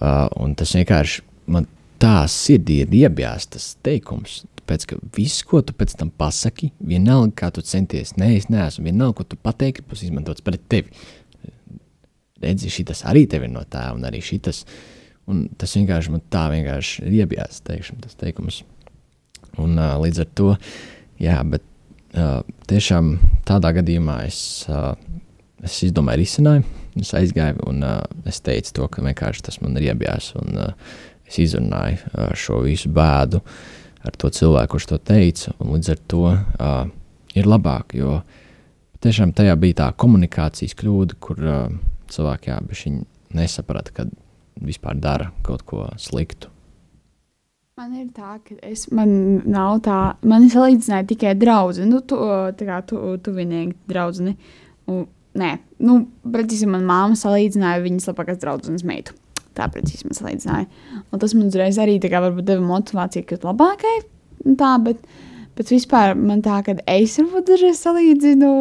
Uh, 0.00 0.28
un 0.40 0.54
tas 0.58 0.72
vienkārši 0.76 1.24
man 1.50 1.66
tā 2.00 2.22
sirdī 2.30 2.80
ir 2.84 2.94
iebjās 3.02 3.48
tas 3.54 3.72
teikums. 3.84 4.44
Tāpēc, 4.60 4.86
ka 4.86 4.98
viss, 5.16 5.42
ko 5.46 5.62
tu 5.66 5.74
pēc 5.76 5.96
tam 5.98 6.12
pasaki, 6.14 6.70
vienalga, 6.86 7.34
kā 7.42 7.50
tu 7.54 7.64
centies, 7.66 8.14
nē, 8.20 8.30
es 8.38 8.46
neesmu, 8.52 8.86
vienalga, 8.86 9.18
ko 9.20 9.32
tu 9.32 9.38
pateiksi, 9.40 9.84
būs 9.90 10.04
izmantots 10.06 10.44
pret 10.46 10.62
tevi. 10.70 10.94
Redzi, 12.40 12.70
šis 12.72 13.02
arī 13.08 13.26
tev 13.28 13.44
ir 13.44 13.52
no 13.52 13.64
tēva, 13.66 13.96
un 13.98 14.06
arī 14.08 14.22
šis. 14.24 14.62
Un 15.30 15.44
tas 15.60 15.74
vienkārši 15.76 16.14
man 16.14 16.22
tā 16.32 16.46
vienkārši 16.50 17.04
ir 17.04 17.18
iebjās, 17.20 17.60
teikšana, 17.66 18.06
tas 18.06 18.16
teikums. 18.18 18.62
Un 19.60 19.76
uh, 19.76 19.98
līdz 20.00 20.22
ar 20.24 20.30
to, 20.38 20.54
jā, 21.22 21.36
bet 21.46 21.66
uh, 22.14 22.40
tiešām 22.70 23.12
tādā 23.46 23.74
gadījumā 23.76 24.22
es. 24.26 24.40
Uh, 24.70 24.94
es 25.66 25.80
izdomāju 25.86 26.22
risinājumu, 26.22 26.78
es 27.00 27.12
aizgāju 27.16 27.64
un 27.70 27.84
uh, 27.86 28.00
es 28.28 28.40
teicu 28.44 28.74
to, 28.78 28.88
ka 28.92 29.04
vienkārši 29.04 29.46
tas 29.46 29.60
man 29.64 29.76
ir 29.78 29.90
iebjās. 29.90 30.32
Un, 30.40 30.56
uh, 30.56 30.96
es 31.30 31.38
izrunāju 31.42 32.00
uh, 32.10 32.30
šo 32.34 32.62
visu 32.66 32.90
bēdu 32.94 33.42
ar 34.06 34.16
to 34.18 34.30
cilvēku, 34.32 34.74
kurš 34.74 34.88
to 34.90 35.00
teica. 35.10 35.54
Līdz 35.60 35.92
ar 35.94 36.00
to 36.10 36.24
uh, 36.30 36.84
ir 37.36 37.48
labāk, 37.48 37.94
jo 37.98 38.20
tiešām 39.04 39.34
tajā 39.36 39.56
bija 39.60 39.82
tā 39.84 39.90
komunikācijas 40.00 40.76
kļūda, 40.80 41.18
kur 41.22 41.44
uh, 41.44 41.66
cilvēki 42.10 42.50
jā, 42.50 42.94
nesaprata, 43.36 43.94
ka 43.94 44.08
vispār 44.60 44.98
dara 45.00 45.30
kaut 45.46 45.62
ko 45.68 45.86
sliktu. 46.00 46.50
Man 47.80 47.94
ir 47.96 48.10
tā, 48.12 48.34
ka 48.44 48.58
es, 48.66 48.90
man 48.92 49.12
nav 49.48 49.78
tā, 49.86 50.00
man 50.28 50.50
salīdzināja 50.52 51.06
tikai 51.14 51.30
draugi, 51.40 51.86
nu, 51.88 52.02
tu, 52.04 52.18
tā 52.58 52.66
kā 52.68 52.82
tu, 52.84 52.98
tuvinieki 53.24 53.78
draugi. 53.88 54.34
Nē, 55.38 55.50
nu, 55.86 56.00
precīzi 56.26 56.66
man 56.66 56.86
māma 56.88 57.18
salīdzināja 57.18 57.84
viņas 57.84 58.08
labākās 58.10 58.40
draudzenes 58.42 58.86
meitu. 58.86 59.14
Tā 59.54 59.66
precīzi 59.70 60.06
man 60.08 60.16
salīdzināja. 60.18 60.66
Un 61.10 61.22
tas 61.22 61.34
man 61.36 61.50
uzreiz 61.50 61.78
arī 61.82 61.98
kā 62.02 62.22
deva 62.40 62.62
motivāciju, 62.64 63.26
ka 63.28 63.38
labākai 63.44 63.98
tā, 64.58 64.70
bet, 64.82 65.02
bet 65.58 65.70
vispār 65.70 66.14
man 66.18 66.42
tā, 66.44 66.60
ka 66.66 66.74
es 66.90 67.16
varbūt 67.20 67.50
dažreiz 67.50 67.82
salīdzinu 67.84 68.52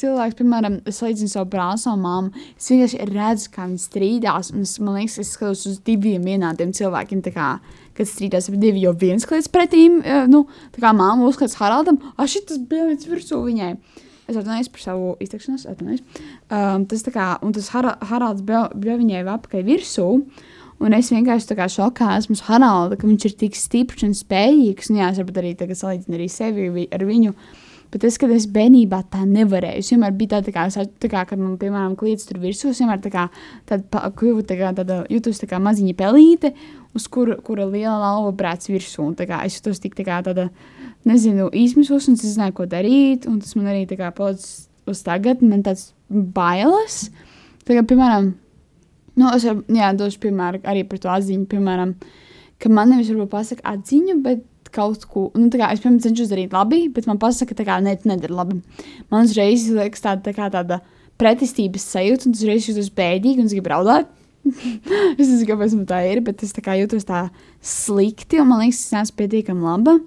cilvēku, 0.00 0.40
piemēram, 0.40 0.80
es 0.88 1.00
salīdzinu 1.00 1.32
savu 1.32 1.50
brāli 1.52 1.84
un 1.92 2.02
māmu. 2.04 2.48
Es 2.56 2.70
vienkārši 2.72 3.08
redzu, 3.12 3.52
kā 3.54 3.68
viņi 3.68 3.84
strīdās, 3.84 4.52
un 4.54 4.66
es, 4.66 4.74
man 4.82 4.98
liekas, 4.98 5.20
es 5.22 5.32
skatos 5.36 5.64
uz 5.70 5.78
diviem 5.86 6.26
vienādiem 6.28 6.74
cilvēkiem, 6.76 7.22
kā, 7.34 7.54
kad 7.96 8.10
strīdās 8.10 8.50
ar 8.50 8.58
divi, 8.60 8.84
jo 8.84 8.92
viens 8.98 9.24
kliedz 9.28 9.48
pretīm, 9.52 10.02
nu, 10.32 10.44
tā 10.74 10.84
kā 10.84 10.92
māma 10.96 11.28
uzskatās 11.28 11.56
Haraldam, 11.60 12.02
ah, 12.16 12.28
šis 12.28 12.60
bija 12.68 12.92
virsū 12.92 13.40
viņai. 13.46 13.72
Es 14.28 14.36
atvainojos 14.36 14.68
par 14.74 14.82
savu 14.84 15.12
izteikšanos, 15.24 15.64
atvainojos. 15.70 16.02
Um, 16.52 16.84
tas 16.90 17.04
tā 17.06 17.12
kā, 17.14 17.28
un 17.44 17.54
tas 17.56 17.70
Har 17.72 17.94
Haralds 18.10 18.44
bija 18.44 18.96
viņai 19.00 19.24
apakaļ 19.24 19.64
virsū. 19.64 20.08
Un 20.78 20.94
es 20.94 21.08
vienkārši 21.10 21.48
tā 21.48 21.56
kā 21.58 21.66
šokā 21.72 22.12
esmu 22.20 22.36
uz 22.36 22.44
Haralda, 22.46 22.98
ka 22.98 23.08
viņš 23.08 23.24
ir 23.26 23.38
tik 23.40 23.56
stiprs 23.58 24.04
un 24.06 24.12
spējīgs. 24.14 24.92
Un 24.92 25.00
jā, 25.00 25.08
es 25.10 25.18
varbūt 25.18 25.40
arī 25.40 25.54
tagad 25.58 25.80
salīdzinu 25.80 26.20
arī 26.20 26.28
sevi 26.30 26.86
ar 26.94 27.02
viņu. 27.08 27.34
Bet 27.88 28.04
es, 28.04 28.18
kad 28.20 28.28
es 28.34 28.44
bērnībā 28.52 28.98
tā 29.08 29.22
nevarēju, 29.24 29.80
es 29.80 29.88
vienmēr 29.94 30.12
biju 30.16 30.34
tāda, 30.34 30.50
tā 30.50 30.52
kā, 30.52 30.84
tā 31.00 31.08
kā 31.08 31.22
kad 31.30 31.40
man, 31.40 31.54
piemēram, 31.60 31.94
kliedz 31.96 32.26
tur 32.28 32.36
virsū, 32.42 32.74
es 32.74 32.82
vienmēr 32.82 33.00
tā 33.00 33.12
kā, 33.14 33.22
tāda, 33.70 34.10
kļuvu 34.12 34.44
tā 34.44 34.58
kā, 34.60 34.74
tāda, 34.76 34.98
jutos 35.08 35.40
tā 35.40 35.48
kā 35.48 35.60
maziņa 35.64 35.94
pelīte, 35.96 36.50
uz 36.98 37.08
kura, 37.08 37.38
kura 37.44 37.64
liela 37.64 37.96
lauva 38.02 38.34
brēc 38.36 38.68
virsū. 38.68 39.06
Un 39.06 39.16
tā 39.16 39.24
kā 39.30 39.40
es 39.48 39.56
jutos 39.56 39.80
tik 39.80 39.96
tā 39.96 40.04
kā 40.04 40.20
tāda, 40.26 40.50
nezinu, 41.08 41.48
izmisos, 41.56 42.08
un 42.10 42.18
es 42.18 42.26
zināju, 42.26 42.56
ko 42.60 42.66
darīt. 42.70 43.26
Tas 43.28 43.56
man 43.58 43.70
arī 43.72 43.86
kā 43.98 44.10
palicis 44.14 44.68
uz 44.88 45.02
tagad, 45.06 45.42
man 45.44 45.64
tāds 45.66 45.90
bailes. 46.08 47.08
Kā, 47.68 47.82
piemēram, 47.84 48.30
nu, 49.18 49.32
es 49.34 49.44
jau, 49.44 49.58
jā, 49.74 49.90
došu 49.96 50.22
piemēru 50.22 50.62
arī 50.68 50.84
par 50.88 51.02
to 51.02 51.10
atziņu, 51.12 51.48
piemēram, 51.50 51.96
ka 52.62 52.70
man 52.72 52.94
nevis 52.94 53.10
varbūt 53.12 53.32
pasaka 53.34 53.66
atziņu, 53.74 54.20
bet 54.24 54.46
kaut 54.72 55.04
ko, 55.08 55.26
nu, 55.36 55.48
tā 55.52 55.60
kā 55.60 55.72
es, 55.72 55.82
piemēram, 55.82 56.00
cenšos 56.04 56.30
darīt 56.32 56.54
labi, 56.56 56.86
bet 56.92 57.08
man 57.08 57.20
pasaka, 57.20 57.56
tā 57.56 57.66
kā, 57.68 57.76
ne, 57.84 57.96
tu 58.00 58.08
nedari 58.10 58.36
labi. 58.36 58.60
Man 59.12 59.28
uzreiz 59.28 59.66
liekas 59.72 60.04
tāda, 60.04 60.24
tā 60.28 60.34
kā 60.36 60.48
tāda 60.52 60.80
pretestības 61.20 61.84
sajūta, 61.92 62.28
un 62.28 62.36
tas 62.36 62.44
uzreiz 62.44 62.70
jūtos 62.70 62.90
bēdīgi, 62.96 63.42
un 63.42 63.50
es 63.50 63.56
gribu 63.56 63.74
raudāt. 63.74 64.08
es 64.48 65.26
nezinu, 65.26 65.48
kāpēc 65.50 65.76
man 65.76 65.86
tā 65.90 66.00
ir, 66.08 66.22
bet 66.24 66.44
es 66.46 66.54
tā 66.56 66.64
kā 66.64 66.76
jūtos 66.78 67.06
tā 67.08 67.26
slikti, 67.64 68.40
un 68.40 68.48
man 68.52 68.62
liekas, 68.64 68.84
es 68.86 68.96
neesmu 68.96 69.18
pietiekami 69.18 69.66
laba. 69.66 69.98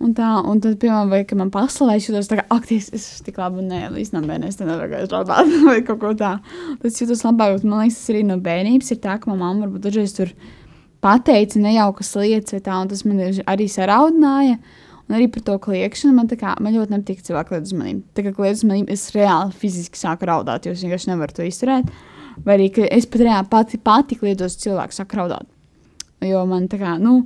Un 0.00 0.14
tā, 0.16 0.28
un 0.48 0.60
tad, 0.64 0.78
piemēram, 0.80 1.10
vai, 1.12 1.18
kad 1.28 1.36
man 1.36 1.50
paslavē, 1.52 1.98
es 2.00 2.06
jūtos 2.08 2.30
tā 2.30 2.38
kā, 2.38 2.46
ak, 2.54 2.70
es 2.72 2.86
esmu 2.96 3.26
tik 3.26 3.36
labi, 3.36 3.60
un 3.60 3.66
nē, 3.68 3.80
īstenībā 4.00 4.30
bērnē, 4.30 4.48
es 4.48 4.56
te 4.56 4.64
nevaru 4.64 5.02
strādāt, 5.04 5.50
vai 5.68 5.82
kaut 5.84 5.98
ko 6.00 6.12
tā. 6.16 6.30
Tas 6.80 7.00
jūtos 7.02 7.20
labāk, 7.26 7.58
bet 7.58 7.66
man 7.68 7.82
liekas, 7.82 7.98
tas 7.98 8.12
arī 8.14 8.22
no 8.24 8.38
bērnības 8.40 8.94
ir 8.94 9.00
tā, 9.04 9.18
ka 9.20 9.28
mamma 9.28 9.66
varbūt 9.66 9.84
dažreiz 9.84 10.14
tur 10.16 10.32
pateica 11.04 11.60
nejaukas 11.60 12.14
lietas, 12.16 12.54
vai 12.56 12.62
tā, 12.64 12.78
un 12.80 12.88
tas 12.92 13.04
man 13.04 13.20
arī 13.52 13.66
saraudināja. 13.68 14.56
Un 15.10 15.18
arī 15.18 15.26
par 15.34 15.42
to 15.42 15.56
kliēkšanu 15.66 16.14
man, 16.16 16.30
kā, 16.38 16.54
man 16.62 16.76
ļoti 16.78 16.94
nepatīk 16.94 17.20
cilvēku 17.26 17.56
lietu 17.56 17.68
uzmanību. 17.72 18.02
Tā 18.14 18.24
kā 18.24 18.30
lietu 18.30 18.56
uzmanību 18.60 18.94
es 18.94 19.04
reāli 19.12 19.56
fiziski 19.58 19.98
sāku 19.98 20.28
raudāt, 20.30 20.64
jo 20.64 20.72
es 20.72 20.84
vienkārši 20.86 21.10
nevaru 21.10 21.34
to 21.34 21.44
izturēt. 21.48 21.90
Vai 22.46 22.56
arī 22.56 22.70
es 22.86 23.08
pat 23.10 23.24
reāli 23.26 23.50
pati, 23.50 23.80
pati 23.82 24.16
kliedos 24.20 24.54
cilvēku 24.62 24.96
sāku 24.96 25.18
raudāt. 25.18 25.50
Jo 26.24 26.44
man 26.46 26.70
tā 26.70 26.78
kā, 26.80 26.94
nu, 27.02 27.24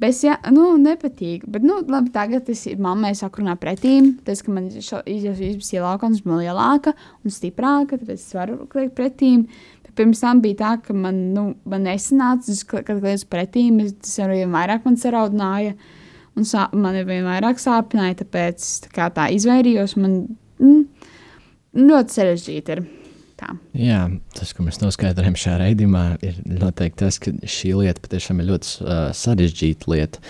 bez, 0.00 0.20
jā, 0.24 0.36
nu, 0.54 0.70
nepatīk. 0.80 1.44
Bet, 1.50 1.64
nu, 1.66 1.80
labi, 1.90 2.12
tagad 2.14 2.48
es 2.52 2.64
mammai 2.80 3.14
saku 3.18 3.42
runāt 3.42 3.60
pretīm. 3.62 4.12
Tas, 4.26 4.42
ka 4.44 4.54
man 4.54 4.68
izjūtas 4.70 5.42
es 5.42 5.72
esmu 5.74 6.40
lielāka 6.40 6.94
un 7.24 7.34
stiprāka, 7.34 7.98
tad 7.98 8.12
es 8.14 8.26
varu 8.36 8.62
kliegt 8.70 8.96
pretīm. 8.98 9.46
Bet 9.84 9.94
pirms 9.98 10.22
tam 10.24 10.42
bija 10.44 10.60
tā, 10.62 10.72
ka 10.84 10.96
man, 10.96 11.22
nu, 11.36 11.46
man 11.68 11.86
nesanāca, 11.88 12.58
kad 12.70 12.90
kliedzu 12.90 13.30
pretīm, 13.30 13.80
tas 14.02 14.18
arī 14.24 14.44
vairāk 14.48 14.86
man 14.88 14.98
saraudināja. 15.00 15.74
Un 16.38 16.46
sā, 16.46 16.68
man 16.70 16.94
ir 16.94 17.08
vien 17.08 17.26
vairāk 17.26 17.58
sāpināja, 17.58 18.20
tāpēc 18.20 18.68
tā, 18.92 19.08
tā 19.10 19.26
izvairījos. 19.34 19.96
Man 19.98 20.20
mm, 20.62 21.10
ļoti 21.88 22.20
sarežģīti 22.20 22.76
ir. 22.76 22.86
Tā. 23.38 23.52
Jā, 23.78 24.02
tas, 24.34 24.50
ko 24.50 24.64
mēs 24.66 24.80
noskaidrojam 24.82 25.36
šajā 25.38 25.58
raidījumā, 25.60 26.04
ir 26.26 26.38
noteikti 26.42 27.04
tas, 27.04 27.20
ka 27.22 27.30
šī 27.46 27.76
lieta 27.78 28.02
patiešām 28.02 28.42
ir 28.42 28.48
ļoti 28.50 28.72
uh, 28.82 29.02
sarežģīta 29.14 29.92
lieta. 29.92 30.22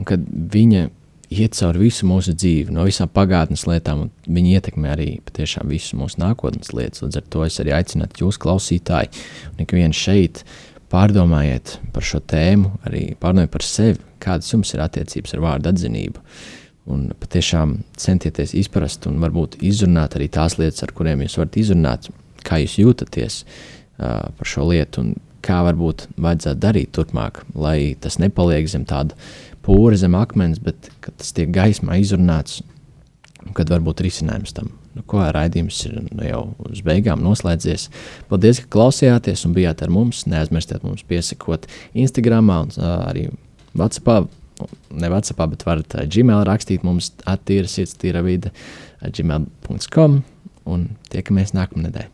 Un 0.00 0.08
kad 0.08 0.24
viņa 0.54 0.86
iet 1.34 1.56
cauri 1.58 1.84
visu 1.84 2.08
mūsu 2.08 2.34
dzīvi, 2.36 2.72
no 2.74 2.86
visām 2.88 3.10
pagātnes 3.12 3.66
lietām, 3.68 4.06
un 4.06 4.34
viņa 4.36 4.58
ietekmē 4.58 4.94
arī 4.94 5.08
patiešām 5.28 5.68
visu 5.72 5.98
mūsu 6.00 6.20
nākotnes 6.22 6.72
lietas. 6.76 7.04
Līdz 7.04 7.20
ar 7.20 7.28
to 7.34 7.44
es 7.46 7.60
arī 7.60 7.74
aicinātu 7.76 8.24
jūs, 8.24 8.40
klausītāji, 8.40 9.12
un 9.52 9.64
ik 9.66 9.76
viens 9.76 10.00
šeit, 10.00 10.44
pārdomājiet 10.92 11.78
par 11.94 12.06
šo 12.06 12.22
tēmu, 12.32 12.74
arī 12.88 13.06
pārdomājiet 13.20 13.54
par 13.54 13.66
sevi, 13.66 14.00
kādas 14.24 14.52
jums 14.52 14.72
ir 14.72 14.84
attiecības 14.84 15.36
ar 15.36 15.44
vārdu 15.44 15.72
atzinību. 15.72 16.24
Un 16.94 17.06
patiešām 17.16 17.78
centieties 17.96 18.52
izprast 18.60 19.08
un 19.08 19.16
varbūt 19.22 19.56
izrunāt 19.64 20.16
arī 20.18 20.28
tās 20.32 20.58
lietas, 20.60 20.84
ar 20.84 20.92
kurām 20.96 21.24
jūs 21.24 21.38
varat 21.40 21.56
izrunāt, 21.60 22.10
kā 22.46 22.60
jūs 22.62 22.78
jūtaties 22.80 23.40
uh, 23.44 24.30
par 24.36 24.50
šo 24.50 24.68
lietu 24.70 25.04
un 25.04 25.14
kā 25.44 25.60
varbūt 25.66 26.06
vajadzētu 26.20 26.62
darīt 26.62 26.92
turpmāk, 26.96 27.42
lai 27.58 27.94
tas 28.00 28.16
nepaliek 28.22 28.68
zem 28.70 28.86
tāda 28.88 29.16
pūra 29.64 29.98
zem 30.00 30.16
akmens, 30.18 30.60
bet 30.62 30.88
tas 31.04 31.34
tiek 31.36 31.52
gaismā 31.54 31.98
izrunāts, 32.00 32.62
kad 33.56 33.70
varbūt 33.72 34.04
risinājums 34.04 34.56
tam. 34.56 34.72
Nu, 34.94 35.02
ko 35.10 35.24
raidījums 35.34 35.80
ir 35.88 35.96
nu, 36.04 36.22
jau 36.22 36.42
uz 36.68 36.84
beigām 36.86 37.22
noslēdzies. 37.24 37.88
Paldies, 38.30 38.60
ka 38.62 38.70
klausījāties 38.76 39.42
un 39.48 39.56
bijāt 39.56 39.82
ar 39.82 39.90
mums. 39.90 40.22
Neaizmirstiet 40.30 40.86
mums 40.86 41.02
piesakot 41.08 41.66
Instagram 41.98 42.52
un 42.54 42.70
uh, 42.78 42.92
arī 43.08 43.26
WhatsApp. 43.74 44.30
Ne 44.94 45.10
WhatsApp, 45.10 45.48
bet 45.50 45.66
varat 45.66 45.98
uh, 45.98 46.06
Gmail 46.06 46.46
rakstīt 46.46 46.86
mums 46.86 47.10
attīra 47.26 47.70
sirds, 47.70 47.98
tīra 47.98 48.22
vide, 48.22 48.54
gmail.com 49.02 50.20
un 50.70 50.90
tiekamies 51.10 51.56
nākamnedēļ. 51.58 52.13